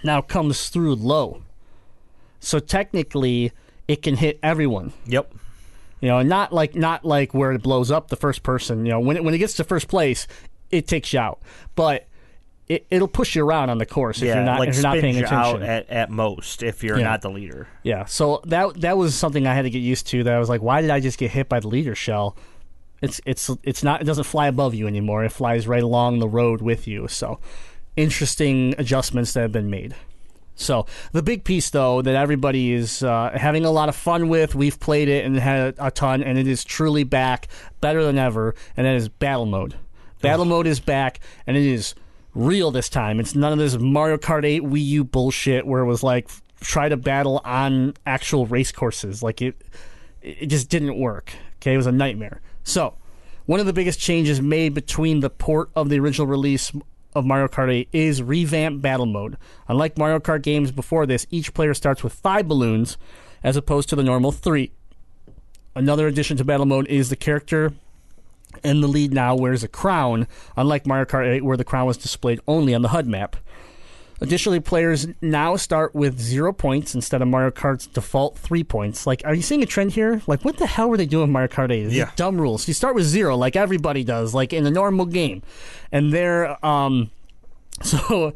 now 0.04 0.22
comes 0.22 0.70
through 0.70 0.96
low, 0.96 1.42
so 2.40 2.60
technically 2.60 3.52
it 3.88 4.02
can 4.02 4.18
hit 4.18 4.40
everyone. 4.44 4.94
Yep. 5.06 5.34
You 6.02 6.10
know, 6.10 6.22
not 6.22 6.54
like 6.54 6.76
not 6.76 7.04
like 7.06 7.34
where 7.34 7.52
it 7.52 7.62
blows 7.64 7.90
up 7.92 8.10
the 8.10 8.16
first 8.16 8.44
person. 8.44 8.86
You 8.86 8.92
know, 8.94 9.00
when 9.00 9.18
it, 9.18 9.24
when 9.24 9.34
it 9.34 9.40
gets 9.40 9.54
to 9.56 9.64
first 9.64 9.88
place, 9.88 10.28
it 10.72 10.88
takes 10.88 11.12
you 11.14 11.20
out, 11.20 11.40
but 11.76 12.08
it, 12.68 12.86
it'll 12.92 13.08
push 13.08 13.36
you 13.36 13.44
around 13.48 13.70
on 13.70 13.78
the 13.78 13.86
course 13.86 14.18
if 14.22 14.28
yeah, 14.28 14.36
you're 14.36 14.44
not 14.44 14.60
like 14.60 14.70
if 14.70 14.76
you're 14.76 14.84
not 14.84 15.00
paying 15.00 15.16
you 15.16 15.24
attention. 15.26 15.64
out 15.64 15.64
at, 15.64 15.90
at 15.90 16.10
most 16.12 16.62
if 16.64 16.84
you're 16.84 16.98
Yeah. 16.98 17.06
not 17.06 17.22
the 17.22 17.30
leader. 17.30 17.68
yeah, 17.84 18.06
so 18.06 18.42
that 18.46 18.80
that 18.82 18.98
was 18.98 19.16
something 19.16 19.48
I 19.48 19.54
had 19.56 19.62
to 19.64 19.70
get 19.70 19.80
used 19.80 20.06
to. 20.08 20.24
That 20.24 20.34
I 20.34 20.40
was 20.40 20.50
like, 20.50 20.62
why 20.62 20.82
did 20.82 20.90
I 20.92 21.00
just 21.00 21.18
get 21.18 21.32
hit 21.32 21.48
by 21.50 21.60
the 21.62 21.68
leader 21.70 21.96
shell? 21.96 22.36
It's 23.02 23.22
it's 23.26 23.50
it's 23.64 23.84
not 23.84 24.02
it 24.02 24.06
doesn't 24.06 24.26
fly 24.26 24.48
above 24.48 24.76
you 24.76 24.86
anymore. 24.88 25.24
It 25.24 25.32
flies 25.32 25.68
right 25.68 25.82
along 25.84 26.20
the 26.20 26.28
road 26.28 26.62
with 26.62 26.88
you. 26.88 27.08
So 27.08 27.40
interesting 27.96 28.76
adjustments 28.78 29.34
that 29.34 29.42
have 29.42 29.52
been 29.52 29.70
made. 29.70 29.96
So 30.58 30.88
the 31.12 31.24
big 31.24 31.44
piece, 31.44 31.70
though, 31.70 32.02
that 32.02 32.16
everybody 32.16 32.74
is 32.74 33.04
uh, 33.04 33.32
having 33.36 33.64
a 33.64 33.72
lot 33.72 33.90
of 33.90 33.96
fun 33.96 34.28
with, 34.28 34.56
we've 34.56 34.80
played 34.80 35.08
it 35.08 35.24
and 35.24 35.38
had 35.38 35.76
a 35.78 35.92
ton, 35.92 36.24
and 36.24 36.38
it 36.38 36.48
is 36.48 36.64
truly 36.64 37.04
back, 37.04 37.48
better 37.80 38.04
than 38.04 38.18
ever, 38.18 38.56
and 38.76 38.86
that 38.86 38.96
is 38.96 39.08
battle 39.08 39.46
mode. 39.46 39.76
Battle 40.22 40.46
mode 40.46 40.66
is 40.66 40.80
back, 40.80 41.20
and 41.46 41.56
it 41.56 41.64
is 41.64 41.94
real 42.34 42.72
this 42.72 42.90
time. 42.90 43.20
It's 43.20 43.36
none 43.36 43.54
of 43.54 43.60
this 43.60 43.78
Mario 43.78 44.18
Kart 44.18 44.46
8 44.46 44.64
Wii 44.64 44.86
U 44.86 45.04
bullshit 45.04 45.66
where 45.66 45.82
it 45.82 45.86
was 45.86 46.04
like 46.04 46.30
try 46.60 46.90
to 46.90 46.98
battle 46.98 47.40
on 47.46 47.94
actual 48.06 48.46
race 48.48 48.72
courses. 48.72 49.22
Like 49.22 49.42
it, 49.42 49.56
it 50.22 50.48
just 50.48 50.70
didn't 50.70 51.00
work. 51.00 51.34
Okay, 51.58 51.74
it 51.74 51.78
was 51.78 51.88
a 51.88 51.92
nightmare. 51.92 52.42
So, 52.64 52.96
one 53.46 53.60
of 53.60 53.66
the 53.66 53.74
biggest 53.74 54.00
changes 54.00 54.42
made 54.42 54.74
between 54.74 55.22
the 55.22 55.30
port 55.30 55.70
of 55.76 55.90
the 55.90 56.00
original 56.00 56.28
release 56.28 56.72
of 57.14 57.26
Mario 57.26 57.48
Kart 57.48 57.72
8 57.72 57.90
is 57.92 58.22
revamped 58.22 58.82
battle 58.82 59.06
mode. 59.06 59.38
Unlike 59.68 59.98
Mario 59.98 60.20
Kart 60.20 60.42
games 60.42 60.72
before 60.72 61.06
this, 61.06 61.26
each 61.32 61.54
player 61.54 61.74
starts 61.74 62.04
with 62.04 62.14
five 62.14 62.48
balloons 62.48 62.98
as 63.44 63.56
opposed 63.56 63.90
to 63.90 63.96
the 63.96 64.04
normal 64.04 64.32
three. 64.32 64.72
Another 65.76 66.08
addition 66.08 66.38
to 66.38 66.44
battle 66.44 66.66
mode 66.66 66.88
is 66.88 67.10
the 67.10 67.16
character 67.16 67.74
in 68.64 68.82
the 68.82 68.88
lead 68.88 69.14
now 69.14 69.36
wears 69.36 69.64
a 69.64 69.68
crown, 69.68 70.28
unlike 70.56 70.88
Mario 70.88 71.06
Kart 71.06 71.28
8 71.28 71.44
where 71.44 71.58
the 71.58 71.64
crown 71.64 71.86
was 71.86 71.98
displayed 71.98 72.40
only 72.48 72.74
on 72.74 72.82
the 72.82 72.90
HUD 72.90 73.08
map. 73.08 73.36
Additionally, 74.20 74.60
players 74.60 75.08
now 75.22 75.56
start 75.56 75.94
with 75.94 76.20
zero 76.20 76.52
points 76.52 76.96
instead 76.96 77.22
of 77.22 77.28
Mario 77.28 77.52
Kart's 77.52 77.86
default 77.86 78.38
three 78.38 78.64
points. 78.64 79.06
Like, 79.06 79.22
are 79.26 79.34
you 79.34 79.44
seeing 79.44 79.62
a 79.62 79.66
trend 79.66 79.92
here? 79.92 80.22
Like, 80.26 80.44
what 80.44 80.58
the 80.58 80.66
hell 80.66 80.90
were 80.90 80.98
they 80.98 81.06
doing 81.06 81.26
in 81.26 81.32
Mario 81.32 81.48
Kart 81.50 81.72
8? 81.72 81.92
Yeah. 81.92 82.12
dumb 82.16 82.40
rules. 82.42 82.68
You 82.68 82.74
start 82.74 82.96
with 82.96 83.06
zero, 83.06 83.36
like 83.38 83.56
everybody 83.56 84.04
does, 84.04 84.34
like 84.34 84.54
in 84.54 84.66
a 84.66 84.72
normal 84.72 85.06
game. 85.06 85.44
And 85.92 86.12
they're, 86.12 86.64
um, 86.66 87.12
so, 87.84 88.34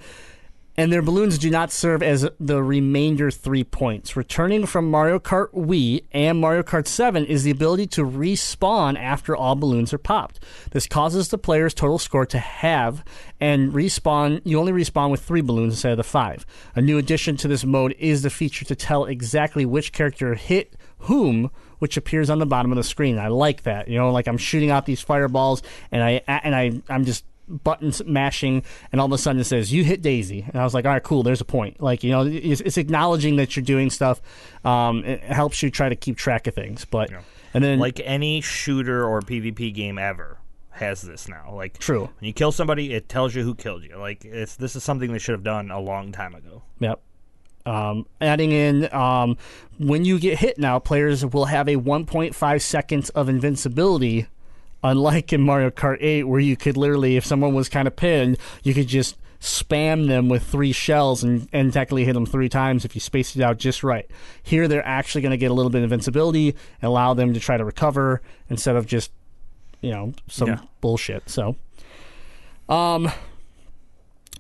and 0.78 0.92
their 0.92 1.02
balloons 1.02 1.38
do 1.38 1.50
not 1.50 1.72
serve 1.72 2.02
as 2.02 2.28
the 2.40 2.64
remainder 2.64 3.30
three 3.30 3.64
points. 3.64 4.16
Returning 4.16 4.66
from 4.66 4.90
Mario 4.90 5.20
Kart 5.20 5.52
Wii 5.54 6.06
and 6.12 6.40
Mario 6.40 6.64
Kart 6.64 6.88
7 6.88 7.26
is 7.26 7.44
the 7.44 7.52
ability 7.52 7.88
to 7.88 8.06
respawn 8.06 8.98
after 8.98 9.36
all 9.36 9.56
balloons 9.56 9.94
are 9.94 9.98
popped. 9.98 10.40
This 10.72 10.88
causes 10.88 11.30
the 11.30 11.38
player's 11.38 11.74
total 11.74 12.00
score 12.00 12.26
to 12.28 12.40
have 12.40 13.04
and 13.40 13.74
respawn. 13.74 14.42
You 14.46 14.60
only 14.60 14.72
respawn 14.72 15.12
with 15.12 15.22
three 15.22 15.42
balloons 15.42 15.74
instead 15.74 15.92
of 15.92 15.98
the 15.98 16.04
five. 16.04 16.46
A 16.76 16.82
new 16.82 16.98
addition 16.98 17.38
to 17.38 17.48
this 17.48 17.66
mode 17.66 17.96
is 18.00 18.22
the 18.22 18.30
feature 18.30 18.66
to 18.66 18.76
tell 18.76 19.06
exactly 19.06 19.66
which 19.66 19.92
character 19.92 20.36
hit 20.36 20.76
whom, 21.00 21.50
which 21.80 21.98
appears 21.98 22.30
on 22.30 22.40
the 22.40 22.46
bottom 22.46 22.72
of 22.72 22.76
the 22.76 22.84
screen. 22.84 23.18
I 23.18 23.28
like 23.28 23.64
that. 23.64 23.88
You 23.88 23.98
know, 23.98 24.12
like 24.12 24.28
I'm 24.28 24.38
shooting 24.38 24.70
out 24.70 24.86
these 24.86 25.02
fireballs, 25.02 25.64
and 25.92 26.04
I 26.04 26.22
and 26.28 26.56
I 26.56 26.82
I'm 26.90 27.06
just 27.06 27.26
buttons 27.52 28.04
mashing, 28.06 28.64
and 28.92 29.00
all 29.02 29.08
of 29.08 29.12
a 29.12 29.18
sudden 29.18 29.40
it 29.42 29.46
says 29.46 29.72
you 29.72 29.84
hit 29.84 30.02
Daisy, 30.02 30.46
and 30.48 30.56
I 30.56 30.64
was 30.64 30.74
like, 30.74 30.86
all 30.86 30.92
right, 30.92 31.04
cool. 31.04 31.24
There's 31.24 31.42
a 31.42 31.46
point. 31.46 31.82
Like 31.82 32.04
you 32.04 32.12
know, 32.12 32.26
it's, 32.26 32.62
it's 32.62 32.78
acknowledging 32.78 33.36
that 33.38 33.56
you're 33.56 33.66
doing 33.66 33.90
stuff. 33.90 34.22
Um, 34.64 35.04
it 35.04 35.22
helps 35.24 35.62
you 35.62 35.70
try 35.70 35.90
to 35.90 35.96
keep 35.96 36.18
track 36.18 36.48
of 36.48 36.56
things. 36.56 36.86
But 36.86 37.12
and 37.54 37.64
then 37.64 37.80
like 37.80 38.00
any 38.04 38.42
shooter 38.42 39.06
or 39.06 39.22
PvP 39.22 39.74
game 39.74 39.98
ever 39.98 40.38
has 40.72 41.02
this 41.02 41.28
now. 41.28 41.54
Like 41.54 41.78
True. 41.78 42.02
when 42.02 42.28
you 42.28 42.34
kill 42.34 42.52
somebody, 42.52 42.94
it 42.94 43.08
tells 43.08 43.36
you 43.36 43.44
who 43.44 43.56
killed 43.56 43.84
you. 43.84 43.98
Like 43.98 44.26
it's 44.26 44.56
this 44.56 44.76
is 44.76 44.84
something 44.84 45.12
they 45.12 45.20
should 45.20 45.34
have 45.34 45.44
done 45.44 45.72
a 45.72 45.80
long 45.80 46.12
time 46.12 46.36
ago. 46.36 46.64
Yep. 46.80 47.02
Um, 47.66 48.08
adding 48.20 48.52
in 48.52 48.92
um, 48.94 49.38
when 49.78 50.04
you 50.04 50.20
get 50.20 50.40
hit 50.40 50.58
now, 50.58 50.80
players 50.80 51.26
will 51.26 51.46
have 51.46 51.68
a 51.68 51.76
1.5 51.76 52.62
seconds 52.62 53.10
of 53.12 53.30
invincibility, 53.30 54.26
unlike 54.84 55.32
in 55.34 55.42
Mario 55.42 55.70
Kart 55.70 55.98
8, 56.02 56.24
where 56.24 56.40
you 56.40 56.56
could 56.58 56.78
literally, 56.78 57.18
if 57.18 57.26
someone 57.26 57.54
was 57.54 57.70
kind 57.70 57.88
of 57.88 57.96
pinned, 57.96 58.38
you 58.64 58.74
could 58.74 58.88
just 58.88 59.16
spam 59.40 60.08
them 60.08 60.30
with 60.30 60.44
three 60.44 60.72
shells 60.72 61.24
and, 61.24 61.48
and 61.52 61.74
technically 61.74 62.06
hit 62.06 62.14
them 62.14 62.26
three 62.28 62.48
times 62.50 62.86
if 62.86 62.94
you 62.96 63.02
spaced 63.02 63.36
it 63.36 63.42
out 63.42 63.58
just 63.58 63.84
right. 63.84 64.10
Here, 64.44 64.68
they're 64.68 64.86
actually 64.86 65.22
going 65.22 65.32
to 65.32 65.38
get 65.38 65.50
a 65.50 65.54
little 65.54 65.72
bit 65.72 65.80
of 65.80 65.86
invincibility 65.86 66.50
and 66.50 66.88
allow 66.90 67.14
them 67.16 67.34
to 67.34 67.40
try 67.40 67.58
to 67.58 67.66
recover 67.66 68.22
instead 68.50 68.76
of 68.76 68.86
just, 68.86 69.12
you 69.82 69.90
know, 69.92 70.14
some 70.28 70.48
Yeah. 70.50 70.60
bullshit. 70.80 71.28
So, 71.28 71.56
um, 72.70 73.12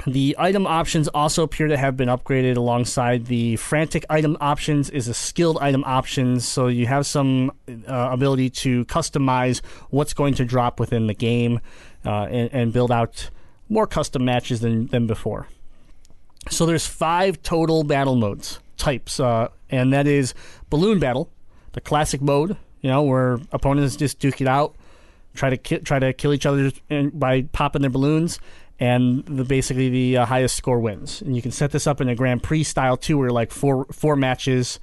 the 0.08 0.36
item 0.40 0.66
options 0.66 1.08
also 1.10 1.44
appear 1.44 1.68
to 1.68 1.78
have 1.78 1.96
been 1.96 2.10
upgraded 2.10 2.58
alongside 2.58 3.26
the 3.28 3.56
frantic 3.58 4.06
item 4.10 4.36
options 4.42 4.90
is 4.90 5.08
a 5.08 5.14
skilled 5.14 5.58
item 5.60 5.84
options 5.86 6.48
so 6.48 6.68
you 6.68 6.88
have 6.88 7.06
some 7.06 7.52
uh, 7.88 8.10
ability 8.12 8.50
to 8.50 8.84
customize 8.86 9.62
what's 9.90 10.14
going 10.14 10.34
to 10.34 10.46
drop 10.46 10.80
within 10.80 11.08
the 11.08 11.14
game 11.14 11.60
uh, 12.06 12.24
and, 12.24 12.50
and 12.52 12.74
build 12.74 12.92
out 12.92 13.30
more 13.70 13.86
custom 13.86 14.26
matches 14.26 14.62
than, 14.62 14.88
than 14.88 15.08
before. 15.08 15.48
So 16.50 16.66
there's 16.66 16.88
five 16.88 17.42
total 17.44 17.84
battle 17.84 18.16
modes 18.16 18.60
types 18.78 19.20
uh, 19.20 19.50
and 19.70 19.94
that 19.94 20.08
is 20.08 20.34
balloon 20.72 20.98
battle 20.98 21.30
the 21.74 21.82
classic 21.82 22.20
mode 22.20 22.58
you 22.82 22.90
know 22.90 23.04
where 23.04 23.40
opponents 23.52 23.96
just 23.96 24.18
duke 24.18 24.42
it 24.42 24.48
out 24.48 24.76
try 25.34 25.50
to 25.50 25.58
ki- 25.58 25.80
try 25.80 26.00
to 26.00 26.14
kill 26.14 26.34
each 26.34 26.46
other 26.46 26.72
by 27.14 27.44
popping 27.54 27.82
their 27.82 27.92
balloons, 27.92 28.40
and 28.82 29.24
the 29.26 29.46
basically 29.46 29.89
the 29.89 30.17
uh, 30.17 30.26
highest 30.26 30.56
score 30.56 30.80
wins. 30.80 31.22
And 31.22 31.36
you 31.36 31.41
can 31.41 31.52
set 31.52 31.72
this 31.72 31.86
up 31.86 32.02
in 32.02 32.10
a 32.10 32.15
Grand 32.15 32.41
Prix 32.41 32.63
style 32.63 32.98
too, 32.98 33.17
where 33.17 33.30
like 33.30 33.52
four 33.52 33.86
four 33.91 34.15
matches, 34.15 34.80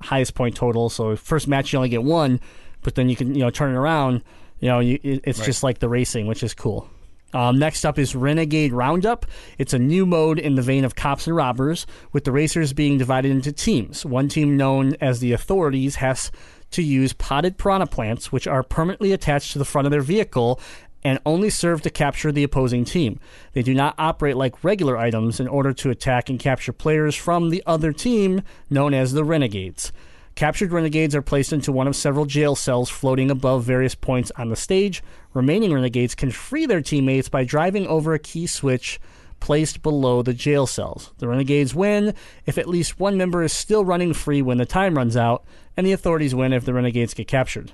highest 0.00 0.34
point 0.34 0.54
total. 0.54 0.88
So 0.88 1.16
first 1.16 1.48
match 1.48 1.72
you 1.72 1.78
only 1.78 1.88
get 1.88 2.04
one, 2.04 2.40
but 2.82 2.94
then 2.94 3.08
you 3.08 3.16
can 3.16 3.34
you 3.34 3.40
know 3.40 3.50
turn 3.50 3.74
it 3.74 3.76
around. 3.76 4.22
You 4.60 4.68
know, 4.68 4.78
you, 4.78 5.00
it, 5.02 5.22
it's 5.24 5.44
just 5.44 5.64
like 5.64 5.80
the 5.80 5.88
racing, 5.88 6.28
which 6.28 6.44
is 6.44 6.54
cool. 6.54 6.88
Um, 7.34 7.58
next 7.58 7.84
up 7.84 7.98
is 7.98 8.14
Renegade 8.14 8.72
Roundup. 8.72 9.26
It's 9.58 9.72
a 9.72 9.78
new 9.78 10.06
mode 10.06 10.38
in 10.38 10.54
the 10.54 10.62
vein 10.62 10.84
of 10.84 10.94
Cops 10.94 11.26
and 11.26 11.34
Robbers, 11.34 11.84
with 12.12 12.24
the 12.24 12.30
racers 12.30 12.72
being 12.72 12.96
divided 12.96 13.32
into 13.32 13.50
teams. 13.50 14.04
One 14.04 14.28
team, 14.28 14.56
known 14.56 14.94
as 15.00 15.18
the 15.18 15.32
Authorities, 15.32 15.96
has 15.96 16.30
to 16.72 16.82
use 16.82 17.12
potted 17.12 17.58
piranha 17.58 17.86
plants, 17.86 18.30
which 18.30 18.46
are 18.46 18.62
permanently 18.62 19.12
attached 19.12 19.52
to 19.52 19.58
the 19.58 19.64
front 19.64 19.86
of 19.86 19.90
their 19.90 20.02
vehicle 20.02 20.60
and 21.04 21.18
only 21.26 21.50
serve 21.50 21.82
to 21.82 21.90
capture 21.90 22.32
the 22.32 22.44
opposing 22.44 22.84
team. 22.84 23.18
They 23.52 23.62
do 23.62 23.74
not 23.74 23.94
operate 23.98 24.36
like 24.36 24.64
regular 24.64 24.96
items 24.96 25.40
in 25.40 25.48
order 25.48 25.72
to 25.72 25.90
attack 25.90 26.28
and 26.28 26.38
capture 26.38 26.72
players 26.72 27.14
from 27.14 27.50
the 27.50 27.62
other 27.66 27.92
team, 27.92 28.42
known 28.70 28.94
as 28.94 29.12
the 29.12 29.24
Renegades. 29.24 29.92
Captured 30.34 30.72
renegades 30.72 31.14
are 31.14 31.22
placed 31.22 31.52
into 31.52 31.72
one 31.72 31.86
of 31.86 31.94
several 31.94 32.24
jail 32.24 32.56
cells 32.56 32.88
floating 32.88 33.30
above 33.30 33.64
various 33.64 33.94
points 33.94 34.32
on 34.36 34.48
the 34.48 34.56
stage. 34.56 35.02
Remaining 35.34 35.74
renegades 35.74 36.14
can 36.14 36.30
free 36.30 36.64
their 36.64 36.80
teammates 36.80 37.28
by 37.28 37.44
driving 37.44 37.86
over 37.86 38.14
a 38.14 38.18
key 38.18 38.46
switch 38.46 38.98
placed 39.40 39.82
below 39.82 40.22
the 40.22 40.32
jail 40.32 40.66
cells. 40.66 41.12
The 41.18 41.28
renegades 41.28 41.74
win 41.74 42.14
if 42.46 42.56
at 42.56 42.68
least 42.68 43.00
one 43.00 43.16
member 43.16 43.42
is 43.42 43.52
still 43.52 43.84
running 43.84 44.14
free 44.14 44.40
when 44.40 44.58
the 44.58 44.64
time 44.64 44.96
runs 44.96 45.16
out, 45.16 45.44
and 45.76 45.86
the 45.86 45.92
authorities 45.92 46.34
win 46.34 46.52
if 46.52 46.64
the 46.64 46.72
renegades 46.72 47.12
get 47.12 47.28
captured. 47.28 47.72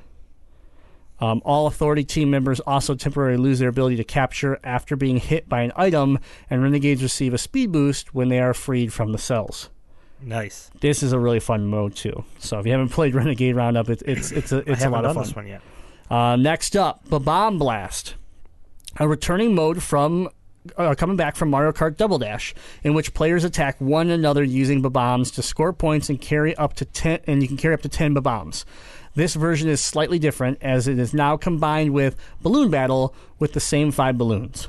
Um, 1.20 1.42
all 1.44 1.66
authority 1.66 2.04
team 2.04 2.30
members 2.30 2.60
also 2.60 2.94
temporarily 2.94 3.38
lose 3.38 3.58
their 3.58 3.68
ability 3.68 3.96
to 3.96 4.04
capture 4.04 4.60
after 4.62 4.94
being 4.96 5.16
hit 5.16 5.48
by 5.48 5.62
an 5.62 5.72
item, 5.76 6.18
and 6.48 6.62
renegades 6.62 7.02
receive 7.02 7.34
a 7.34 7.38
speed 7.38 7.72
boost 7.72 8.14
when 8.14 8.28
they 8.28 8.38
are 8.38 8.54
freed 8.54 8.92
from 8.92 9.12
the 9.12 9.18
cells. 9.18 9.70
Nice. 10.20 10.70
This 10.80 11.02
is 11.02 11.12
a 11.12 11.18
really 11.18 11.40
fun 11.40 11.66
mode 11.66 11.94
too. 11.94 12.24
So 12.38 12.58
if 12.58 12.66
you 12.66 12.72
haven't 12.72 12.88
played 12.90 13.14
Renegade 13.14 13.56
Roundup, 13.56 13.88
it's 13.88 14.02
it's 14.02 14.32
it's 14.32 14.52
a 14.52 14.58
I 14.58 14.72
it's 14.72 14.84
a 14.84 14.90
lot 14.90 15.04
of 15.04 15.14
fun. 15.14 15.24
this 15.24 15.34
one 15.36 15.46
yet. 15.46 15.60
Uh, 16.10 16.36
next 16.36 16.74
up, 16.76 17.02
Bomb 17.08 17.58
Blast, 17.58 18.14
a 18.98 19.06
returning 19.06 19.54
mode 19.54 19.82
from 19.82 20.28
uh, 20.76 20.94
coming 20.96 21.16
back 21.16 21.36
from 21.36 21.50
Mario 21.50 21.72
Kart 21.72 21.96
Double 21.96 22.18
Dash, 22.18 22.54
in 22.82 22.94
which 22.94 23.14
players 23.14 23.44
attack 23.44 23.80
one 23.80 24.10
another 24.10 24.42
using 24.42 24.80
bombs 24.82 25.30
to 25.32 25.42
score 25.42 25.72
points 25.72 26.08
and 26.08 26.20
carry 26.20 26.56
up 26.56 26.74
to 26.74 26.84
ten, 26.84 27.20
and 27.26 27.42
you 27.42 27.48
can 27.48 27.56
carry 27.56 27.74
up 27.74 27.82
to 27.82 27.88
ten 27.88 28.14
bombs. 28.14 28.64
This 29.18 29.34
version 29.34 29.68
is 29.68 29.80
slightly 29.80 30.20
different 30.20 30.58
as 30.60 30.86
it 30.86 30.96
is 30.96 31.12
now 31.12 31.36
combined 31.36 31.92
with 31.92 32.14
Balloon 32.40 32.70
Battle 32.70 33.12
with 33.40 33.52
the 33.52 33.58
same 33.58 33.90
five 33.90 34.16
balloons. 34.16 34.68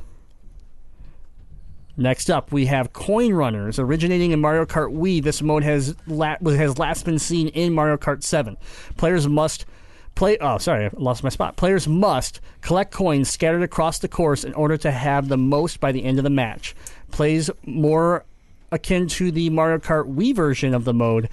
Next 1.96 2.32
up, 2.32 2.52
we 2.52 2.66
have 2.66 2.92
Coin 2.92 3.32
Runners, 3.32 3.78
originating 3.78 4.32
in 4.32 4.40
Mario 4.42 4.66
Kart 4.66 4.92
Wii. 4.92 5.22
This 5.22 5.44
mode 5.44 5.62
has 5.62 5.96
la- 6.08 6.38
has 6.44 6.80
last 6.80 7.06
been 7.06 7.20
seen 7.20 7.50
in 7.50 7.76
Mario 7.76 7.96
Kart 7.96 8.24
7. 8.24 8.58
Players 8.98 9.28
must 9.28 9.68
play. 10.16 10.36
Oh, 10.42 10.58
sorry, 10.58 10.86
I 10.86 10.90
lost 10.94 11.24
my 11.24 11.30
spot. 11.30 11.56
Players 11.56 11.88
must 11.88 12.42
collect 12.62 12.92
coins 12.92 13.30
scattered 13.30 13.62
across 13.62 14.00
the 14.00 14.08
course 14.08 14.44
in 14.44 14.56
order 14.56 14.78
to 14.78 14.90
have 14.90 15.28
the 15.28 15.38
most 15.38 15.80
by 15.80 15.92
the 15.92 16.04
end 16.04 16.18
of 16.18 16.24
the 16.24 16.32
match. 16.32 16.76
Plays 17.12 17.52
more 17.68 18.26
akin 18.72 19.08
to 19.10 19.30
the 19.32 19.52
Mario 19.52 19.78
Kart 19.78 20.12
Wii 20.12 20.36
version 20.36 20.74
of 20.74 20.86
the 20.86 20.94
mode, 20.94 21.30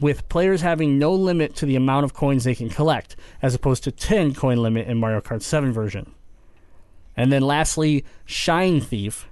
with 0.00 0.28
players 0.28 0.60
having 0.60 0.98
no 0.98 1.12
limit 1.12 1.54
to 1.56 1.66
the 1.66 1.76
amount 1.76 2.04
of 2.04 2.14
coins 2.14 2.44
they 2.44 2.54
can 2.54 2.68
collect, 2.68 3.16
as 3.42 3.54
opposed 3.54 3.84
to 3.84 3.90
10 3.90 4.34
coin 4.34 4.58
limit 4.58 4.86
in 4.86 4.98
Mario 4.98 5.20
Kart 5.20 5.42
7 5.42 5.72
version. 5.72 6.12
And 7.16 7.32
then 7.32 7.42
lastly, 7.42 8.04
Shine 8.24 8.80
Thief. 8.80 9.26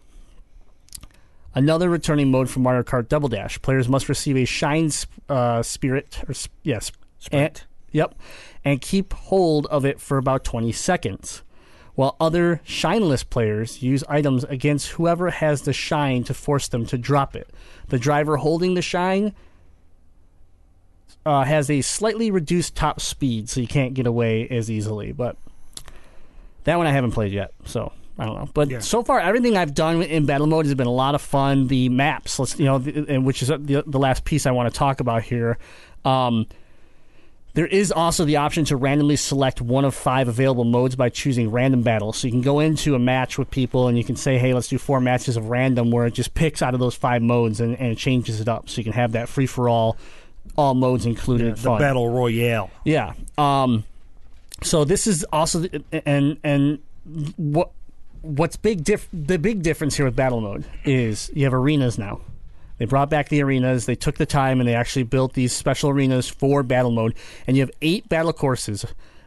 Another 1.54 1.88
returning 1.88 2.30
mode 2.30 2.50
from 2.50 2.62
Mario 2.62 2.82
Kart 2.82 3.08
Double 3.08 3.28
Dash. 3.28 3.60
Players 3.62 3.88
must 3.88 4.08
receive 4.08 4.36
a 4.36 4.44
Shine 4.44 4.90
sp- 4.90 5.12
uh, 5.28 5.62
Spirit, 5.62 6.20
or 6.28 6.34
sp- 6.34 6.50
yes, 6.62 6.90
and- 7.30 7.62
yep, 7.92 8.14
and 8.64 8.80
keep 8.80 9.12
hold 9.12 9.66
of 9.66 9.84
it 9.84 10.00
for 10.00 10.18
about 10.18 10.42
20 10.44 10.72
seconds. 10.72 11.42
While 11.94 12.16
other 12.18 12.60
shineless 12.64 13.22
players 13.22 13.82
use 13.82 14.02
items 14.08 14.42
against 14.44 14.88
whoever 14.92 15.30
has 15.30 15.62
the 15.62 15.72
shine 15.72 16.24
to 16.24 16.34
force 16.34 16.66
them 16.66 16.86
to 16.86 16.98
drop 16.98 17.36
it. 17.36 17.48
The 17.86 18.00
driver 18.00 18.38
holding 18.38 18.74
the 18.74 18.82
shine 18.82 19.32
uh, 21.26 21.44
has 21.44 21.70
a 21.70 21.80
slightly 21.80 22.30
reduced 22.30 22.74
top 22.74 23.00
speed, 23.00 23.48
so 23.48 23.60
you 23.60 23.66
can't 23.68 23.94
get 23.94 24.06
away 24.06 24.46
as 24.48 24.70
easily. 24.70 25.12
But 25.12 25.36
that 26.64 26.76
one 26.76 26.86
I 26.86 26.92
haven't 26.92 27.12
played 27.12 27.32
yet, 27.32 27.52
so 27.64 27.92
I 28.18 28.26
don't 28.26 28.34
know. 28.36 28.48
But 28.54 28.70
Yeah. 28.70 28.78
so 28.80 29.02
far, 29.02 29.20
everything 29.20 29.56
I've 29.56 29.74
done 29.74 30.02
in 30.02 30.26
battle 30.26 30.46
mode 30.46 30.66
has 30.66 30.74
been 30.74 30.86
a 30.86 30.92
lot 30.92 31.14
of 31.14 31.22
fun. 31.22 31.66
The 31.68 31.88
maps, 31.88 32.38
let's 32.38 32.58
you 32.58 32.64
know, 32.64 32.78
the, 32.78 33.06
and 33.08 33.24
which 33.24 33.42
is 33.42 33.48
the, 33.48 33.84
the 33.86 33.98
last 33.98 34.24
piece 34.24 34.46
I 34.46 34.50
want 34.52 34.72
to 34.72 34.78
talk 34.78 35.00
about 35.00 35.22
here. 35.22 35.58
Um, 36.04 36.46
there 37.54 37.66
is 37.66 37.92
also 37.92 38.24
the 38.24 38.36
option 38.38 38.64
to 38.66 38.76
randomly 38.76 39.14
select 39.14 39.60
one 39.60 39.84
of 39.84 39.94
five 39.94 40.26
available 40.26 40.64
modes 40.64 40.96
by 40.96 41.08
choosing 41.08 41.50
random 41.52 41.82
battle. 41.82 42.12
So 42.12 42.26
you 42.26 42.32
can 42.32 42.40
go 42.42 42.58
into 42.58 42.96
a 42.96 42.98
match 42.98 43.38
with 43.38 43.48
people 43.48 43.86
and 43.86 43.96
you 43.96 44.02
can 44.02 44.16
say, 44.16 44.38
hey, 44.38 44.52
let's 44.54 44.66
do 44.66 44.76
four 44.76 45.00
matches 45.00 45.36
of 45.36 45.48
random 45.50 45.92
where 45.92 46.04
it 46.06 46.14
just 46.14 46.34
picks 46.34 46.62
out 46.62 46.74
of 46.74 46.80
those 46.80 46.96
five 46.96 47.22
modes 47.22 47.60
and, 47.60 47.78
and 47.78 47.92
it 47.92 47.98
changes 47.98 48.40
it 48.40 48.48
up. 48.48 48.68
So 48.68 48.78
you 48.78 48.84
can 48.84 48.92
have 48.94 49.12
that 49.12 49.28
free 49.28 49.46
for 49.46 49.68
all, 49.68 49.96
all 50.56 50.74
modes 50.74 51.06
included. 51.06 51.56
The 51.56 51.62
fun. 51.62 51.80
battle 51.80 52.08
royale. 52.08 52.70
Yeah. 52.84 53.14
Um, 53.38 53.84
so 54.62 54.84
this 54.84 55.06
is 55.06 55.24
also 55.32 55.60
the, 55.60 55.84
and 56.06 56.38
and 56.44 56.78
what 57.36 57.70
what's 58.22 58.56
big 58.56 58.84
diff- 58.84 59.08
the 59.12 59.38
big 59.38 59.62
difference 59.62 59.96
here 59.96 60.06
with 60.06 60.16
battle 60.16 60.40
mode 60.40 60.64
is 60.84 61.30
you 61.34 61.44
have 61.44 61.54
arenas 61.54 61.98
now. 61.98 62.20
They 62.78 62.86
brought 62.86 63.10
back 63.10 63.28
the 63.28 63.42
arenas. 63.42 63.86
They 63.86 63.94
took 63.94 64.16
the 64.16 64.26
time 64.26 64.60
and 64.60 64.68
they 64.68 64.74
actually 64.74 65.04
built 65.04 65.34
these 65.34 65.52
special 65.52 65.90
arenas 65.90 66.28
for 66.28 66.62
battle 66.62 66.90
mode. 66.90 67.14
And 67.46 67.56
you 67.56 67.62
have 67.62 67.70
eight 67.82 68.08
battle 68.08 68.32
courses, 68.32 68.84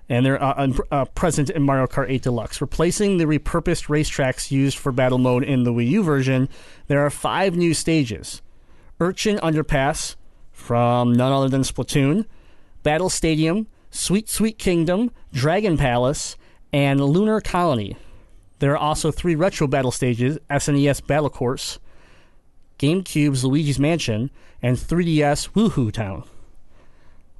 and 0.09 0.25
they're 0.25 0.41
uh, 0.41 0.73
uh, 0.91 1.05
present 1.05 1.49
in 1.49 1.63
Mario 1.63 1.87
Kart 1.87 2.09
8 2.09 2.23
Deluxe. 2.23 2.59
Replacing 2.59 3.17
the 3.17 3.25
repurposed 3.25 3.87
racetracks 3.87 4.51
used 4.51 4.77
for 4.77 4.91
battle 4.91 5.17
mode 5.17 5.43
in 5.43 5.63
the 5.63 5.71
Wii 5.71 5.87
U 5.91 6.03
version, 6.03 6.49
there 6.87 7.05
are 7.05 7.09
five 7.09 7.55
new 7.55 7.73
stages 7.73 8.41
Urchin 8.99 9.37
Underpass 9.37 10.15
from 10.57 11.13
none 11.13 11.31
other 11.31 11.47
than 11.47 11.61
Splatoon, 11.61 12.25
Battle 12.81 13.09
Stadium, 13.09 13.67
Sweet 13.91 14.27
Sweet 14.27 14.57
Kingdom, 14.57 15.11
Dragon 15.31 15.77
Palace, 15.77 16.35
and 16.73 16.99
Lunar 16.99 17.39
Colony. 17.39 17.95
There 18.59 18.73
are 18.73 18.77
also 18.77 19.11
three 19.11 19.35
retro 19.35 19.67
battle 19.67 19.91
stages 19.91 20.39
SNES 20.49 21.05
Battle 21.05 21.29
Course, 21.29 21.79
GameCube's 22.79 23.45
Luigi's 23.45 23.79
Mansion, 23.79 24.31
and 24.61 24.75
3DS 24.75 25.51
Wuhu 25.51 25.93
Town. 25.93 26.23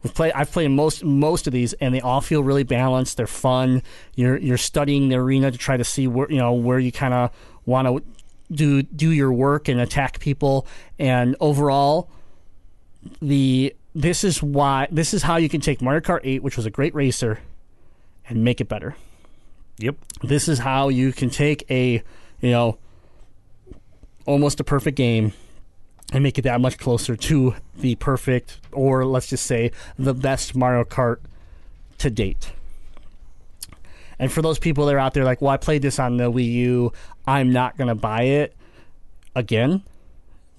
We've 0.03 0.13
played, 0.13 0.33
I've 0.33 0.51
played 0.51 0.69
most 0.69 1.03
most 1.03 1.47
of 1.47 1.53
these, 1.53 1.73
and 1.73 1.93
they 1.93 2.01
all 2.01 2.21
feel 2.21 2.43
really 2.43 2.63
balanced. 2.63 3.17
They're 3.17 3.27
fun. 3.27 3.81
You're 4.15 4.37
you're 4.37 4.57
studying 4.57 5.09
the 5.09 5.15
arena 5.15 5.51
to 5.51 5.57
try 5.57 5.75
to 5.75 5.83
see 5.83 6.07
where 6.07 6.31
you 6.31 6.37
know 6.37 6.53
where 6.53 6.79
you 6.79 6.91
kind 6.91 7.15
of 7.15 7.31
want 7.65 7.87
to 7.87 8.03
do 8.53 8.83
do 8.83 9.11
your 9.11 9.33
work 9.33 9.67
and 9.67 9.81
attack 9.81 10.19
people. 10.19 10.67
And 10.99 11.35
overall, 11.39 12.11
the 13.21 13.75
this 13.95 14.23
is 14.23 14.43
why 14.43 14.87
this 14.91 15.13
is 15.13 15.23
how 15.23 15.37
you 15.37 15.49
can 15.49 15.61
take 15.61 15.81
Mario 15.81 16.01
Kart 16.01 16.21
8, 16.23 16.43
which 16.43 16.57
was 16.57 16.65
a 16.65 16.71
great 16.71 16.93
racer, 16.93 17.39
and 18.29 18.43
make 18.43 18.61
it 18.61 18.67
better. 18.67 18.95
Yep. 19.79 19.95
This 20.23 20.47
is 20.47 20.59
how 20.59 20.89
you 20.89 21.13
can 21.13 21.29
take 21.29 21.69
a 21.69 22.03
you 22.41 22.51
know 22.51 22.77
almost 24.25 24.59
a 24.59 24.63
perfect 24.63 24.97
game 24.97 25.33
and 26.13 26.23
make 26.23 26.37
it 26.37 26.43
that 26.43 26.61
much 26.61 26.77
closer 26.77 27.15
to 27.15 27.55
the 27.77 27.95
perfect, 27.95 28.59
or 28.71 29.05
let's 29.05 29.27
just 29.27 29.45
say 29.45 29.71
the 29.97 30.13
best 30.13 30.55
Mario 30.55 30.83
Kart 30.83 31.17
to 31.97 32.09
date. 32.09 32.51
And 34.19 34.31
for 34.31 34.41
those 34.41 34.57
people 34.57 34.85
that 34.85 34.95
are 34.95 34.99
out 34.99 35.13
there 35.13 35.23
like, 35.23 35.41
well, 35.41 35.51
I 35.51 35.57
played 35.57 35.81
this 35.81 35.99
on 35.99 36.17
the 36.17 36.31
Wii 36.31 36.51
U, 36.53 36.93
I'm 37.27 37.51
not 37.51 37.77
going 37.77 37.89
to 37.89 37.95
buy 37.95 38.23
it 38.23 38.55
again. 39.35 39.83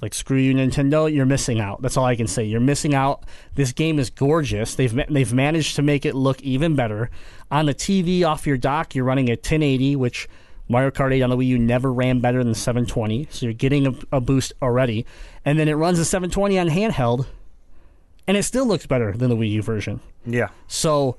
Like 0.00 0.14
screw 0.14 0.38
you, 0.38 0.54
Nintendo! 0.54 1.12
You're 1.12 1.26
missing 1.26 1.60
out. 1.60 1.82
That's 1.82 1.96
all 1.96 2.04
I 2.04 2.14
can 2.14 2.28
say. 2.28 2.44
You're 2.44 2.60
missing 2.60 2.94
out. 2.94 3.24
This 3.54 3.72
game 3.72 3.98
is 3.98 4.10
gorgeous. 4.10 4.76
They've 4.76 4.94
they've 5.08 5.32
managed 5.32 5.74
to 5.76 5.82
make 5.82 6.06
it 6.06 6.14
look 6.14 6.40
even 6.42 6.76
better. 6.76 7.10
On 7.50 7.66
the 7.66 7.74
TV 7.74 8.24
off 8.24 8.46
your 8.46 8.56
dock, 8.56 8.94
you're 8.94 9.04
running 9.04 9.28
at 9.28 9.38
1080, 9.38 9.96
which 9.96 10.28
Mario 10.68 10.90
Kart 10.90 11.12
8 11.12 11.22
on 11.22 11.30
the 11.30 11.36
Wii 11.36 11.46
U 11.46 11.58
never 11.58 11.92
ran 11.92 12.20
better 12.20 12.44
than 12.44 12.54
720. 12.54 13.26
So 13.30 13.46
you're 13.46 13.52
getting 13.54 13.86
a, 13.86 13.94
a 14.12 14.20
boost 14.20 14.52
already, 14.62 15.04
and 15.44 15.58
then 15.58 15.68
it 15.68 15.74
runs 15.74 15.98
at 15.98 16.06
720 16.06 16.58
on 16.58 16.68
handheld, 16.68 17.26
and 18.26 18.36
it 18.36 18.44
still 18.44 18.66
looks 18.66 18.86
better 18.86 19.12
than 19.16 19.30
the 19.30 19.36
Wii 19.36 19.50
U 19.52 19.62
version. 19.62 20.00
Yeah. 20.24 20.48
So 20.68 21.16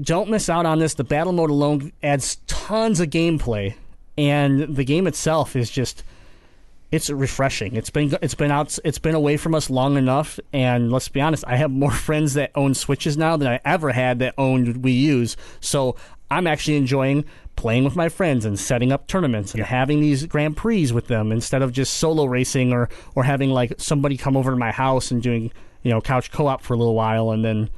don't 0.00 0.30
miss 0.30 0.48
out 0.48 0.64
on 0.64 0.78
this. 0.78 0.94
The 0.94 1.04
battle 1.04 1.32
mode 1.32 1.50
alone 1.50 1.92
adds 2.02 2.36
tons 2.46 3.00
of 3.00 3.10
gameplay, 3.10 3.74
and 4.16 4.76
the 4.76 4.84
game 4.84 5.06
itself 5.06 5.56
is 5.56 5.70
just 5.70 6.04
it's 6.92 7.10
refreshing. 7.10 7.74
It's 7.74 7.90
been 7.90 8.16
it's 8.22 8.34
been 8.34 8.50
out 8.50 8.78
it's 8.84 8.98
been 8.98 9.14
away 9.14 9.36
from 9.36 9.54
us 9.54 9.70
long 9.70 9.96
enough, 9.96 10.38
and 10.52 10.92
let's 10.92 11.08
be 11.08 11.20
honest, 11.20 11.44
I 11.46 11.56
have 11.56 11.70
more 11.70 11.90
friends 12.06 12.34
that 12.34 12.52
own 12.54 12.74
Switches 12.74 13.16
now 13.16 13.36
than 13.36 13.48
I 13.48 13.60
ever 13.64 13.92
had 13.92 14.18
that 14.20 14.34
owned 14.38 14.76
Wii 14.76 14.94
U's. 14.94 15.36
So 15.60 15.96
I'm 16.30 16.46
actually 16.46 16.76
enjoying 16.76 17.24
playing 17.56 17.84
with 17.84 17.96
my 17.96 18.08
friends 18.08 18.44
and 18.44 18.58
setting 18.58 18.92
up 18.92 19.06
tournaments 19.06 19.54
and 19.54 19.64
having 19.64 20.00
these 20.00 20.26
Grand 20.26 20.56
Prix 20.56 20.92
with 20.92 21.06
them 21.06 21.32
instead 21.32 21.62
of 21.62 21.72
just 21.72 21.94
solo 21.94 22.24
racing 22.24 22.72
or 22.72 22.88
or 23.14 23.24
having 23.24 23.50
like 23.50 23.74
somebody 23.78 24.16
come 24.16 24.36
over 24.36 24.50
to 24.50 24.56
my 24.56 24.70
house 24.72 25.10
and 25.10 25.22
doing 25.22 25.50
you 25.82 25.90
know 25.90 26.00
couch 26.00 26.30
co-op 26.30 26.62
for 26.62 26.74
a 26.74 26.76
little 26.76 26.94
while 26.94 27.30
and 27.30 27.44
then 27.44 27.70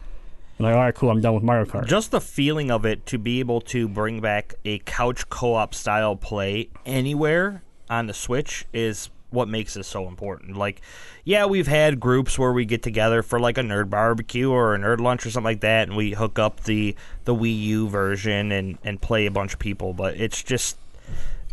I'm 0.59 0.64
like 0.64 0.75
all 0.75 0.81
right 0.81 0.94
cool 0.94 1.11
I'm 1.11 1.21
done 1.21 1.35
with 1.35 1.44
Mario 1.44 1.64
Kart. 1.64 1.87
Just 1.87 2.11
the 2.11 2.21
feeling 2.21 2.71
of 2.71 2.85
it 2.85 3.07
to 3.07 3.18
be 3.18 3.40
able 3.40 3.61
to 3.62 3.88
bring 3.88 4.21
back 4.21 4.55
a 4.64 4.81
couch 4.81 5.29
co-op 5.29 5.75
style 5.75 6.16
play 6.16 6.71
anywhere 6.85 7.62
on 7.90 8.07
the 8.07 8.14
Switch 8.14 8.66
is 8.72 9.11
what 9.31 9.48
makes 9.48 9.77
it 9.77 9.85
so 9.85 10.09
important. 10.09 10.57
Like, 10.57 10.81
yeah, 11.24 11.46
we've 11.46 11.66
had 11.66 12.01
groups 12.01 12.38
where 12.38 12.53
we 12.53 12.64
get 12.64 12.83
together 12.83 13.22
for 13.22 13.38
like 13.38 13.59
a 13.59 13.62
nerd 13.62 13.90
barbecue 13.90 14.51
or 14.51 14.74
a 14.74 14.79
nerd 14.79 15.01
lunch 15.01 15.27
or 15.27 15.31
something 15.31 15.44
like 15.44 15.61
that, 15.61 15.88
and 15.88 15.96
we 15.96 16.12
hook 16.12 16.38
up 16.38 16.64
the 16.64 16.94
the 17.24 17.35
Wii 17.35 17.61
U 17.61 17.88
version 17.88 18.53
and 18.53 18.79
and 18.85 19.01
play 19.01 19.27
a 19.27 19.31
bunch 19.31 19.53
of 19.53 19.59
people. 19.59 19.92
But 19.92 20.16
it's 20.16 20.42
just 20.42 20.79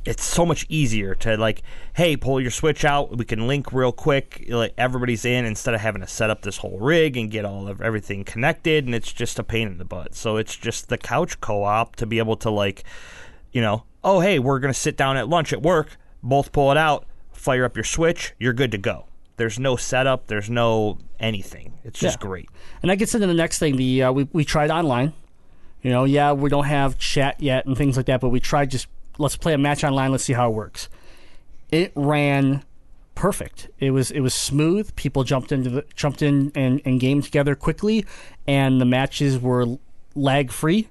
it's 0.06 0.24
so 0.24 0.46
much 0.46 0.66
easier 0.70 1.16
to 1.16 1.36
like, 1.36 1.64
hey, 1.96 2.16
pull 2.16 2.40
your 2.40 2.52
Switch 2.52 2.86
out. 2.86 3.18
We 3.18 3.26
can 3.26 3.48
link 3.48 3.74
real 3.74 3.92
quick. 3.92 4.46
Like 4.48 4.74
everybody's 4.78 5.26
in 5.26 5.46
instead 5.46 5.74
of 5.74 5.82
having 5.82 6.02
to 6.02 6.08
set 6.08 6.30
up 6.30 6.44
this 6.44 6.58
whole 6.58 6.78
rig 6.80 7.18
and 7.18 7.30
get 7.30 7.44
all 7.44 7.68
of 7.68 7.82
everything 7.82 8.24
connected, 8.24 8.86
and 8.86 8.96
it's 8.96 9.12
just 9.12 9.40
a 9.40 9.44
pain 9.44 9.68
in 9.68 9.78
the 9.80 9.86
butt. 9.86 10.16
So 10.16 10.38
it's 10.38 10.56
just 10.56 10.90
the 10.90 10.98
couch 10.98 11.42
co-op 11.42 11.96
to 11.98 12.06
be 12.06 12.20
able 12.20 12.38
to 12.38 12.50
like, 12.50 12.84
you 13.52 13.62
know, 13.62 13.84
oh 14.04 14.22
hey, 14.22 14.40
we're 14.40 14.60
gonna 14.60 14.74
sit 14.74 14.96
down 14.96 15.18
at 15.18 15.28
lunch 15.28 15.52
at 15.52 15.62
work. 15.62 15.98
Both 16.26 16.52
pull 16.52 16.72
it 16.72 16.78
out, 16.78 17.06
fire 17.32 17.64
up 17.64 17.78
your 17.78 17.84
Switch. 17.86 18.34
You're 18.40 18.52
good 18.54 18.72
to 18.72 18.78
go. 18.78 19.06
There's 19.38 19.60
no 19.60 19.76
setup. 19.76 20.28
There's 20.28 20.50
no 20.50 20.98
anything. 21.20 21.74
It's 21.84 22.00
just 22.00 22.18
Yeah. 22.20 22.28
great. 22.28 22.50
And 22.82 22.90
that 22.90 22.98
gets 22.98 23.14
into 23.16 23.28
the 23.28 23.34
next 23.34 23.60
thing. 23.60 23.78
The 23.78 24.04
uh, 24.04 24.12
we 24.12 24.28
we 24.34 24.44
tried 24.44 24.72
online. 24.72 25.14
You 25.82 25.92
know, 25.92 26.04
yeah, 26.04 26.32
we 26.32 26.50
don't 26.50 26.66
have 26.66 26.98
chat 26.98 27.40
yet 27.40 27.66
and 27.68 27.78
things 27.78 27.96
like 27.96 28.08
that, 28.08 28.20
but 28.22 28.30
we 28.30 28.40
tried 28.40 28.72
just 28.72 28.88
let's 29.20 29.38
play 29.38 29.54
a 29.54 29.58
match 29.58 29.84
online. 29.84 30.12
Let's 30.12 30.24
see 30.24 30.34
how 30.34 30.50
it 30.50 30.54
works. 30.56 30.90
It 31.72 31.92
ran 31.96 32.64
perfect. 33.14 33.70
It 33.80 33.92
was 33.92 34.10
it 34.12 34.22
was 34.22 34.34
smooth. 34.34 34.96
People 34.96 35.24
jumped 35.24 35.52
into 35.52 35.70
the 35.70 35.86
jumped 35.96 36.22
in 36.22 36.52
and, 36.56 36.82
and 36.86 37.00
game 37.00 37.22
together 37.22 37.56
quickly, 37.56 38.06
and 38.48 38.82
the 38.82 38.86
matches 38.86 39.38
were 39.40 39.66
lag 40.16 40.52
free. 40.52 40.88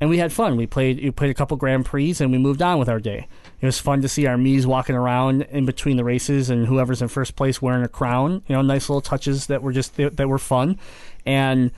And 0.00 0.10
we 0.10 0.18
had 0.18 0.32
fun. 0.32 0.56
We 0.56 0.66
played 0.66 1.02
we 1.02 1.10
played 1.10 1.30
a 1.30 1.34
couple 1.34 1.56
Grand 1.56 1.84
Prix 1.84 2.14
and 2.20 2.30
we 2.30 2.38
moved 2.38 2.62
on 2.62 2.78
with 2.78 2.88
our 2.88 3.00
day. 3.00 3.26
It 3.60 3.66
was 3.66 3.78
fun 3.78 4.02
to 4.02 4.08
see 4.08 4.26
our 4.26 4.36
Mii's 4.36 4.66
walking 4.66 4.94
around 4.94 5.42
in 5.42 5.64
between 5.64 5.96
the 5.96 6.04
races 6.04 6.50
and 6.50 6.66
whoever's 6.66 7.00
in 7.00 7.08
first 7.08 7.36
place 7.36 7.62
wearing 7.62 7.84
a 7.84 7.88
crown. 7.88 8.42
You 8.46 8.54
know, 8.54 8.62
nice 8.62 8.88
little 8.88 9.00
touches 9.00 9.46
that 9.46 9.62
were 9.62 9.72
just 9.72 9.96
that 9.96 10.28
were 10.28 10.38
fun, 10.38 10.78
and 11.24 11.70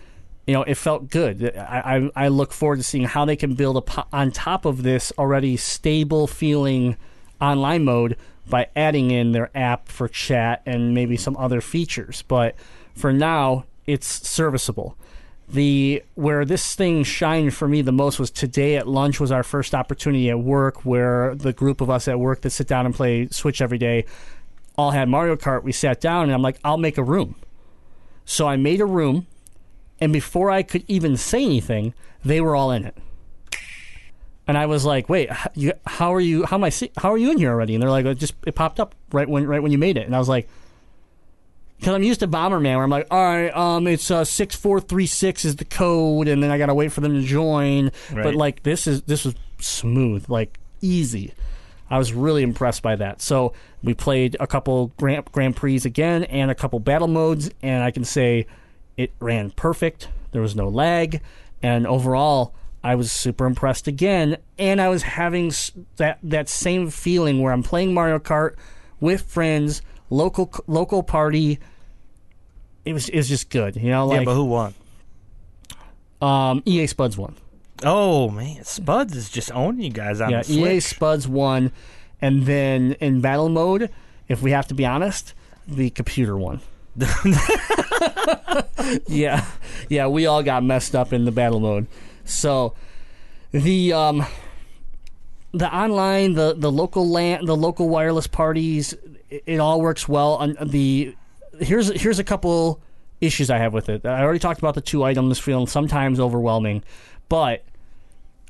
you 0.46 0.54
know 0.54 0.64
it 0.64 0.74
felt 0.74 1.08
good. 1.08 1.56
I 1.56 2.10
I, 2.16 2.24
I 2.24 2.28
look 2.28 2.52
forward 2.52 2.76
to 2.76 2.82
seeing 2.82 3.04
how 3.04 3.24
they 3.24 3.36
can 3.36 3.54
build 3.54 3.76
up 3.76 4.12
on 4.12 4.32
top 4.32 4.64
of 4.64 4.82
this 4.82 5.12
already 5.18 5.56
stable 5.56 6.26
feeling 6.26 6.96
online 7.40 7.84
mode 7.84 8.16
by 8.48 8.68
adding 8.74 9.10
in 9.10 9.32
their 9.32 9.50
app 9.54 9.88
for 9.88 10.08
chat 10.08 10.62
and 10.66 10.94
maybe 10.94 11.16
some 11.16 11.36
other 11.36 11.60
features. 11.60 12.22
But 12.26 12.56
for 12.94 13.12
now, 13.12 13.66
it's 13.86 14.28
serviceable. 14.28 14.96
The 15.50 16.02
where 16.14 16.44
this 16.44 16.74
thing 16.74 17.04
shined 17.04 17.54
for 17.54 17.66
me 17.66 17.80
the 17.80 17.92
most 17.92 18.18
was 18.18 18.30
today 18.30 18.76
at 18.76 18.86
lunch 18.86 19.18
was 19.18 19.32
our 19.32 19.42
first 19.42 19.74
opportunity 19.74 20.28
at 20.28 20.38
work 20.38 20.84
where 20.84 21.34
the 21.34 21.54
group 21.54 21.80
of 21.80 21.88
us 21.88 22.06
at 22.06 22.20
work 22.20 22.42
that 22.42 22.50
sit 22.50 22.66
down 22.66 22.84
and 22.84 22.94
play 22.94 23.28
Switch 23.30 23.62
every 23.62 23.78
day 23.78 24.04
all 24.76 24.90
had 24.90 25.08
Mario 25.08 25.36
Kart. 25.36 25.62
We 25.62 25.72
sat 25.72 26.00
down 26.00 26.24
and 26.24 26.32
I'm 26.32 26.42
like, 26.42 26.58
I'll 26.62 26.76
make 26.76 26.98
a 26.98 27.02
room. 27.02 27.34
So 28.26 28.46
I 28.46 28.56
made 28.56 28.82
a 28.82 28.86
room, 28.86 29.26
and 30.00 30.12
before 30.12 30.50
I 30.50 30.62
could 30.62 30.84
even 30.86 31.16
say 31.16 31.42
anything, 31.42 31.94
they 32.22 32.42
were 32.42 32.54
all 32.54 32.70
in 32.70 32.84
it. 32.84 32.94
And 34.46 34.56
I 34.58 34.66
was 34.66 34.84
like, 34.84 35.08
"Wait, 35.08 35.30
you, 35.54 35.72
how 35.86 36.14
are 36.14 36.20
you? 36.20 36.44
How 36.44 36.56
am 36.56 36.64
I? 36.64 36.72
How 36.98 37.10
are 37.10 37.18
you 37.18 37.30
in 37.30 37.38
here 37.38 37.50
already?" 37.50 37.74
And 37.74 37.82
they're 37.82 37.90
like, 37.90 38.04
"It 38.04 38.16
just 38.16 38.34
it 38.46 38.54
popped 38.54 38.80
up 38.80 38.94
right 39.12 39.28
when 39.28 39.46
right 39.46 39.62
when 39.62 39.72
you 39.72 39.78
made 39.78 39.96
it." 39.96 40.06
And 40.06 40.14
I 40.14 40.18
was 40.18 40.28
like, 40.28 40.48
"Because 41.78 41.94
I'm 41.94 42.02
used 42.02 42.20
to 42.20 42.28
Bomberman, 42.28 42.74
where 42.74 42.84
I'm 42.84 42.90
like, 42.90 43.06
all 43.10 43.22
right, 43.22 43.54
um, 43.56 43.86
it's 43.86 44.10
uh 44.10 44.24
six 44.24 44.54
four 44.56 44.80
three 44.80 45.06
six 45.06 45.44
is 45.44 45.56
the 45.56 45.64
code, 45.64 46.28
and 46.28 46.42
then 46.42 46.50
I 46.50 46.58
gotta 46.58 46.74
wait 46.74 46.92
for 46.92 47.00
them 47.00 47.14
to 47.14 47.22
join." 47.22 47.90
But 48.24 48.34
like 48.34 48.62
this 48.62 48.86
is 48.86 49.02
this 49.02 49.24
was 49.24 49.34
smooth, 49.60 50.28
like 50.28 50.58
easy. 50.80 51.34
I 51.90 51.98
was 51.98 52.12
really 52.12 52.42
impressed 52.42 52.82
by 52.82 52.96
that. 52.96 53.22
So 53.22 53.54
we 53.82 53.94
played 53.94 54.36
a 54.40 54.46
couple 54.46 54.92
Grand, 54.98 55.24
Grand 55.32 55.56
Prix 55.56 55.80
again 55.84 56.24
and 56.24 56.50
a 56.50 56.54
couple 56.54 56.78
battle 56.80 57.08
modes, 57.08 57.50
and 57.62 57.82
I 57.82 57.90
can 57.90 58.04
say 58.04 58.46
it 58.96 59.12
ran 59.20 59.50
perfect. 59.52 60.08
There 60.32 60.42
was 60.42 60.54
no 60.54 60.68
lag, 60.68 61.22
and 61.62 61.86
overall, 61.86 62.54
I 62.84 62.94
was 62.94 63.10
super 63.10 63.46
impressed 63.46 63.88
again. 63.88 64.36
And 64.58 64.80
I 64.80 64.88
was 64.88 65.02
having 65.02 65.52
that 65.96 66.18
that 66.22 66.48
same 66.48 66.90
feeling 66.90 67.40
where 67.40 67.52
I'm 67.52 67.62
playing 67.62 67.94
Mario 67.94 68.18
Kart 68.18 68.56
with 69.00 69.22
friends, 69.22 69.80
local 70.10 70.50
local 70.66 71.02
party. 71.02 71.58
It 72.84 72.92
was 72.92 73.08
it 73.08 73.16
was 73.16 73.28
just 73.28 73.50
good, 73.50 73.76
you 73.76 73.90
know. 73.90 74.12
yeah, 74.12 74.24
but 74.24 74.34
who 74.34 74.44
won? 74.44 74.74
um, 76.22 76.62
EA 76.64 76.86
Spuds 76.86 77.16
won. 77.16 77.36
Oh 77.84 78.28
man, 78.30 78.64
Spuds 78.64 79.14
is 79.14 79.30
just 79.30 79.52
owning 79.52 79.82
you 79.82 79.90
guys 79.90 80.20
on 80.20 80.30
Yeah, 80.30 80.42
the 80.42 80.52
EA 80.52 80.80
Switch. 80.80 80.96
Spuds 80.96 81.28
won, 81.28 81.72
and 82.20 82.46
then 82.46 82.92
in 83.00 83.20
battle 83.20 83.48
mode, 83.48 83.90
if 84.28 84.42
we 84.42 84.50
have 84.50 84.66
to 84.68 84.74
be 84.74 84.84
honest, 84.84 85.34
the 85.66 85.90
computer 85.90 86.36
won. 86.36 86.60
yeah, 89.06 89.44
yeah, 89.88 90.06
we 90.08 90.26
all 90.26 90.42
got 90.42 90.64
messed 90.64 90.94
up 90.94 91.12
in 91.12 91.24
the 91.24 91.32
battle 91.32 91.60
mode. 91.60 91.86
So 92.24 92.74
the 93.52 93.92
um, 93.92 94.26
the 95.52 95.72
online, 95.72 96.34
the 96.34 96.54
the 96.56 96.72
local 96.72 97.08
land, 97.08 97.46
the 97.46 97.56
local 97.56 97.88
wireless 97.88 98.26
parties, 98.26 98.94
it, 99.30 99.42
it 99.46 99.60
all 99.60 99.80
works 99.80 100.08
well. 100.08 100.34
On 100.34 100.56
the 100.62 101.14
here's 101.60 101.88
here's 102.00 102.18
a 102.18 102.24
couple 102.24 102.80
issues 103.20 103.50
I 103.50 103.58
have 103.58 103.72
with 103.72 103.88
it. 103.88 104.06
I 104.06 104.22
already 104.22 104.38
talked 104.38 104.60
about 104.60 104.74
the 104.74 104.80
two 104.80 105.02
items 105.04 105.38
feeling 105.38 105.66
sometimes 105.66 106.20
overwhelming, 106.20 106.84
but 107.28 107.64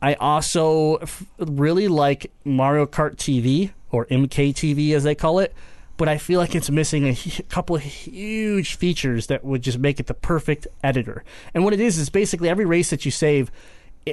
I 0.00 0.14
also 0.14 0.96
f- 0.96 1.24
really 1.38 1.88
like 1.88 2.30
Mario 2.44 2.86
Kart 2.86 3.16
TV 3.16 3.72
or 3.90 4.06
MKTV 4.06 4.92
as 4.94 5.04
they 5.04 5.14
call 5.14 5.38
it. 5.38 5.54
But 5.96 6.08
I 6.08 6.16
feel 6.16 6.38
like 6.38 6.54
it's 6.54 6.70
missing 6.70 7.08
a 7.08 7.42
couple 7.48 7.74
of 7.74 7.82
huge 7.82 8.76
features 8.76 9.26
that 9.26 9.44
would 9.44 9.62
just 9.62 9.78
make 9.78 9.98
it 9.98 10.06
the 10.06 10.14
perfect 10.14 10.68
editor. 10.82 11.24
And 11.54 11.64
what 11.64 11.72
it 11.72 11.80
is 11.80 11.98
is 11.98 12.08
basically 12.08 12.48
every 12.48 12.66
race 12.66 12.90
that 12.90 13.04
you 13.04 13.10
save, 13.10 13.50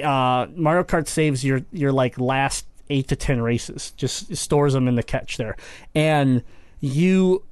uh, 0.02 0.46
Mario 0.56 0.82
Kart 0.82 1.06
saves 1.06 1.44
your 1.44 1.62
your 1.70 1.92
like 1.92 2.18
last 2.18 2.65
eight 2.90 3.08
to 3.08 3.16
ten 3.16 3.40
races, 3.40 3.92
just 3.96 4.36
stores 4.36 4.72
them 4.72 4.88
in 4.88 4.94
the 4.94 5.02
catch 5.02 5.36
there, 5.36 5.56
and 5.94 6.42
you 6.80 7.42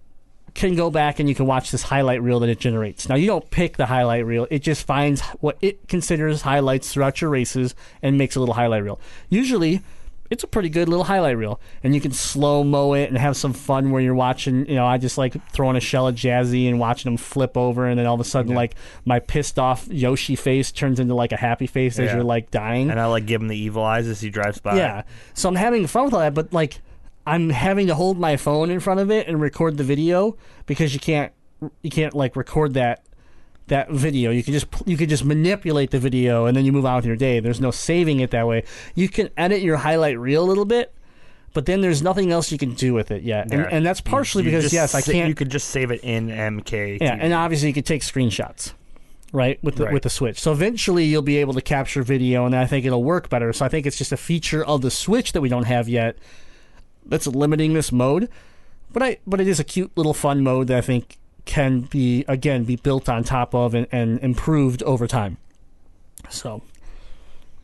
can 0.54 0.76
go 0.76 0.88
back 0.88 1.18
and 1.18 1.28
you 1.28 1.34
can 1.34 1.46
watch 1.46 1.72
this 1.72 1.82
highlight 1.82 2.22
reel 2.22 2.38
that 2.40 2.48
it 2.48 2.60
generates. 2.60 3.08
Now 3.08 3.16
you 3.16 3.26
don't 3.26 3.50
pick 3.50 3.76
the 3.76 3.86
highlight 3.86 4.24
reel; 4.24 4.46
it 4.50 4.60
just 4.60 4.86
finds 4.86 5.20
what 5.40 5.58
it 5.60 5.88
considers 5.88 6.42
highlights 6.42 6.92
throughout 6.92 7.20
your 7.20 7.30
races 7.30 7.74
and 8.02 8.16
makes 8.16 8.36
a 8.36 8.40
little 8.40 8.54
highlight 8.54 8.84
reel. 8.84 9.00
Usually, 9.28 9.82
it's 10.34 10.44
a 10.44 10.48
pretty 10.48 10.68
good 10.68 10.88
little 10.88 11.04
highlight 11.04 11.38
reel, 11.38 11.60
and 11.82 11.94
you 11.94 12.00
can 12.00 12.12
slow 12.12 12.62
mo 12.62 12.92
it 12.92 13.08
and 13.08 13.16
have 13.16 13.36
some 13.36 13.52
fun 13.52 13.90
where 13.90 14.02
you're 14.02 14.14
watching. 14.14 14.66
You 14.66 14.74
know, 14.74 14.84
I 14.84 14.98
just 14.98 15.16
like 15.16 15.34
throwing 15.52 15.76
a 15.76 15.80
shell 15.80 16.08
at 16.08 16.14
Jazzy 16.14 16.68
and 16.68 16.78
watching 16.78 17.12
him 17.12 17.16
flip 17.16 17.56
over, 17.56 17.86
and 17.86 17.98
then 17.98 18.06
all 18.06 18.14
of 18.14 18.20
a 18.20 18.24
sudden, 18.24 18.54
like 18.54 18.74
my 19.04 19.20
pissed 19.20 19.58
off 19.58 19.88
Yoshi 19.88 20.36
face 20.36 20.72
turns 20.72 21.00
into 21.00 21.14
like 21.14 21.32
a 21.32 21.36
happy 21.36 21.66
face 21.66 21.98
as 21.98 22.12
you're 22.12 22.24
like 22.24 22.50
dying. 22.50 22.90
And 22.90 23.00
I 23.00 23.06
like 23.06 23.26
give 23.26 23.40
him 23.40 23.48
the 23.48 23.56
evil 23.56 23.82
eyes 23.82 24.08
as 24.08 24.20
he 24.20 24.28
drives 24.28 24.58
by. 24.58 24.76
Yeah. 24.76 25.04
So 25.32 25.48
I'm 25.48 25.54
having 25.54 25.86
fun 25.86 26.06
with 26.06 26.14
all 26.14 26.20
that, 26.20 26.34
but 26.34 26.52
like 26.52 26.80
I'm 27.26 27.50
having 27.50 27.86
to 27.86 27.94
hold 27.94 28.18
my 28.18 28.36
phone 28.36 28.70
in 28.70 28.80
front 28.80 29.00
of 29.00 29.10
it 29.10 29.28
and 29.28 29.40
record 29.40 29.76
the 29.78 29.84
video 29.84 30.36
because 30.66 30.92
you 30.92 31.00
can't 31.00 31.32
you 31.82 31.90
can't 31.90 32.14
like 32.14 32.36
record 32.36 32.74
that 32.74 33.04
that 33.68 33.90
video. 33.90 34.30
You 34.30 34.42
can 34.42 34.52
just 34.52 34.66
you 34.86 34.96
can 34.96 35.08
just 35.08 35.24
manipulate 35.24 35.90
the 35.90 35.98
video 35.98 36.46
and 36.46 36.56
then 36.56 36.64
you 36.64 36.72
move 36.72 36.84
on 36.86 36.96
with 36.96 37.06
your 37.06 37.16
day. 37.16 37.40
There's 37.40 37.60
no 37.60 37.70
saving 37.70 38.20
it 38.20 38.30
that 38.32 38.46
way. 38.46 38.64
You 38.94 39.08
can 39.08 39.30
edit 39.36 39.62
your 39.62 39.76
highlight 39.78 40.18
reel 40.18 40.42
a 40.44 40.46
little 40.46 40.64
bit, 40.66 40.92
but 41.54 41.64
then 41.66 41.80
there's 41.80 42.02
nothing 42.02 42.30
else 42.30 42.52
you 42.52 42.58
can 42.58 42.74
do 42.74 42.92
with 42.92 43.10
it 43.10 43.22
yet. 43.22 43.52
And, 43.52 43.62
and 43.66 43.86
that's 43.86 44.00
partially 44.00 44.44
you 44.44 44.50
because 44.50 44.64
just 44.64 44.74
yes, 44.74 44.94
I 44.94 45.00
can't 45.00 45.28
You 45.28 45.34
could 45.34 45.50
just 45.50 45.68
save 45.68 45.90
it 45.90 46.00
in 46.02 46.28
MK. 46.28 46.98
yeah, 47.00 47.16
and 47.18 47.32
obviously 47.32 47.68
you 47.68 47.74
could 47.74 47.86
take 47.86 48.02
screenshots, 48.02 48.74
right? 49.32 49.58
With 49.64 49.76
the 49.76 49.84
Right. 49.86 49.94
with 49.94 50.02
the 50.02 50.10
Switch. 50.10 50.38
So 50.40 50.52
eventually 50.52 51.04
you'll 51.04 51.22
be 51.22 51.38
able 51.38 51.54
to 51.54 51.62
capture 51.62 52.02
video, 52.02 52.44
and 52.44 52.54
I 52.54 52.66
think 52.66 52.84
it'll 52.84 53.04
work 53.04 53.28
better. 53.30 53.52
So 53.54 53.64
I 53.64 53.68
think 53.68 53.86
it's 53.86 53.96
just 53.96 54.12
a 54.12 54.16
feature 54.18 54.62
of 54.64 54.82
the 54.82 54.90
Switch 54.90 55.32
that 55.32 55.40
we 55.40 55.48
don't 55.48 55.64
have 55.66 55.88
yet 55.88 56.18
that's 57.06 57.26
limiting 57.26 57.72
this 57.72 57.90
mode. 57.92 58.28
But 58.92 59.02
I 59.02 59.18
but 59.26 59.40
it 59.40 59.48
is 59.48 59.58
a 59.58 59.64
cute 59.64 59.90
little 59.96 60.14
fun 60.14 60.42
mode 60.42 60.66
that 60.68 60.76
I 60.76 60.80
think 60.82 61.18
can 61.44 61.80
be 61.80 62.24
again 62.28 62.64
be 62.64 62.76
built 62.76 63.08
on 63.08 63.24
top 63.24 63.54
of 63.54 63.74
and, 63.74 63.86
and 63.92 64.18
improved 64.20 64.82
over 64.84 65.06
time. 65.06 65.36
So, 66.28 66.62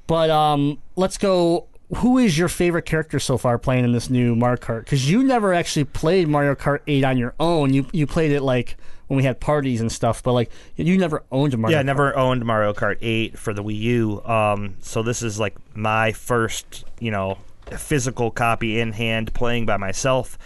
but 0.07 0.31
um, 0.31 0.79
let's 0.97 1.19
go. 1.19 1.67
Who 1.97 2.19
is 2.19 2.39
your 2.39 2.49
favorite 2.49 2.85
character 2.85 3.19
so 3.19 3.37
far 3.37 3.59
playing 3.59 3.85
in 3.85 3.93
this 3.93 4.11
new 4.11 4.37
Mario 4.37 4.59
Kart? 4.59 4.85
Because 4.85 5.11
you 5.11 5.25
never 5.25 5.53
actually 5.53 5.85
played 5.85 6.29
Mario 6.29 6.55
Kart 6.55 6.81
8 6.87 7.03
on 7.03 7.19
your 7.19 7.35
own. 7.41 7.73
You 7.75 7.87
you 7.93 8.07
played 8.07 8.31
it 8.31 8.43
like 8.43 8.77
when 9.09 9.17
we 9.17 9.25
had 9.25 9.41
parties 9.41 9.81
and 9.81 9.91
stuff, 9.91 10.23
but 10.23 10.33
like 10.33 10.53
you 10.77 10.97
never 10.97 11.25
owned 11.33 11.57
Mario. 11.59 11.75
Yeah, 11.75 11.81
I 11.81 11.83
never 11.83 12.17
owned 12.17 12.45
Mario 12.45 12.73
Kart 12.73 12.99
8 13.01 13.37
for 13.37 13.53
the 13.53 13.65
Wii 13.65 13.79
U. 13.81 14.25
Um, 14.25 14.77
so 14.81 15.03
this 15.03 15.21
is 15.23 15.41
like 15.41 15.57
my 15.75 16.13
first, 16.13 16.85
you 17.01 17.11
know, 17.11 17.39
physical 17.77 18.31
copy 18.31 18.79
in 18.79 18.93
hand 18.93 19.35
playing 19.35 19.67
by 19.67 19.79
myself. 19.79 20.39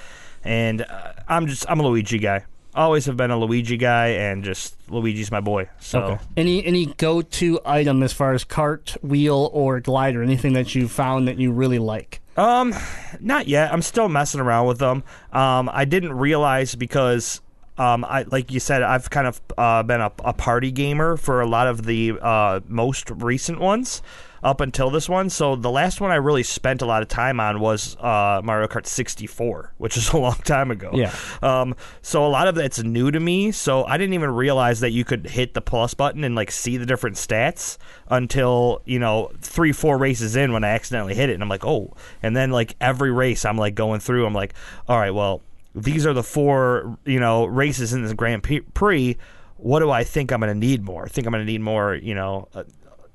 And 0.45 0.81
uh, 0.81 1.13
I'm 1.29 1.47
just 1.47 1.67
I'm 1.69 1.79
a 1.81 1.87
Luigi 1.87 2.19
guy. 2.19 2.45
Always 2.75 3.07
have 3.07 3.17
been 3.17 3.31
a 3.31 3.39
Luigi 3.39 3.77
guy 3.77 4.09
and 4.09 4.43
just 4.43 4.75
Luigi's 4.91 5.31
my 5.31 5.41
boy. 5.41 5.69
So 5.79 6.03
Okay. 6.03 6.23
Any 6.37 6.65
any 6.67 6.87
go 6.87 7.23
to 7.23 7.61
item 7.65 8.03
as 8.03 8.13
far 8.13 8.33
as 8.33 8.43
cart, 8.43 8.97
wheel, 9.03 9.49
or 9.53 9.81
glider? 9.81 10.23
Anything 10.23 10.55
that 10.55 10.75
you 10.75 10.89
found 10.89 11.29
that 11.29 11.39
you 11.39 11.53
really 11.53 11.79
like? 11.79 12.21
Um, 12.37 12.75
not 13.21 13.47
yet. 13.47 13.73
I'm 13.73 13.83
still 13.83 14.09
messing 14.09 14.41
around 14.41 14.67
with 14.67 14.79
them. 14.79 15.05
Um, 15.33 15.71
I 15.73 15.85
didn't 15.85 16.15
realize 16.15 16.75
because, 16.75 17.41
um, 17.79 18.05
I 18.05 18.25
like 18.25 18.51
you 18.51 18.59
said, 18.59 18.83
I've 18.83 19.09
kind 19.09 19.29
of 19.29 19.41
uh, 19.57 19.85
been 19.85 20.01
a, 20.01 20.11
a 20.25 20.33
party 20.33 20.73
gamer 20.73 21.17
for 21.17 21.41
a 21.41 21.47
lot 21.47 21.69
of 21.69 21.85
the 21.87 22.15
uh, 22.21 22.59
most 22.67 23.09
recent 23.11 23.61
ones 23.61 24.03
up 24.45 24.61
until 24.61 24.91
this 24.91 25.09
one. 25.09 25.31
So 25.31 25.57
the 25.57 25.71
last 25.71 26.03
one 26.03 26.11
I 26.11 26.17
really 26.17 26.43
spent 26.43 26.83
a 26.83 26.87
lot 26.87 27.03
of 27.03 27.09
time 27.09 27.41
on 27.41 27.61
was 27.61 27.97
uh, 27.97 28.43
Mario 28.45 28.69
Kart 28.69 28.87
64, 28.87 29.73
which 29.79 29.97
is 29.97 30.09
a 30.13 30.19
long 30.19 30.37
time 30.45 30.71
ago. 30.71 30.91
Yeah. 30.93 31.15
Um, 31.43 31.75
so 32.03 32.25
a 32.25 32.29
lot 32.29 32.47
of 32.47 32.55
that's 32.55 32.83
new 32.83 33.11
to 33.11 33.19
me. 33.19 33.51
So 33.51 33.85
I 33.85 33.97
didn't 33.97 34.13
even 34.13 34.31
realize 34.31 34.81
that 34.81 34.91
you 34.91 35.05
could 35.05 35.27
hit 35.27 35.55
the 35.55 35.63
plus 35.63 35.95
button 35.95 36.23
and 36.23 36.35
like 36.35 36.51
see 36.51 36.77
the 36.77 36.85
different 36.85 37.17
stats 37.17 37.79
until 38.09 38.83
you 38.85 38.99
know 38.99 39.33
three, 39.41 39.73
four 39.73 39.97
races 39.97 40.37
in 40.37 40.53
when 40.53 40.63
I 40.63 40.69
accidentally 40.69 41.15
hit 41.15 41.31
it, 41.31 41.35
and 41.35 41.43
I'm 41.43 41.49
like, 41.49 41.65
oh. 41.65 41.95
And 42.23 42.37
then 42.37 42.51
like 42.51 42.77
every 42.81 43.11
race, 43.11 43.47
I'm 43.47 43.57
like 43.57 43.75
going 43.75 44.01
through. 44.01 44.27
I'm 44.27 44.35
like, 44.35 44.53
all 44.87 44.99
right, 44.99 45.13
well, 45.13 45.41
these 45.75 46.07
are 46.07 46.13
the 46.13 46.23
four 46.23 46.99
you 47.07 47.19
know 47.19 47.47
races 47.47 47.95
in 47.95 48.03
this 48.03 48.13
Grand 48.13 48.43
Prix. 48.75 49.17
What 49.57 49.79
do 49.79 49.91
I 49.91 50.05
think 50.05 50.31
I'm 50.31 50.41
going 50.41 50.53
to 50.53 50.59
need 50.59 50.83
more? 50.83 51.05
I 51.05 51.09
think 51.09 51.27
I'm 51.27 51.33
going 51.33 51.47
to 51.47 51.51
need 51.51 51.63
more, 51.63 51.95
you 51.95 52.15
know. 52.15 52.49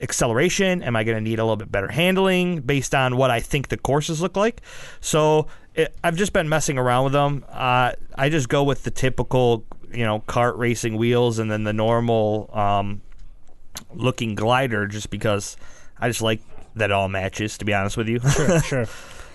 Acceleration? 0.01 0.81
Am 0.83 0.95
I 0.95 1.03
going 1.03 1.17
to 1.17 1.21
need 1.21 1.39
a 1.39 1.43
little 1.43 1.57
bit 1.57 1.71
better 1.71 1.89
handling 1.89 2.61
based 2.61 2.95
on 2.95 3.17
what 3.17 3.31
I 3.31 3.39
think 3.39 3.67
the 3.67 3.77
courses 3.77 4.21
look 4.21 4.37
like? 4.37 4.61
So 5.01 5.47
it, 5.75 5.95
I've 6.03 6.15
just 6.15 6.33
been 6.33 6.47
messing 6.49 6.77
around 6.77 7.05
with 7.05 7.13
them. 7.13 7.45
Uh, 7.49 7.93
I 8.15 8.29
just 8.29 8.49
go 8.49 8.63
with 8.63 8.83
the 8.83 8.91
typical, 8.91 9.65
you 9.91 10.05
know, 10.05 10.21
kart 10.27 10.57
racing 10.57 10.97
wheels 10.97 11.39
and 11.39 11.51
then 11.51 11.63
the 11.63 11.73
normal 11.73 12.49
um, 12.53 13.01
looking 13.93 14.35
glider, 14.35 14.87
just 14.87 15.09
because 15.09 15.57
I 15.99 16.07
just 16.07 16.21
like 16.21 16.41
that 16.75 16.91
it 16.91 16.93
all 16.93 17.09
matches. 17.09 17.57
To 17.57 17.65
be 17.65 17.73
honest 17.73 17.97
with 17.97 18.07
you, 18.07 18.19
Sure, 18.19 18.59
sure. 18.63 18.85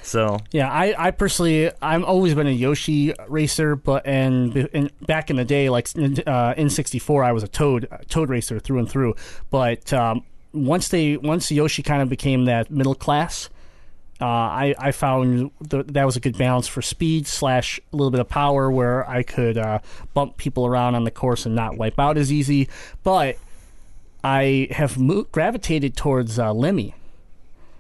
so 0.03 0.39
Yeah, 0.53 0.71
I, 0.71 0.95
I 0.97 1.11
personally, 1.11 1.71
I've 1.83 2.05
always 2.05 2.35
been 2.35 2.47
a 2.47 2.51
Yoshi 2.51 3.13
racer, 3.29 3.77
but 3.77 4.07
and, 4.07 4.69
and 4.73 4.91
back 5.07 5.31
in 5.31 5.37
the 5.37 5.45
day, 5.45 5.69
like 5.69 5.89
uh, 6.27 6.55
in 6.57 6.71
'64, 6.71 7.25
I 7.25 7.33
was 7.33 7.43
a 7.43 7.49
Toad 7.49 7.89
Toad 8.09 8.31
racer 8.31 8.59
through 8.59 8.79
and 8.79 8.89
through. 8.89 9.15
But 9.51 9.93
um, 9.93 10.25
once 10.55 10.89
they 10.89 11.17
once 11.19 11.51
Yoshi 11.51 11.83
kind 11.83 12.01
of 12.01 12.09
became 12.09 12.47
that 12.47 12.71
middle 12.71 12.95
class, 12.95 13.51
uh, 14.21 14.25
I 14.25 14.75
I 14.79 14.93
found 14.93 15.51
th- 15.69 15.87
that 15.89 16.05
was 16.07 16.17
a 16.17 16.21
good 16.21 16.39
balance 16.39 16.67
for 16.69 16.81
speed 16.81 17.27
slash 17.27 17.79
a 17.93 17.97
little 17.97 18.11
bit 18.11 18.21
of 18.21 18.29
power, 18.29 18.71
where 18.71 19.07
I 19.09 19.23
could 19.23 19.59
uh, 19.59 19.81
bump 20.15 20.37
people 20.37 20.65
around 20.67 20.95
on 20.95 21.05
the 21.05 21.11
course 21.11 21.45
and 21.45 21.55
not 21.55 21.77
wipe 21.77 21.99
out 21.99 22.17
as 22.17 22.33
easy. 22.33 22.69
But 23.03 23.37
I 24.23 24.69
have 24.71 24.97
mo- 24.99 25.27
gravitated 25.33 25.97
towards 25.97 26.39
uh, 26.39 26.53
Lemmy. 26.55 26.95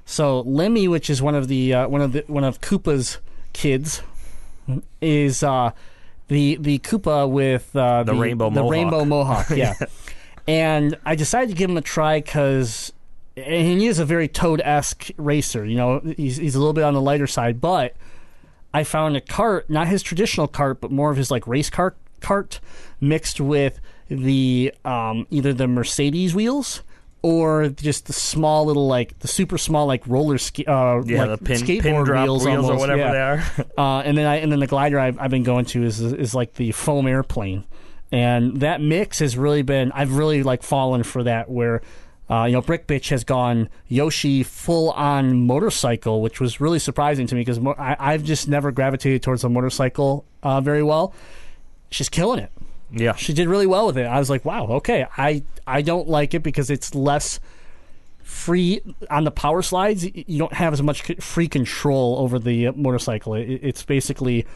So 0.05 0.41
Lemmy, 0.41 0.89
which 0.89 1.09
is 1.09 1.23
one 1.23 1.35
of 1.35 1.49
the 1.49 1.73
uh, 1.73 1.89
one 1.89 2.03
of 2.03 2.13
the 2.13 2.25
one 2.27 2.45
of 2.45 2.61
Koopa's 2.61 3.19
kids, 3.55 4.03
is 5.01 5.43
uh, 5.43 5.71
the 6.29 6.57
the 6.61 6.79
Koopa 6.81 7.29
with 7.31 7.75
uh, 7.77 8.03
The 8.03 8.15
rainbow 8.15 8.51
the 8.51 8.57
mohawk. 8.61 8.73
rainbow 8.73 9.05
mohawk. 9.05 9.51
Yeah, 9.51 9.75
and 10.47 10.97
I 11.05 11.15
decided 11.15 11.51
to 11.51 11.57
give 11.57 11.71
him 11.71 11.77
a 11.77 11.83
try 11.83 12.21
because 12.21 12.93
he 13.35 13.87
is 13.87 13.99
a 13.99 14.05
very 14.05 14.29
Toad 14.29 14.61
esque 14.65 15.11
racer. 15.17 15.65
You 15.65 15.77
know, 15.77 16.01
he's 16.17 16.37
he's 16.37 16.55
a 16.55 16.59
little 16.59 16.73
bit 16.73 16.85
on 16.85 16.95
the 16.95 17.01
lighter 17.01 17.27
side, 17.27 17.61
but 17.61 17.95
I 18.73 18.85
found 18.85 19.17
a 19.17 19.21
cart, 19.21 19.71
not 19.71 19.89
his 19.89 20.03
traditional 20.03 20.49
cart, 20.49 20.81
but 20.81 20.91
more 20.91 21.11
of 21.11 21.17
his 21.17 21.31
like 21.31 21.47
race 21.47 21.71
cart 21.71 21.97
cart 22.21 22.61
mixed 23.01 23.41
with 23.41 23.81
the 24.09 24.73
um, 24.85 25.27
either 25.31 25.53
the 25.53 25.67
Mercedes 25.67 26.35
wheels 26.35 26.83
or 27.23 27.69
just 27.69 28.07
the 28.07 28.13
small 28.13 28.67
little 28.67 28.87
like 28.87 29.19
the 29.21 29.29
super 29.29 29.57
small 29.57 29.87
like 29.87 30.07
roller 30.07 30.37
ski 30.37 30.67
uh, 30.67 31.01
yeah, 31.05 31.25
like 31.25 31.39
the 31.39 31.45
pin, 31.45 31.61
skateboard 31.61 31.83
pin 31.83 32.05
drop 32.05 32.25
wheels, 32.25 32.45
wheels, 32.45 32.69
or 32.69 32.77
whatever 32.77 33.01
yeah. 33.01 33.13
they 33.13 33.21
are. 33.21 33.45
Uh, 33.79 34.01
and 34.01 34.17
then 34.17 34.27
I 34.27 34.37
and 34.37 34.53
then 34.53 34.61
the 34.61 34.67
glider 34.67 34.99
I've, 34.99 35.19
I've 35.19 35.31
been 35.31 35.43
going 35.43 35.65
to 35.67 35.83
is 35.83 36.01
is 36.01 36.35
like 36.35 36.55
the 36.55 36.73
foam 36.73 37.07
airplane, 37.07 37.65
and 38.13 38.59
that 38.61 38.81
mix 38.81 39.19
has 39.19 39.37
really 39.37 39.63
been 39.63 39.91
I've 39.93 40.17
really 40.17 40.43
like 40.43 40.63
fallen 40.63 41.03
for 41.03 41.23
that 41.25 41.51
where. 41.51 41.83
Uh, 42.31 42.47
you 42.47 42.53
know, 42.55 42.63
Brick 42.63 42.87
Bitch 42.87 43.11
has 43.11 43.23
gone 43.23 43.69
Yoshi 43.87 44.43
full 44.43 44.93
on 44.93 45.47
motorcycle, 45.47 46.23
which 46.23 46.41
was 46.41 46.59
really 46.59 46.79
surprising 46.79 47.27
to 47.27 47.35
me 47.35 47.43
because 47.43 47.61
mo- 47.61 47.75
I, 47.79 47.97
I've 48.01 48.25
just 48.25 48.49
never 48.49 48.73
gravitated 48.73 49.23
towards 49.23 49.45
a 49.45 49.51
motorcycle 49.51 50.25
uh, 50.43 50.63
very 50.63 50.83
well. 50.83 51.13
She's 51.91 52.09
killing 52.09 52.39
it. 52.39 52.51
yeah, 52.91 53.15
She 53.15 53.35
did 53.35 53.47
really 53.47 53.67
well 53.67 53.85
with 53.85 53.99
it. 53.99 54.07
I 54.07 54.19
was 54.19 54.31
like, 54.31 54.43
wow, 54.43 54.69
okay. 54.69 55.07
I 55.19 55.43
I 55.67 55.83
don't 55.83 56.09
like 56.09 56.33
it 56.33 56.43
because 56.43 56.71
it's 56.71 56.95
less 56.95 57.41
free 58.23 58.81
on 59.11 59.25
the 59.25 59.31
power 59.31 59.61
slides. 59.61 60.05
You 60.05 60.39
don't 60.39 60.55
have 60.55 60.73
as 60.73 60.83
much 60.83 61.03
free 61.21 61.47
control 61.47 62.17
over 62.21 62.39
the 62.39 62.69
uh, 62.69 62.73
motorcycle. 62.73 63.35
It, 63.35 63.61
it's 63.63 63.83
basically 63.83 64.47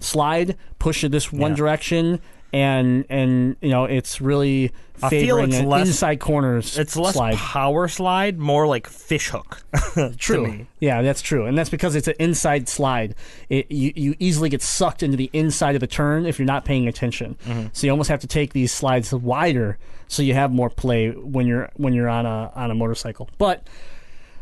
slide, 0.00 0.56
push 0.80 1.04
it 1.04 1.12
this 1.12 1.32
one 1.32 1.52
Yeah. 1.52 1.56
direction, 1.58 2.20
and 2.52 3.04
and 3.08 3.56
you 3.60 3.70
know 3.70 3.84
it's 3.84 4.20
really 4.20 4.72
favoring 4.96 5.52
it's 5.52 5.64
less- 5.64 5.86
inside 5.86 6.20
corners. 6.20 6.78
It's 6.78 6.96
less 6.96 7.14
slide. 7.14 7.36
power 7.36 7.88
slide, 7.88 8.38
more 8.38 8.66
like 8.66 8.86
fish 8.86 9.28
hook. 9.28 9.62
True. 10.18 10.66
Yeah, 10.80 11.02
that's 11.02 11.22
true, 11.22 11.46
and 11.46 11.56
that's 11.56 11.70
because 11.70 11.94
it's 11.94 12.08
an 12.08 12.14
inside 12.18 12.68
slide. 12.68 13.14
It, 13.48 13.70
you 13.70 13.92
you 13.94 14.14
easily 14.18 14.48
get 14.48 14.62
sucked 14.62 15.02
into 15.02 15.16
the 15.16 15.30
inside 15.32 15.74
of 15.74 15.80
the 15.80 15.86
turn 15.86 16.26
if 16.26 16.38
you're 16.38 16.46
not 16.46 16.64
paying 16.64 16.88
attention. 16.88 17.36
Mm-hmm. 17.44 17.66
So 17.72 17.86
you 17.86 17.90
almost 17.90 18.10
have 18.10 18.20
to 18.20 18.26
take 18.26 18.52
these 18.52 18.72
slides 18.72 19.12
wider 19.12 19.78
so 20.08 20.22
you 20.22 20.34
have 20.34 20.52
more 20.52 20.70
play 20.70 21.10
when 21.10 21.46
you're 21.46 21.70
when 21.76 21.92
you're 21.92 22.08
on 22.08 22.26
a 22.26 22.52
on 22.54 22.70
a 22.70 22.74
motorcycle. 22.74 23.28
But 23.38 23.66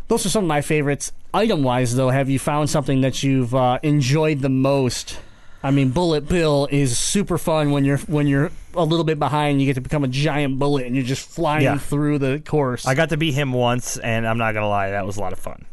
those 0.08 0.24
are 0.24 0.28
some 0.28 0.44
of 0.44 0.48
my 0.48 0.60
favorites. 0.60 1.12
Item 1.34 1.62
wise, 1.62 1.96
though, 1.96 2.10
have 2.10 2.30
you 2.30 2.38
found 2.38 2.70
something 2.70 3.00
that 3.00 3.22
you've 3.22 3.54
uh, 3.54 3.78
enjoyed 3.82 4.40
the 4.40 4.48
most? 4.48 5.18
I 5.66 5.70
mean, 5.72 5.90
Bullet 5.90 6.28
Bill 6.28 6.68
is 6.70 6.96
super 6.98 7.38
fun 7.38 7.70
when 7.72 7.84
you're 7.84 7.98
when 7.98 8.26
you're 8.26 8.50
a 8.74 8.84
little 8.84 9.04
bit 9.04 9.18
behind. 9.18 9.60
You 9.60 9.66
get 9.66 9.74
to 9.74 9.80
become 9.80 10.04
a 10.04 10.08
giant 10.08 10.58
bullet 10.58 10.86
and 10.86 10.94
you're 10.94 11.04
just 11.04 11.28
flying 11.28 11.64
Yeah. 11.64 11.78
through 11.78 12.18
the 12.20 12.40
course. 12.44 12.86
I 12.86 12.94
got 12.94 13.08
to 13.10 13.16
beat 13.16 13.34
him 13.34 13.52
once, 13.52 13.96
and 13.98 14.26
I'm 14.28 14.38
not 14.38 14.52
gonna 14.54 14.68
lie, 14.68 14.90
that 14.90 15.04
was 15.06 15.16
a 15.16 15.20
lot 15.20 15.32
of 15.32 15.38
fun. 15.38 15.64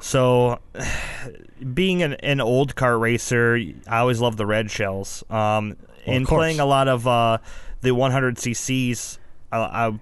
So, 0.00 0.60
being 1.74 2.02
an, 2.02 2.14
an 2.14 2.40
old 2.40 2.76
car 2.76 2.98
racer, 2.98 3.58
I 3.88 3.98
always 3.98 4.20
love 4.20 4.36
the 4.36 4.46
red 4.46 4.70
shells. 4.70 5.24
Um, 5.30 5.76
in 6.04 6.24
course. 6.24 6.38
playing 6.38 6.60
a 6.60 6.64
lot 6.66 6.88
of 6.88 7.06
uh, 7.06 7.38
the 7.80 7.92
100 7.94 8.36
cc's, 8.36 9.18
I, 9.52 9.58
I 9.58 10.00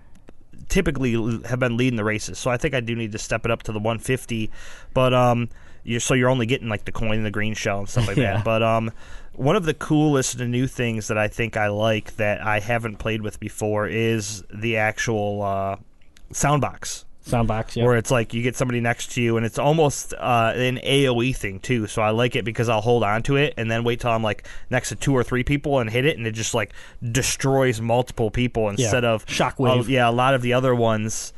typically 0.69 1.15
l- 1.15 1.43
have 1.47 1.59
been 1.59 1.77
leading 1.77 1.97
the 1.97 2.05
races. 2.05 2.39
So 2.39 2.51
I 2.51 2.57
think 2.59 2.75
I 2.75 2.81
do 2.81 2.95
need 2.95 3.13
to 3.13 3.19
step 3.19 3.45
it 3.45 3.51
up 3.51 3.63
to 3.65 3.73
the 3.73 3.79
150. 3.81 4.51
But 4.95 5.15
um, 5.15 5.49
you're, 5.87 6.01
so 6.01 6.15
you're 6.15 6.29
only 6.29 6.47
getting 6.47 6.69
like 6.69 6.85
the 6.85 6.93
coin, 6.93 7.13
and 7.17 7.27
the 7.27 7.31
green 7.31 7.55
shell, 7.55 7.81
and 7.81 7.89
stuff 7.89 8.07
like 8.09 8.17
Yeah. 8.17 8.35
that. 8.35 8.45
But 8.45 8.63
um, 8.63 8.93
one 9.35 9.57
of 9.57 9.65
the 9.65 9.75
coolest 9.75 10.41
and 10.41 10.51
new 10.51 10.67
things 10.67 11.09
that 11.09 11.19
I 11.19 11.29
think 11.29 11.57
I 11.57 11.69
like 11.69 12.17
that 12.17 12.45
I 12.45 12.61
haven't 12.61 12.97
played 12.97 13.23
with 13.23 13.41
before 13.41 13.87
is 13.87 14.43
the 14.53 14.77
actual 14.77 15.43
uh, 15.43 15.77
sound 16.33 16.61
box 16.61 17.05
Soundbox, 17.27 17.75
yeah. 17.75 17.85
where 17.85 17.97
it's 17.97 18.11
like 18.11 18.33
you 18.35 18.43
get 18.43 18.55
somebody 18.55 18.81
next 18.81 19.13
to 19.13 19.23
you 19.23 19.37
and 19.37 19.45
it's 19.45 19.59
almost 19.59 20.15
uh, 20.15 20.53
an 20.55 20.77
AOE 20.79 21.35
thing 21.35 21.59
too. 21.59 21.87
So 21.89 22.01
I 22.01 22.11
like 22.11 22.37
it 22.37 22.45
because 22.45 22.69
I'll 22.69 22.81
hold 22.81 23.03
on 23.03 23.23
to 23.25 23.37
it 23.37 23.55
and 23.57 23.69
then 23.71 23.83
wait 23.83 24.01
till 24.01 24.11
I'm 24.11 24.23
like 24.23 24.47
next 24.71 24.91
to 24.91 24.97
two 24.97 25.13
or 25.13 25.25
three 25.25 25.43
people 25.43 25.81
and 25.81 25.91
hit 25.91 26.07
it 26.07 26.17
and 26.17 26.27
it 26.27 26.33
just 26.33 26.55
like 26.55 26.73
destroys 27.11 27.81
multiple 27.81 28.31
people 28.31 28.69
instead 28.69 29.05
of 29.05 29.27
Shockwave. 29.27 29.81
uh, 29.81 29.85
yeah, 29.89 30.09
a 30.09 30.13
lot 30.13 30.35
of 30.35 30.43
the 30.43 30.53
other 30.53 30.75
ones. 30.75 31.33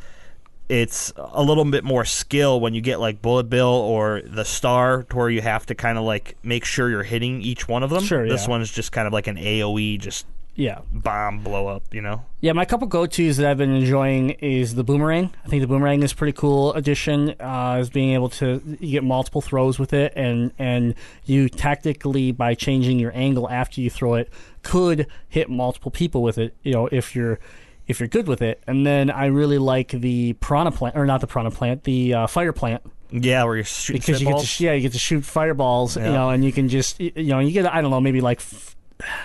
It's 0.68 1.12
a 1.16 1.42
little 1.42 1.64
bit 1.64 1.82
more 1.82 2.04
skill 2.04 2.60
when 2.60 2.74
you 2.74 2.80
get 2.80 3.00
like 3.00 3.22
Bullet 3.22 3.44
Bill 3.44 3.66
or 3.68 4.20
the 4.22 4.44
Star, 4.44 5.04
to 5.04 5.16
where 5.16 5.30
you 5.30 5.40
have 5.40 5.64
to 5.66 5.74
kind 5.74 5.96
of 5.96 6.04
like 6.04 6.36
make 6.42 6.64
sure 6.64 6.90
you're 6.90 7.02
hitting 7.02 7.40
each 7.40 7.66
one 7.66 7.82
of 7.82 7.90
them. 7.90 8.04
Sure, 8.04 8.28
This 8.28 8.46
one's 8.46 8.70
just 8.70 8.92
kind 8.92 9.06
of 9.06 9.12
like 9.12 9.26
an 9.26 9.36
AOE, 9.36 9.98
just 9.98 10.26
yeah. 10.54 10.80
bomb 10.92 11.38
blow 11.38 11.68
up. 11.68 11.84
You 11.94 12.02
know. 12.02 12.24
Yeah, 12.40 12.52
my 12.52 12.66
couple 12.66 12.86
go 12.86 13.06
tos 13.06 13.38
that 13.38 13.50
I've 13.50 13.56
been 13.56 13.74
enjoying 13.74 14.30
is 14.30 14.74
the 14.74 14.84
boomerang. 14.84 15.32
I 15.44 15.48
think 15.48 15.62
the 15.62 15.66
boomerang 15.66 16.02
is 16.02 16.12
a 16.12 16.16
pretty 16.16 16.34
cool 16.34 16.74
addition. 16.74 17.34
Uh, 17.40 17.78
is 17.80 17.88
being 17.88 18.12
able 18.12 18.28
to 18.30 18.60
you 18.78 18.92
get 18.92 19.04
multiple 19.04 19.40
throws 19.40 19.78
with 19.78 19.94
it, 19.94 20.12
and 20.16 20.52
and 20.58 20.94
you 21.24 21.48
tactically 21.48 22.30
by 22.32 22.54
changing 22.54 22.98
your 22.98 23.12
angle 23.14 23.48
after 23.48 23.80
you 23.80 23.88
throw 23.88 24.14
it 24.14 24.30
could 24.62 25.06
hit 25.28 25.48
multiple 25.48 25.90
people 25.90 26.22
with 26.22 26.36
it. 26.36 26.54
You 26.62 26.72
know, 26.72 26.88
if 26.92 27.16
you're 27.16 27.38
if 27.88 27.98
you're 28.00 28.08
good 28.08 28.28
with 28.28 28.42
it. 28.42 28.62
And 28.66 28.86
then 28.86 29.10
I 29.10 29.26
really 29.26 29.58
like 29.58 29.90
the 29.90 30.34
piranha 30.34 30.70
plant, 30.70 30.96
or 30.96 31.06
not 31.06 31.20
the 31.20 31.26
piranha 31.26 31.50
plant, 31.50 31.84
the 31.84 32.14
uh, 32.14 32.26
fire 32.28 32.52
plant. 32.52 32.82
Yeah, 33.10 33.44
where 33.44 33.56
you're 33.56 33.64
shooting 33.64 34.00
because 34.00 34.20
you 34.20 34.28
get 34.28 34.40
to 34.44 34.64
yeah 34.64 34.72
you 34.74 34.82
get 34.82 34.92
to 34.92 34.98
shoot 34.98 35.24
fireballs 35.24 35.96
you 35.96 36.02
know 36.02 36.28
and 36.28 36.44
you 36.44 36.52
can 36.52 36.68
just 36.68 37.00
you 37.00 37.10
know 37.16 37.38
you 37.38 37.52
get 37.52 37.64
I 37.66 37.80
don't 37.80 37.90
know 37.90 38.02
maybe 38.02 38.20
like 38.20 38.36
f- 38.38 38.76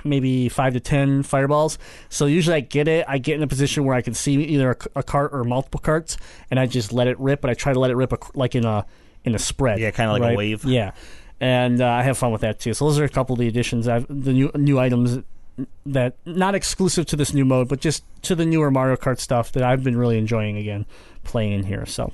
maybe 0.06 0.48
five 0.48 0.72
to 0.72 0.80
ten 0.80 1.22
fireballs. 1.22 1.78
So 2.08 2.26
usually 2.26 2.56
I 2.56 2.60
get 2.62 2.88
it 2.88 3.04
I 3.10 3.18
get 3.18 3.36
in 3.36 3.44
a 3.44 3.48
position 3.48 3.84
where 3.84 3.94
I 3.94 4.02
can 4.02 4.14
see 4.14 4.36
either 4.42 4.78
a 4.96 5.04
cart 5.04 5.32
or 5.34 5.44
multiple 5.44 5.82
carts 5.82 6.16
and 6.50 6.62
I 6.62 6.66
just 6.66 6.94
let 6.94 7.08
it 7.08 7.20
rip 7.20 7.42
but 7.42 7.50
I 7.50 7.56
try 7.56 7.74
to 7.74 7.80
let 7.80 7.92
it 7.92 7.96
rip 7.96 8.14
ac- 8.14 8.32
like 8.36 8.56
in 8.56 8.64
a 8.64 8.86
in 9.26 9.36
a 9.36 9.40
spread 9.40 9.80
Yeah, 9.80 9.92
kinda 9.92 10.14
like 10.14 10.32
a 10.32 10.36
wave. 10.38 10.64
yeah. 10.64 10.92
And 11.42 11.82
uh, 11.82 11.88
I 11.90 12.04
have 12.04 12.18
fun 12.18 12.32
with 12.32 12.40
that 12.42 12.60
too. 12.62 12.74
So 12.74 12.86
those 12.86 13.00
are 13.00 13.04
a 13.04 13.10
couple 13.10 13.34
of 13.34 13.40
the 13.40 13.50
additions 13.50 13.90
I've 13.90 14.06
the 14.08 14.32
new 14.32 14.50
new 14.56 14.80
items 14.80 15.22
that 15.86 16.16
not 16.26 16.56
exclusive 16.56 17.06
to 17.06 17.16
this 17.16 17.34
new 17.34 17.46
mode 17.46 17.68
but 17.68 17.80
just 17.80 18.04
to 18.24 18.36
the 18.36 18.46
newer 18.46 18.72
Mario 18.72 18.96
Kart 18.96 19.20
stuff 19.20 19.52
that 19.52 19.64
I've 19.64 19.84
been 19.84 19.98
really 19.98 20.18
enjoying 20.18 20.58
again 20.58 20.86
playing 21.24 21.54
in 21.54 21.64
here 21.64 21.86
so 21.86 22.12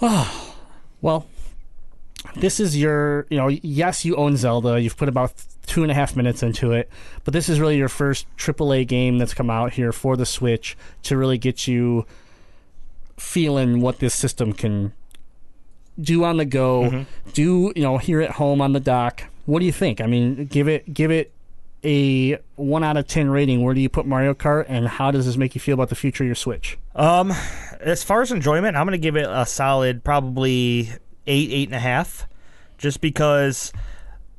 well, 1.00 1.26
this 2.36 2.60
is 2.60 2.76
your, 2.76 3.26
you 3.30 3.36
know, 3.36 3.48
yes, 3.48 4.04
you 4.04 4.16
own 4.16 4.36
Zelda. 4.36 4.80
You've 4.80 4.96
put 4.96 5.08
about 5.08 5.32
two 5.66 5.82
and 5.82 5.90
a 5.90 5.94
half 5.94 6.16
minutes 6.16 6.42
into 6.42 6.72
it, 6.72 6.88
but 7.24 7.34
this 7.34 7.48
is 7.48 7.60
really 7.60 7.76
your 7.76 7.88
first 7.88 8.26
AAA 8.36 8.86
game 8.86 9.18
that's 9.18 9.34
come 9.34 9.50
out 9.50 9.72
here 9.72 9.92
for 9.92 10.16
the 10.16 10.26
Switch 10.26 10.76
to 11.02 11.16
really 11.16 11.38
get 11.38 11.66
you 11.66 12.06
feeling 13.16 13.80
what 13.80 13.98
this 13.98 14.14
system 14.14 14.52
can 14.52 14.92
do 16.00 16.22
on 16.24 16.36
the 16.36 16.44
go, 16.44 16.84
mm-hmm. 16.84 17.30
do, 17.32 17.72
you 17.74 17.82
know, 17.82 17.98
here 17.98 18.20
at 18.20 18.32
home 18.32 18.60
on 18.60 18.72
the 18.72 18.80
dock. 18.80 19.24
What 19.46 19.58
do 19.58 19.66
you 19.66 19.72
think? 19.72 20.00
I 20.00 20.06
mean, 20.06 20.46
give 20.46 20.68
it, 20.68 20.94
give 20.94 21.10
it 21.10 21.32
a 21.84 22.38
one 22.56 22.84
out 22.84 22.96
of 22.96 23.06
ten 23.06 23.30
rating. 23.30 23.62
Where 23.62 23.74
do 23.74 23.80
you 23.80 23.88
put 23.88 24.06
Mario 24.06 24.34
Kart, 24.34 24.66
and 24.68 24.88
how 24.88 25.10
does 25.10 25.26
this 25.26 25.36
make 25.36 25.54
you 25.54 25.60
feel 25.60 25.74
about 25.74 25.88
the 25.88 25.94
future 25.94 26.24
of 26.24 26.26
your 26.26 26.34
Switch? 26.34 26.78
Um, 26.94 27.32
as 27.80 28.02
far 28.02 28.22
as 28.22 28.32
enjoyment, 28.32 28.76
I'm 28.76 28.84
going 28.86 28.92
to 28.92 28.98
give 28.98 29.16
it 29.16 29.26
a 29.28 29.46
solid 29.46 30.04
probably 30.04 30.90
eight, 31.26 31.50
eight 31.52 31.68
and 31.68 31.74
a 31.74 31.80
half, 31.80 32.26
just 32.78 33.00
because 33.00 33.72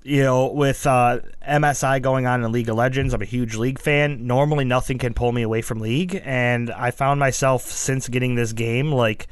you 0.04 0.24
know 0.24 0.48
with 0.48 0.86
uh, 0.86 1.20
MSI 1.48 2.02
going 2.02 2.26
on 2.26 2.44
in 2.44 2.52
League 2.52 2.70
of 2.70 2.76
Legends, 2.76 3.14
I'm 3.14 3.22
a 3.22 3.26
huge 3.26 3.56
League 3.56 3.80
fan. 3.80 4.28
Normally, 4.28 4.66
nothing 4.66 4.98
can 4.98 5.14
pull 5.14 5.32
me 5.32 5.42
away 5.42 5.62
from 5.62 5.80
League, 5.80 6.22
and 6.24 6.72
I 6.72 6.92
found 6.92 7.20
myself 7.20 7.64
since 7.64 8.08
getting 8.10 8.36
this 8.36 8.54
game 8.54 8.92
like, 8.92 9.28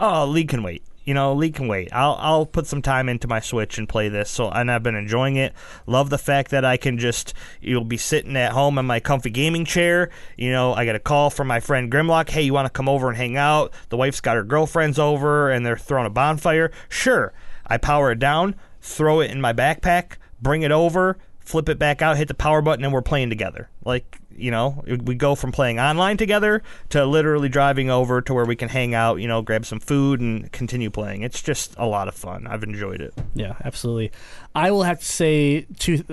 oh, 0.00 0.26
League 0.26 0.48
can 0.48 0.62
wait. 0.62 0.82
You 1.04 1.12
know, 1.14 1.34
League 1.34 1.54
can 1.54 1.68
wait. 1.68 1.90
I'll 1.92 2.16
I'll 2.18 2.46
put 2.46 2.66
some 2.66 2.80
time 2.80 3.08
into 3.08 3.28
my 3.28 3.40
Switch 3.40 3.76
and 3.78 3.88
play 3.88 4.08
this. 4.08 4.30
So, 4.30 4.50
and 4.50 4.70
I've 4.70 4.82
been 4.82 4.94
enjoying 4.94 5.36
it. 5.36 5.52
Love 5.86 6.10
the 6.10 6.18
fact 6.18 6.50
that 6.50 6.64
I 6.64 6.76
can 6.76 6.98
just 6.98 7.34
you'll 7.60 7.84
be 7.84 7.96
sitting 7.96 8.36
at 8.36 8.52
home 8.52 8.78
in 8.78 8.86
my 8.86 9.00
comfy 9.00 9.30
gaming 9.30 9.64
chair. 9.64 10.10
You 10.36 10.50
know, 10.50 10.72
I 10.72 10.84
get 10.84 10.96
a 10.96 11.00
call 11.00 11.30
from 11.30 11.46
my 11.46 11.60
friend 11.60 11.92
Grimlock. 11.92 12.30
Hey, 12.30 12.42
you 12.42 12.54
want 12.54 12.66
to 12.66 12.70
come 12.70 12.88
over 12.88 13.08
and 13.08 13.16
hang 13.16 13.36
out? 13.36 13.72
The 13.90 13.96
wife's 13.96 14.20
got 14.20 14.36
her 14.36 14.44
girlfriends 14.44 14.98
over, 14.98 15.50
and 15.50 15.64
they're 15.64 15.76
throwing 15.76 16.06
a 16.06 16.10
bonfire. 16.10 16.70
Sure, 16.88 17.34
I 17.66 17.76
power 17.76 18.12
it 18.12 18.18
down, 18.18 18.54
throw 18.80 19.20
it 19.20 19.30
in 19.30 19.40
my 19.40 19.52
backpack, 19.52 20.16
bring 20.40 20.62
it 20.62 20.72
over, 20.72 21.18
flip 21.38 21.68
it 21.68 21.78
back 21.78 22.00
out, 22.00 22.16
hit 22.16 22.28
the 22.28 22.34
power 22.34 22.62
button, 22.62 22.84
and 22.84 22.94
we're 22.94 23.02
playing 23.02 23.28
together. 23.28 23.68
Like 23.84 24.20
you 24.36 24.50
know, 24.50 24.82
we 25.04 25.14
go 25.14 25.34
from 25.34 25.52
playing 25.52 25.78
online 25.78 26.16
together 26.16 26.62
to 26.90 27.04
literally 27.04 27.48
driving 27.48 27.90
over 27.90 28.20
to 28.22 28.34
where 28.34 28.44
we 28.44 28.56
can 28.56 28.68
hang 28.68 28.94
out. 28.94 29.20
You 29.20 29.28
know, 29.28 29.42
grab 29.42 29.66
some 29.66 29.80
food 29.80 30.20
and 30.20 30.50
continue 30.52 30.90
playing. 30.90 31.22
It's 31.22 31.42
just 31.42 31.74
a 31.76 31.86
lot 31.86 32.08
of 32.08 32.14
fun. 32.14 32.46
I've 32.46 32.62
enjoyed 32.62 33.00
it. 33.00 33.14
Yeah, 33.34 33.54
absolutely. 33.64 34.12
I 34.54 34.70
will 34.70 34.84
have 34.84 35.00
to 35.00 35.04
say, 35.04 35.66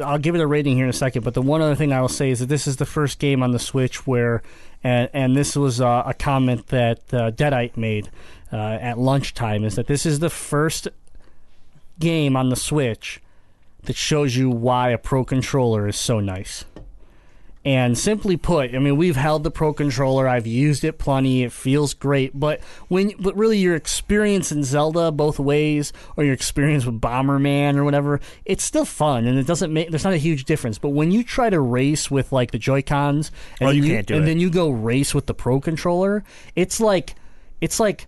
I'll 0.04 0.18
give 0.18 0.36
it 0.36 0.42
a 0.42 0.48
rating 0.48 0.76
here 0.76 0.86
in 0.86 0.90
a 0.90 0.94
second, 0.94 1.24
but 1.24 1.34
the 1.34 1.42
one 1.42 1.62
other 1.62 1.76
thing 1.76 1.94
I 1.94 2.02
will 2.02 2.08
say 2.08 2.32
is 2.32 2.40
that 2.40 2.50
this 2.50 2.68
is 2.68 2.78
the 2.78 2.86
first 2.86 3.20
game 3.20 3.44
on 3.44 3.52
the 3.52 3.60
Switch 3.60 4.08
where, 4.08 4.42
and, 4.84 5.10
and 5.14 5.36
this 5.36 5.56
was 5.56 5.80
uh, 5.80 6.04
a 6.06 6.14
comment 6.14 6.68
that 6.68 7.00
uh, 7.14 7.32
Deadite 7.32 7.78
made 7.78 8.10
uh, 8.52 8.58
at 8.58 8.98
lunchtime, 8.98 9.64
is 9.64 9.76
that 9.76 9.88
this 9.88 10.06
is 10.06 10.20
the 10.20 10.30
first 10.30 10.88
game 12.00 12.36
on 12.36 12.50
the 12.50 12.56
Switch 12.56 13.22
that 13.84 13.96
shows 13.96 14.36
you 14.36 14.50
why 14.50 14.90
a 14.90 14.98
Pro 14.98 15.24
Controller 15.24 15.88
is 15.88 15.96
so 15.96 16.20
nice. 16.20 16.66
And 17.64 17.96
simply 17.96 18.38
put, 18.38 18.74
I 18.74 18.80
mean, 18.80 18.98
we've 18.98 19.16
held 19.16 19.44
the 19.44 19.52
Pro 19.52 19.72
Controller. 19.72 20.28
I've 20.28 20.48
used 20.48 20.84
it 20.84 20.98
plenty. 20.98 21.44
It 21.44 21.52
feels 21.52 21.94
great. 21.94 22.32
But 22.40 22.60
when, 22.88 23.14
but 23.20 23.38
really, 23.38 23.60
your 23.60 23.76
experience 23.76 24.52
in 24.52 24.64
Zelda 24.64 25.12
both 25.12 25.38
ways, 25.38 25.94
or 26.18 26.24
your 26.24 26.34
experience 26.34 26.88
with 26.88 27.00
Bomberman 27.00 27.76
or 27.76 27.84
whatever, 27.84 28.20
it's 28.46 28.64
still 28.64 28.84
fun, 28.84 29.28
and 29.28 29.38
it 29.38 29.46
doesn't 29.46 29.72
make. 29.72 29.92
There's 29.92 30.04
not 30.04 30.14
a 30.14 30.18
huge 30.18 30.46
difference. 30.46 30.80
But 30.80 30.90
when 30.90 31.12
you 31.12 31.24
try 31.24 31.52
to 31.52 31.60
race 31.60 32.10
with 32.10 32.32
like 32.32 32.50
the 32.50 32.58
Joy 32.58 32.82
Cons, 32.82 33.30
and 33.60 33.70
Oh, 33.70 33.74
then 33.74 33.84
you 33.84 33.90
can't 33.94 34.08
do 34.08 34.16
and 34.16 34.24
it. 34.24 34.26
then 34.26 34.40
you 34.40 34.50
go 34.50 34.72
race 34.72 35.14
with 35.14 35.28
the 35.28 35.36
Pro 35.36 35.62
Controller, 35.62 36.24
it's 36.56 36.80
like, 36.80 37.14
it's 37.62 37.80
like 37.80 38.08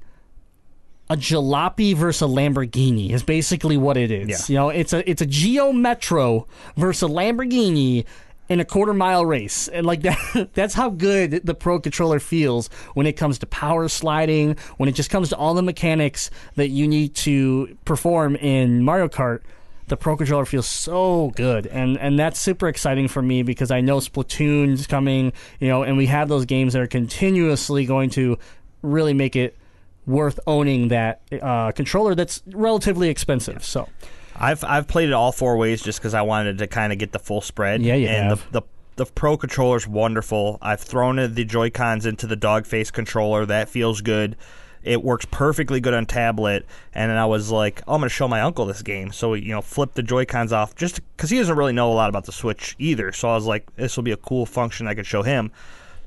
a 1.11 1.15
jalopy 1.15 1.95
versus 1.95 2.23
a 2.23 2.25
Lamborghini 2.25 3.11
is 3.11 3.21
basically 3.21 3.77
what 3.77 3.97
it 3.97 4.09
is. 4.09 4.49
Yeah. 4.49 4.53
You 4.53 4.59
know, 4.59 4.69
it's 4.69 4.93
a 4.93 5.07
it's 5.07 5.21
a 5.21 5.27
Geo 5.27 5.71
Metro 5.71 6.47
versus 6.75 7.03
a 7.07 7.13
Lamborghini 7.13 8.05
in 8.53 8.59
a 8.59 8.65
quarter 8.65 8.93
mile 8.93 9.25
race. 9.25 9.67
And 9.67 9.85
like 9.85 10.01
that 10.03 10.49
that's 10.53 10.73
how 10.73 10.89
good 10.89 11.45
the 11.45 11.55
Pro 11.55 11.79
controller 11.79 12.19
feels 12.19 12.67
when 12.93 13.05
it 13.07 13.13
comes 13.13 13.39
to 13.39 13.45
power 13.47 13.89
sliding, 13.89 14.55
when 14.77 14.87
it 14.87 14.93
just 14.93 15.09
comes 15.09 15.29
to 15.29 15.35
all 15.35 15.53
the 15.53 15.63
mechanics 15.63 16.29
that 16.55 16.69
you 16.69 16.87
need 16.87 17.15
to 17.15 17.75
perform 17.83 18.35
in 18.37 18.83
Mario 18.83 19.09
Kart. 19.09 19.41
The 19.87 19.97
Pro 19.97 20.15
controller 20.15 20.45
feels 20.45 20.67
so 20.67 21.33
good, 21.35 21.67
and 21.67 21.97
and 21.97 22.17
that's 22.17 22.39
super 22.39 22.69
exciting 22.69 23.09
for 23.09 23.21
me 23.21 23.43
because 23.43 23.69
I 23.69 23.81
know 23.81 23.97
Splatoon's 23.97 24.87
coming, 24.87 25.33
you 25.59 25.67
know, 25.67 25.83
and 25.83 25.97
we 25.97 26.05
have 26.05 26.29
those 26.29 26.45
games 26.45 26.71
that 26.71 26.81
are 26.81 26.87
continuously 26.87 27.85
going 27.85 28.09
to 28.11 28.39
really 28.81 29.13
make 29.13 29.35
it 29.35 29.57
worth 30.05 30.39
owning 30.47 30.87
that 30.89 31.21
uh, 31.41 31.71
controller 31.73 32.15
that's 32.15 32.41
relatively 32.47 33.09
expensive. 33.09 33.63
So, 33.63 33.89
I've 34.35 34.63
I've 34.63 34.87
played 34.87 35.09
it 35.09 35.13
all 35.13 35.31
four 35.31 35.57
ways 35.57 35.81
just 35.81 35.99
because 35.99 36.13
I 36.13 36.21
wanted 36.21 36.57
to 36.59 36.67
kind 36.67 36.91
of 36.91 36.99
get 36.99 37.11
the 37.11 37.19
full 37.19 37.41
spread. 37.41 37.81
Yeah, 37.81 37.95
you 37.95 38.07
and 38.07 38.29
have. 38.29 38.51
the 38.51 38.61
the 38.61 38.67
the 38.95 39.05
Pro 39.05 39.37
controller's 39.37 39.87
wonderful. 39.87 40.59
I've 40.61 40.81
thrown 40.81 41.15
the 41.15 41.45
Joy 41.45 41.69
Cons 41.69 42.05
into 42.05 42.27
the 42.27 42.35
dog 42.35 42.65
face 42.65 42.91
controller. 42.91 43.45
That 43.45 43.69
feels 43.69 44.01
good. 44.01 44.35
It 44.83 45.01
works 45.01 45.25
perfectly 45.31 45.79
good 45.79 45.93
on 45.93 46.05
tablet. 46.05 46.65
And 46.93 47.09
then 47.09 47.17
I 47.17 47.25
was 47.25 47.49
like, 47.49 47.81
oh, 47.87 47.93
I'm 47.93 48.01
going 48.01 48.09
to 48.09 48.13
show 48.13 48.27
my 48.27 48.41
uncle 48.41 48.65
this 48.65 48.81
game. 48.81 49.11
So 49.11 49.33
you 49.33 49.51
know, 49.51 49.61
flip 49.61 49.93
the 49.93 50.03
Joy 50.03 50.25
Cons 50.25 50.53
off 50.53 50.75
just 50.75 50.99
because 51.15 51.29
he 51.29 51.37
doesn't 51.37 51.55
really 51.55 51.73
know 51.73 51.91
a 51.91 51.95
lot 51.95 52.09
about 52.09 52.25
the 52.25 52.31
Switch 52.31 52.75
either. 52.79 53.11
So 53.11 53.29
I 53.29 53.35
was 53.35 53.45
like, 53.45 53.73
this 53.75 53.95
will 53.95 54.03
be 54.03 54.11
a 54.11 54.17
cool 54.17 54.45
function 54.45 54.87
I 54.87 54.93
could 54.93 55.07
show 55.07 55.23
him. 55.23 55.51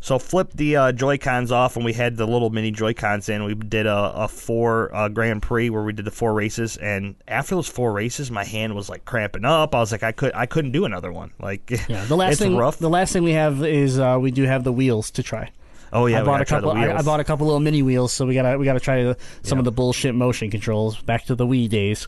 So 0.06 0.20
flip 0.20 0.52
the 0.54 0.76
uh, 0.76 0.92
Joy 0.92 1.18
Cons 1.18 1.50
off, 1.50 1.74
and 1.74 1.84
we 1.84 1.92
had 1.92 2.16
the 2.16 2.28
little 2.28 2.48
mini 2.50 2.70
Joy 2.70 2.94
Cons 2.94 3.28
in. 3.28 3.42
We 3.42 3.54
did 3.56 3.86
a, 3.86 4.12
a 4.14 4.28
four 4.28 4.94
uh, 4.94 5.08
Grand 5.08 5.42
Prix 5.42 5.68
where 5.68 5.82
we 5.82 5.92
did 5.92 6.04
the 6.04 6.12
four 6.12 6.32
races, 6.32 6.76
and 6.76 7.16
after 7.26 7.56
those 7.56 7.66
four 7.66 7.90
races, 7.92 8.30
my 8.30 8.44
hand 8.44 8.76
was 8.76 8.88
like 8.88 9.04
cramping 9.04 9.44
up. 9.44 9.74
I 9.74 9.80
was 9.80 9.90
like, 9.90 10.04
I 10.04 10.12
could 10.12 10.32
I 10.32 10.46
couldn't 10.46 10.70
do 10.70 10.84
another 10.84 11.10
one. 11.10 11.32
Like, 11.40 11.68
Yeah, 11.88 12.04
the 12.04 12.16
last 12.16 12.34
it's 12.34 12.40
thing 12.40 12.56
rough. 12.56 12.78
the 12.78 12.88
last 12.88 13.12
thing 13.12 13.24
we 13.24 13.32
have 13.32 13.64
is 13.64 13.98
uh, 13.98 14.16
we 14.20 14.30
do 14.30 14.44
have 14.44 14.62
the 14.62 14.72
wheels 14.72 15.10
to 15.10 15.24
try. 15.24 15.50
oh 15.92 16.06
yeah, 16.06 16.20
I 16.20 16.24
bought 16.24 16.40
a 16.40 16.44
couple. 16.44 16.70
I, 16.70 16.92
I 16.92 17.02
bought 17.02 17.18
a 17.18 17.24
couple 17.24 17.46
little 17.46 17.58
mini 17.58 17.82
wheels, 17.82 18.12
so 18.12 18.26
we 18.26 18.34
gotta 18.34 18.56
we 18.58 18.64
gotta 18.64 18.78
try 18.78 19.02
the, 19.02 19.16
some 19.42 19.56
Yeah. 19.56 19.60
of 19.62 19.64
the 19.64 19.72
bullshit 19.72 20.14
motion 20.14 20.52
controls. 20.52 21.02
Back 21.02 21.24
to 21.24 21.34
the 21.34 21.44
Wii 21.48 21.68
days. 21.68 22.06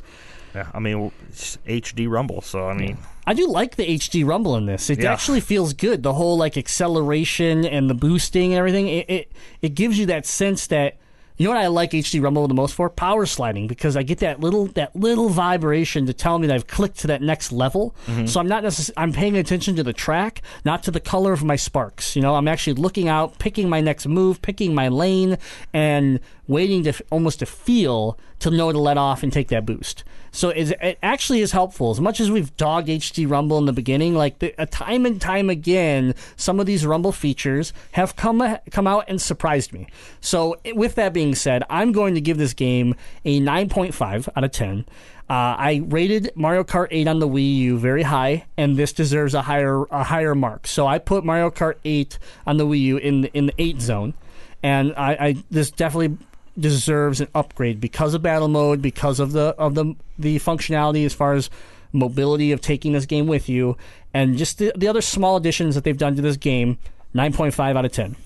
Yeah, 0.55 0.69
I 0.73 0.79
mean, 0.79 1.11
HD 1.33 2.09
Rumble, 2.09 2.43
so 2.43 2.69
I 2.69 2.75
mean, 2.75 2.97
I 3.29 3.35
do 3.35 3.47
like 3.47 3.77
the 3.77 3.85
HD 3.87 4.25
rumble 4.25 4.57
in 4.57 4.65
this. 4.67 4.89
It 4.89 5.01
Yeah. 5.03 5.13
actually 5.13 5.41
feels 5.41 5.75
good. 5.75 6.03
The 6.03 6.15
whole 6.15 6.39
like 6.39 6.57
acceleration 6.57 7.65
and 7.67 7.91
the 7.91 7.95
boosting 7.95 8.53
and 8.53 8.59
everything. 8.59 8.89
It, 8.89 9.11
it 9.11 9.33
it 9.61 9.75
gives 9.75 9.99
you 9.99 10.07
that 10.07 10.25
sense 10.27 10.67
that 10.69 10.97
you 11.37 11.45
know 11.45 11.51
what 11.53 11.61
I 11.61 11.67
like 11.69 11.93
HD 11.93 12.21
rumble 12.21 12.49
the 12.49 12.55
most 12.55 12.75
for 12.75 12.89
power 12.91 13.25
sliding 13.27 13.69
because 13.69 13.97
I 13.97 14.03
get 14.03 14.19
that 14.21 14.41
little 14.41 14.67
that 14.69 14.97
little 14.97 15.29
vibration 15.29 16.07
to 16.07 16.13
tell 16.13 16.39
me 16.39 16.47
that 16.49 16.55
I've 16.55 16.67
clicked 16.67 16.99
to 17.01 17.07
that 17.09 17.23
next 17.23 17.53
level. 17.53 17.95
Mm-hmm. 18.07 18.27
So 18.27 18.41
I'm 18.41 18.49
not 18.49 18.63
necessarily 18.65 18.95
I'm 18.97 19.13
paying 19.13 19.37
attention 19.37 19.77
to 19.77 19.83
the 19.85 19.93
track, 19.93 20.43
not 20.65 20.83
to 20.85 20.91
the 20.91 20.99
color 20.99 21.33
of 21.33 21.45
my 21.45 21.55
sparks. 21.57 22.17
You 22.17 22.23
know, 22.23 22.35
I'm 22.35 22.49
actually 22.49 22.75
looking 22.75 23.09
out, 23.09 23.39
picking 23.39 23.69
my 23.69 23.81
next 23.81 24.07
move, 24.09 24.41
picking 24.43 24.75
my 24.75 24.89
lane, 24.89 25.37
and 25.73 26.19
waiting 26.49 26.83
to 26.85 26.89
f- 26.91 27.03
almost 27.11 27.39
to 27.41 27.47
feel 27.47 28.19
to 28.41 28.51
know 28.51 28.73
to 28.73 28.79
let 28.79 28.97
off 28.97 29.23
and 29.23 29.33
take 29.33 29.49
that 29.49 29.67
boost. 29.67 30.03
So 30.39 30.51
it 30.51 30.99
actually 31.03 31.41
is 31.41 31.51
helpful. 31.51 31.91
As 31.91 32.01
much 32.01 32.21
as 32.21 32.31
we've 32.31 32.57
dogged 32.57 32.87
HD 32.87 33.29
Rumble 33.29 33.59
in 33.59 33.65
the 33.65 33.73
beginning, 33.73 34.15
like 34.15 34.39
the, 34.39 34.55
uh, 34.57 34.67
time 34.71 35.05
and 35.05 35.21
time 35.21 35.51
again, 35.51 36.15
some 36.37 36.61
of 36.61 36.67
these 36.67 36.87
Rumble 36.87 37.11
features 37.11 37.73
have 37.91 38.15
come 38.15 38.57
come 38.71 38.87
out 38.87 39.07
and 39.09 39.21
surprised 39.21 39.73
me. 39.73 39.89
So 40.21 40.55
with 40.77 40.95
that 40.95 41.13
being 41.13 41.35
said, 41.35 41.65
I'm 41.69 41.91
going 41.91 42.15
to 42.15 42.21
give 42.21 42.39
this 42.39 42.55
game 42.55 42.95
a 43.25 43.41
9.5 43.41 44.29
out 44.37 44.45
of 44.45 44.53
10. 44.53 44.85
Uh, 45.29 45.59
I 45.59 45.83
rated 45.85 46.31
Mario 46.37 46.63
Kart 46.63 46.87
8 46.93 47.09
on 47.09 47.19
the 47.19 47.27
Wii 47.27 47.57
U 47.57 47.77
very 47.77 48.05
high, 48.05 48.45
and 48.57 48.77
this 48.77 48.93
deserves 48.93 49.35
a 49.35 49.43
higher 49.43 49.87
a 49.87 50.05
higher 50.05 50.37
mark. 50.37 50.69
So 50.69 50.87
I 50.87 51.01
put 51.01 51.25
Mario 51.25 51.51
Kart 51.51 51.79
8 51.85 52.17
on 52.47 52.59
the 52.59 52.65
Wii 52.65 52.81
U 52.83 52.97
in 52.99 53.25
in 53.35 53.47
the 53.47 53.55
8 53.59 53.81
zone, 53.81 54.15
and 54.63 54.95
I, 54.97 55.13
I 55.15 55.45
this 55.51 55.73
definitely 55.73 56.17
deserves 56.59 57.21
an 57.21 57.29
upgrade 57.35 57.81
because 57.81 58.15
of 58.15 58.23
battle 58.23 58.49
mode, 58.49 58.83
because 58.83 59.21
of 59.21 59.33
the 59.33 59.55
of 59.59 59.75
the 59.75 59.95
the 60.19 60.39
functionality 60.39 61.05
as 61.05 61.15
far 61.15 61.35
as 61.35 61.51
mobility 61.93 62.53
of 62.53 62.61
taking 62.61 62.93
this 62.93 63.07
game 63.07 63.27
with 63.27 63.49
you, 63.49 63.77
and 64.13 64.37
just 64.37 64.59
the, 64.59 64.73
the 64.77 64.89
other 64.89 65.01
small 65.01 65.37
additions 65.37 65.75
that 65.75 65.85
they've 65.85 65.97
done 65.97 66.17
to 66.17 66.23
this 66.23 66.37
game. 66.37 66.79
9.5 67.15 67.77
out 67.77 67.85
of 67.85 67.93
10. 67.93 68.17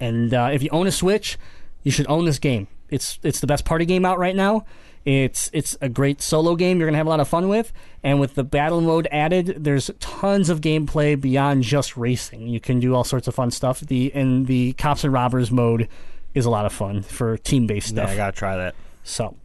And 0.00 0.34
uh, 0.34 0.50
if 0.52 0.62
you 0.62 0.70
own 0.72 0.86
a 0.86 0.92
Switch, 0.92 1.38
you 1.82 1.90
should 1.90 2.06
own 2.08 2.24
this 2.24 2.38
game. 2.38 2.68
It's 2.88 3.18
it's 3.22 3.40
the 3.40 3.46
best 3.46 3.64
party 3.64 3.84
game 3.84 4.04
out 4.04 4.18
right 4.18 4.36
now. 4.36 4.64
It's 5.04 5.50
it's 5.52 5.76
a 5.80 5.88
great 5.88 6.20
solo 6.20 6.54
game 6.54 6.78
you're 6.78 6.86
gonna 6.86 6.98
have 6.98 7.06
a 7.06 7.10
lot 7.10 7.20
of 7.20 7.28
fun 7.28 7.48
with, 7.48 7.72
and 8.02 8.20
with 8.20 8.34
the 8.34 8.44
battle 8.44 8.80
mode 8.80 9.08
added, 9.10 9.56
there's 9.58 9.90
tons 9.98 10.50
of 10.50 10.60
gameplay 10.60 11.18
beyond 11.20 11.62
just 11.62 11.96
racing. 11.96 12.48
You 12.48 12.60
can 12.60 12.80
do 12.80 12.94
all 12.94 13.02
sorts 13.02 13.26
of 13.26 13.34
fun 13.34 13.50
stuff. 13.50 13.80
The 13.80 14.12
and 14.14 14.46
the 14.46 14.74
cops 14.74 15.04
and 15.04 15.12
robbers 15.12 15.50
mode 15.50 15.88
is 16.34 16.44
a 16.44 16.50
lot 16.50 16.66
of 16.66 16.72
fun 16.72 17.02
for 17.02 17.36
team 17.36 17.66
based 17.66 17.92
yeah, 17.92 18.04
stuff. 18.04 18.10
I 18.10 18.16
gotta 18.16 18.36
try 18.36 18.56
that. 18.56 18.74
So, 19.04 19.36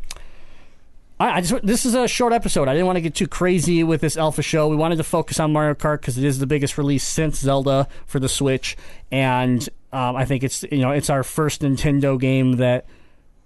I, 1.20 1.38
I 1.38 1.42
just 1.42 1.66
this 1.66 1.86
is 1.86 1.96
a 1.96 2.08
short 2.08 2.34
episode. 2.34 2.68
I 2.68 2.74
didn't 2.74 2.86
want 2.86 2.98
to 2.98 3.02
get 3.02 3.16
too 3.16 3.28
crazy 3.28 3.84
with 3.84 4.02
this 4.02 4.18
alpha 4.18 4.42
show. 4.42 4.68
We 4.68 4.76
wanted 4.76 4.98
to 4.98 5.04
focus 5.04 5.40
on 5.40 5.52
Mario 5.52 5.74
Kart 5.74 6.02
because 6.02 6.18
it 6.18 6.24
is 6.24 6.40
the 6.40 6.48
biggest 6.48 6.78
release 6.78 7.04
since 7.04 7.40
Zelda 7.40 7.88
for 8.06 8.20
the 8.20 8.30
Switch, 8.30 8.78
and 9.12 9.68
um, 9.92 10.16
I 10.16 10.26
think 10.26 10.44
it's 10.44 10.64
you 10.72 10.80
know 10.80 10.92
it's 10.92 11.10
our 11.10 11.24
first 11.24 11.62
Nintendo 11.62 12.20
game 12.20 12.54
that 12.54 12.86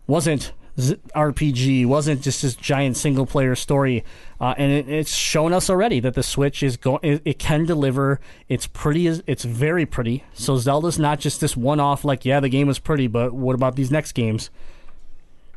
wasn't 0.07 0.51
RPG, 0.77 1.85
wasn't 1.85 2.21
just 2.21 2.41
this 2.41 2.55
giant 2.55 2.97
single 2.97 3.25
player 3.25 3.55
story, 3.55 4.03
uh, 4.39 4.53
and 4.57 4.71
it, 4.71 4.89
it's 4.89 5.13
shown 5.13 5.53
us 5.53 5.69
already 5.69 5.99
that 5.99 6.13
the 6.13 6.23
Switch 6.23 6.63
is 6.63 6.77
going. 6.77 6.99
It, 7.03 7.21
it 7.25 7.39
can 7.39 7.65
deliver. 7.65 8.19
It's 8.49 8.67
pretty. 8.67 9.07
It's 9.07 9.43
very 9.43 9.85
pretty. 9.85 10.23
So 10.33 10.57
Zelda's 10.57 10.97
not 10.97 11.19
just 11.19 11.41
this 11.41 11.55
one 11.57 11.79
off. 11.79 12.03
Like 12.05 12.25
yeah, 12.25 12.39
the 12.39 12.49
game 12.49 12.69
is 12.69 12.79
pretty, 12.79 13.07
but 13.07 13.33
what 13.33 13.53
about 13.53 13.75
these 13.75 13.91
next 13.91 14.13
games? 14.13 14.49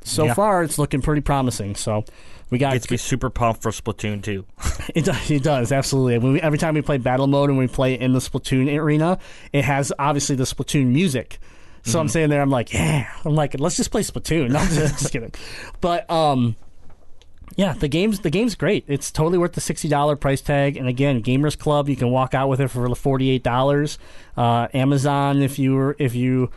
So 0.07 0.27
Yeah. 0.27 0.35
far, 0.35 0.63
it's 0.63 0.79
looking 0.79 1.01
pretty 1.01 1.23
promising. 1.23 1.77
So 1.77 2.05
we 2.51 2.59
got 2.59 2.75
Gets 2.75 2.87
be 2.87 2.99
super 2.99 3.31
pumped 3.31 3.63
for 3.63 3.71
Splatoon 3.71 4.23
2. 4.23 4.45
it 4.95 5.07
does, 5.07 5.31
it 5.31 5.43
does 5.43 5.73
absolutely. 5.73 6.19
We, 6.19 6.41
every 6.43 6.59
time 6.59 6.75
we 6.75 6.83
play 6.83 6.99
battle 6.99 7.27
mode 7.27 7.49
and 7.49 7.59
we 7.59 7.67
play 7.69 7.95
in 7.99 8.13
the 8.13 8.19
Splatoon 8.19 8.69
arena, 8.79 9.19
it 9.55 9.65
has 9.65 9.93
obviously 9.99 10.37
the 10.37 10.45
Splatoon 10.45 10.89
music. 10.89 11.39
So 11.85 12.01
I'm 12.01 12.09
sitting 12.09 12.31
there, 12.31 12.41
I'm 12.41 12.51
like, 12.51 12.73
yeah, 12.73 13.11
I'm 13.25 13.35
like, 13.35 13.61
let's 13.61 13.77
just 13.77 13.91
play 13.91 14.01
Splatoon. 14.03 14.51
No, 14.53 14.59
I'm 14.59 14.69
just, 14.69 14.99
just 14.99 15.13
kidding. 15.13 15.33
But 15.81 16.11
um, 16.11 16.57
yeah, 17.57 17.75
the 17.75 17.89
game's 17.89 18.21
the 18.21 18.31
game's 18.31 18.55
great. 18.55 18.85
It's 18.89 19.11
totally 19.11 19.39
worth 19.39 19.53
the 19.53 19.61
sixty 19.61 19.89
dollar 19.89 20.17
price 20.17 20.41
tag. 20.41 20.77
And 20.77 20.89
again, 20.89 21.23
Gamers 21.23 21.59
Club, 21.59 21.89
you 21.89 21.97
can 21.97 22.11
walk 22.11 22.35
out 22.35 22.49
with 22.49 22.61
it 22.61 22.69
for 22.69 22.93
forty 22.95 23.31
eight 23.31 23.43
dollars. 23.43 23.99
Uh, 24.37 24.69
Amazon, 24.75 25.43
if 25.43 25.59
you 25.59 25.75
were 25.75 25.97
if 25.99 26.15
you 26.15 26.51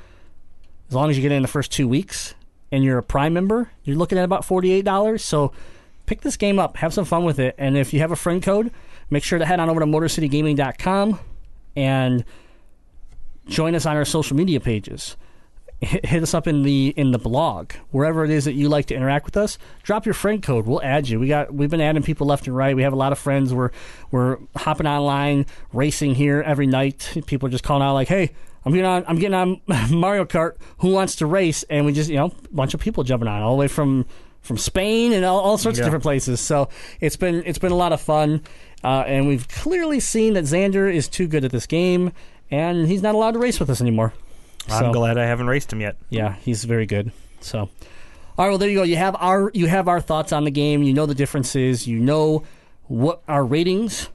as 0.89 0.95
long 0.95 1.09
as 1.09 1.17
you 1.17 1.21
get 1.21 1.31
it 1.31 1.35
in 1.35 1.41
the 1.41 1.47
first 1.47 1.71
two 1.71 1.87
weeks 1.87 2.33
and 2.71 2.83
you're 2.83 2.97
a 2.97 3.03
Prime 3.03 3.33
member, 3.33 3.69
you're 3.83 3.97
looking 3.97 4.17
at 4.17 4.23
about 4.23 4.45
forty 4.45 4.71
eight 4.71 4.85
dollars. 4.85 5.23
So 5.23 5.51
pick 6.05 6.21
this 6.21 6.37
game 6.37 6.57
up, 6.57 6.77
have 6.77 6.93
some 6.93 7.05
fun 7.05 7.25
with 7.25 7.37
it, 7.39 7.53
and 7.57 7.77
if 7.77 7.93
you 7.93 7.99
have 7.99 8.11
a 8.11 8.15
friend 8.15 8.41
code, 8.41 8.71
make 9.09 9.23
sure 9.23 9.37
to 9.37 9.45
head 9.45 9.59
on 9.59 9.69
over 9.69 9.81
to 9.81 9.85
MotorCityGaming.com 9.85 11.19
and 11.75 12.23
join 13.47 13.75
us 13.75 13.85
on 13.85 13.95
our 13.95 14.05
social 14.05 14.35
media 14.35 14.59
pages. 14.59 15.15
Hit, 15.79 16.23
us 16.23 16.33
up 16.33 16.47
in 16.47 16.63
the 16.63 16.87
in 16.97 17.11
the 17.11 17.19
blog 17.19 17.71
wherever 17.91 18.25
it 18.25 18.31
is 18.31 18.45
that 18.45 18.53
you 18.53 18.67
like 18.67 18.87
to 18.87 18.95
interact 18.95 19.25
with 19.25 19.37
us. 19.37 19.59
Drop 19.83 20.07
your 20.07 20.15
friend 20.15 20.41
code. 20.41 20.65
We'll 20.65 20.81
add 20.81 21.07
you. 21.07 21.19
We 21.19 21.27
got 21.27 21.53
we've 21.53 21.69
been 21.69 21.81
adding 21.81 22.01
people 22.01 22.25
left 22.25 22.47
and 22.47 22.55
right. 22.55 22.75
We 22.75 22.81
have 22.81 22.93
a 22.93 22.95
lot 22.95 23.11
of 23.11 23.19
friends. 23.19 23.53
We're 23.53 23.69
we're 24.09 24.39
hopping 24.55 24.87
online 24.87 25.45
racing 25.73 26.15
here 26.15 26.41
every 26.41 26.65
night. 26.65 27.15
People 27.27 27.47
are 27.47 27.51
just 27.51 27.63
calling 27.63 27.83
out 27.83 27.93
like, 27.93 28.07
"Hey, 28.07 28.31
I'm 28.65 28.71
getting 28.71 28.87
on 28.87 29.05
I'm 29.07 29.19
getting 29.19 29.35
on 29.35 29.61
Mario 29.91 30.25
Kart. 30.25 30.53
Who 30.79 30.89
wants 30.93 31.15
to 31.17 31.27
race?" 31.27 31.61
And 31.69 31.85
we 31.85 31.93
just 31.93 32.09
you 32.09 32.15
know 32.15 32.25
a 32.43 32.55
bunch 32.55 32.73
of 32.73 32.79
people 32.79 33.03
jumping 33.03 33.27
on 33.27 33.43
all 33.43 33.51
the 33.55 33.59
way 33.59 33.67
from 33.67 34.07
from 34.41 34.57
Spain 34.57 35.13
and 35.13 35.23
all, 35.25 35.39
all 35.41 35.59
sorts 35.59 35.77
Yeah. 35.77 35.83
of 35.83 35.87
different 35.87 36.03
places. 36.03 36.39
So 36.39 36.69
it's 37.01 37.17
been 37.17 37.43
it's 37.45 37.59
been 37.59 37.71
a 37.71 37.75
lot 37.77 37.93
of 37.93 38.01
fun, 38.01 38.41
uh, 38.83 39.03
and 39.05 39.27
we've 39.27 39.47
clearly 39.47 39.99
seen 39.99 40.33
that 40.33 40.45
Xander 40.45 40.91
is 40.91 41.07
too 41.07 41.27
good 41.27 41.45
at 41.45 41.51
this 41.51 41.67
game, 41.67 42.13
and 42.51 42.87
he's 42.87 43.01
not 43.01 43.15
allowed 43.15 43.31
to 43.31 43.39
race 43.39 43.59
with 43.59 43.69
us 43.69 43.81
anymore. 43.81 44.13
I'm 44.69 44.85
So- 44.85 44.91
glad 44.93 45.17
I 45.17 45.25
haven't 45.25 45.47
raced 45.47 45.71
him 45.71 45.81
yet. 45.81 45.95
Yeah, 46.09 46.35
he's 46.43 46.63
very 46.65 46.85
good. 46.85 47.11
So, 47.39 47.59
all 47.59 47.69
right, 48.37 48.49
well 48.49 48.57
there 48.57 48.69
you 48.69 48.77
go. 48.77 48.83
You 48.83 48.95
have 48.97 49.15
our 49.19 49.51
you 49.53 49.67
have 49.67 49.87
our 49.87 50.01
thoughts 50.01 50.31
on 50.33 50.43
the 50.43 50.51
game. 50.51 50.83
You 50.83 50.93
know 50.93 51.05
the 51.05 51.15
differences. 51.15 51.87
You 51.87 51.99
know 51.99 52.43
what 52.87 53.21
our 53.27 53.45
ratings, 53.45 54.09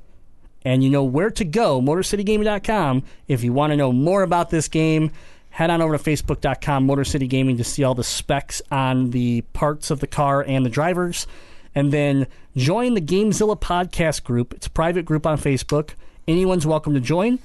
and 0.64 0.82
you 0.84 0.90
know 0.90 1.04
where 1.04 1.30
to 1.30 1.44
go. 1.44 1.80
MotorCityGaming.com. 1.80 3.02
If 3.28 3.44
you 3.44 3.52
want 3.52 3.72
to 3.72 3.76
know 3.76 3.92
more 3.92 4.22
about 4.22 4.50
this 4.50 4.68
game, 4.68 5.10
head 5.50 5.70
on 5.70 5.80
over 5.82 5.96
to 5.96 6.02
Facebook.com 6.02 6.86
MotorCityGaming 6.86 7.56
to 7.58 7.64
see 7.64 7.84
all 7.84 7.94
the 7.94 8.04
specs 8.04 8.60
on 8.70 9.10
the 9.10 9.42
parts 9.52 9.90
of 9.90 10.00
the 10.00 10.06
car 10.06 10.42
and 10.42 10.64
the 10.64 10.70
drivers, 10.70 11.26
and 11.74 11.92
then 11.92 12.26
join 12.56 12.94
the 12.94 13.00
Gamezilla 13.00 13.58
podcast 13.60 14.24
group. 14.24 14.52
It's 14.54 14.66
a 14.66 14.70
private 14.70 15.04
group 15.04 15.26
on 15.26 15.38
Facebook. 15.38 15.90
Anyone's 16.28 16.66
welcome 16.66 16.94
to 16.94 17.00
join, 17.00 17.38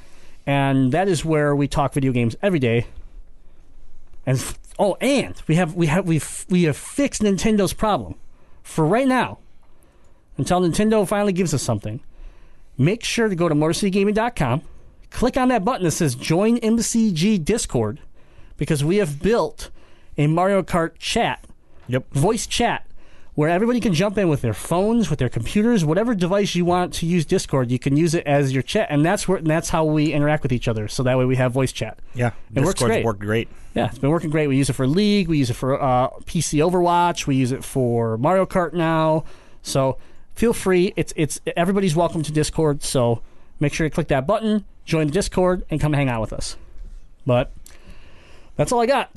and 0.48 0.92
that 0.94 1.08
is 1.08 1.24
where 1.24 1.56
we 1.56 1.68
talk 1.68 1.94
video 1.94 2.12
games 2.12 2.36
every 2.42 2.58
day. 2.60 2.88
And 4.26 4.44
oh, 4.80 4.96
and 5.00 5.40
we 5.48 5.56
have 5.56 5.76
we 5.76 5.86
have 5.88 6.08
we 6.08 6.20
we 6.50 6.64
have 6.64 6.78
fixed 6.78 7.22
Nintendo's 7.22 7.74
problem 7.74 8.16
for 8.64 8.86
right 8.86 9.08
now. 9.08 9.38
Until 10.38 10.62
Nintendo 10.62 11.08
finally 11.08 11.34
gives 11.34 11.54
us 11.54 11.64
something, 11.64 12.00
make 12.78 13.04
sure 13.04 13.28
to 13.28 13.36
go 13.36 13.50
to 13.50 13.56
MotorCityGaming.com, 13.56 14.62
click 15.10 15.36
on 15.36 15.48
that 15.50 15.66
button 15.66 15.84
that 15.84 15.92
says 15.92 16.14
Join 16.16 16.58
MCG 16.60 17.44
Discord, 17.44 18.00
because 18.56 18.84
we 18.84 18.98
have 18.98 19.22
built 19.22 19.72
a 20.18 20.28
Mario 20.28 20.62
Kart 20.62 20.92
chat, 21.00 21.44
Yep. 21.88 22.12
voice 22.12 22.46
chat, 22.46 22.86
where 23.38 23.50
everybody 23.50 23.80
can 23.80 23.94
jump 23.94 24.18
in 24.18 24.28
with 24.30 24.42
their 24.42 24.52
phones, 24.52 25.12
with 25.12 25.20
their 25.20 25.30
computers, 25.30 25.86
whatever 25.86 26.16
device 26.16 26.56
you 26.56 26.66
want 26.66 26.92
to 26.92 27.06
use 27.06 27.24
Discord, 27.24 27.70
you 27.70 27.78
can 27.78 27.96
use 27.96 28.16
it 28.16 28.26
as 28.26 28.52
your 28.52 28.64
chat, 28.64 28.88
and 28.90 29.06
that's 29.06 29.28
where 29.28 29.38
and 29.38 29.46
that's 29.46 29.70
how 29.70 29.86
we 29.86 30.12
interact 30.12 30.42
with 30.42 30.52
each 30.52 30.68
other. 30.68 30.88
So 30.88 31.04
that 31.04 31.20
way 31.20 31.26
we 31.26 31.36
have 31.36 31.52
voice 31.52 31.72
chat. 31.72 32.00
Yeah. 32.16 32.32
It 32.56 32.64
works 32.64 32.82
great. 32.82 33.06
worked 33.06 33.20
great. 33.20 33.48
Yeah, 33.76 33.90
it's 33.90 34.00
been 34.00 34.10
working 34.10 34.32
great. 34.32 34.48
We 34.48 34.58
use 34.58 34.72
it 34.72 34.74
for 34.74 34.88
League. 34.88 35.28
We 35.28 35.38
use 35.38 35.52
it 35.52 35.54
for 35.54 35.80
uh, 35.80 36.10
PC 36.26 36.68
Overwatch. 36.68 37.28
We 37.28 37.36
use 37.36 37.52
it 37.52 37.64
for 37.64 38.18
Mario 38.18 38.48
Kart 38.48 38.74
now. 38.74 39.24
So 39.62 40.00
feel 40.34 40.52
free. 40.52 40.94
It's 40.96 41.14
it's 41.16 41.40
everybody's 41.56 41.96
welcome 41.96 42.24
to 42.24 42.32
Discord. 42.32 42.82
So 42.82 43.22
make 43.60 43.72
sure 43.72 43.88
to 43.88 43.94
click 43.94 44.08
that 44.08 44.26
button, 44.26 44.66
join 44.84 45.06
the 45.06 45.14
Discord, 45.14 45.64
and 45.70 45.80
come 45.80 45.94
hang 45.94 46.10
out 46.10 46.22
with 46.22 46.34
us. 46.34 46.58
But 47.24 47.54
that's 48.56 48.72
all 48.72 48.82
I 48.82 48.88
got. 48.88 49.14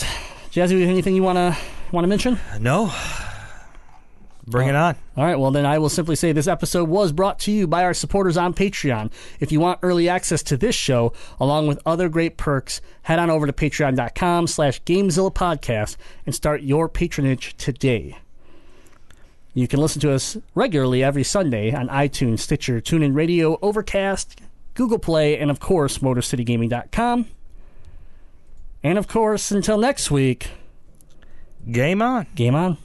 Jazzy, 0.51 0.87
anything 0.87 1.14
you 1.14 1.23
wanna 1.23 1.57
wanna 1.91 2.09
mention? 2.09 2.39
No. 2.61 2.93
Bring 4.51 4.68
it 4.68 4.74
on. 4.74 4.96
All 5.16 5.24
right, 5.24 5.38
well, 5.38 5.53
then 5.53 5.64
I 5.64 5.78
will 5.78 5.88
simply 5.88 6.16
say 6.16 6.32
this 6.32 6.48
episode 6.48 6.88
was 6.88 7.12
brought 7.12 7.38
to 7.40 7.53
you 7.53 7.68
by 7.68 7.84
our 7.84 7.94
supporters 7.94 8.36
on 8.36 8.53
Patreon. 8.53 9.12
If 9.38 9.53
you 9.53 9.61
want 9.61 9.78
early 9.82 10.09
access 10.09 10.42
to 10.44 10.57
this 10.57 10.74
show, 10.74 11.12
along 11.38 11.68
with 11.68 11.80
other 11.86 12.09
great 12.09 12.36
perks, 12.36 12.80
head 13.03 13.20
on 13.20 13.30
over 13.30 13.46
to 13.46 13.53
patreon.com 13.53 14.48
slash 14.48 14.82
Gamezilla 14.82 15.32
Podcast 15.32 15.96
and 16.26 16.34
start 16.34 16.62
your 16.62 16.88
patronage 16.88 17.57
today. 17.57 18.18
You 19.55 19.68
can 19.68 19.80
listen 19.80 20.01
to 20.01 20.12
us 20.12 20.36
regularly 20.57 21.03
every 21.03 21.24
Sunday 21.24 21.72
on 21.72 21.88
iTunes, 21.88 22.40
Stitcher, 22.40 22.80
TuneIn 22.80 23.14
Radio, 23.14 23.57
Overcast, 23.62 24.40
Google 24.74 24.98
Play, 24.98 25.38
and 25.38 25.51
of 25.51 25.61
course, 25.61 25.98
MotorCityGaming.com. 25.98 27.26
And 28.82 28.98
of 28.98 29.07
course, 29.07 29.53
until 29.53 29.78
next 29.78 30.11
week, 30.11 30.51
Game 31.70 32.03
on. 32.03 32.26
game 32.34 32.55
on. 32.55 32.78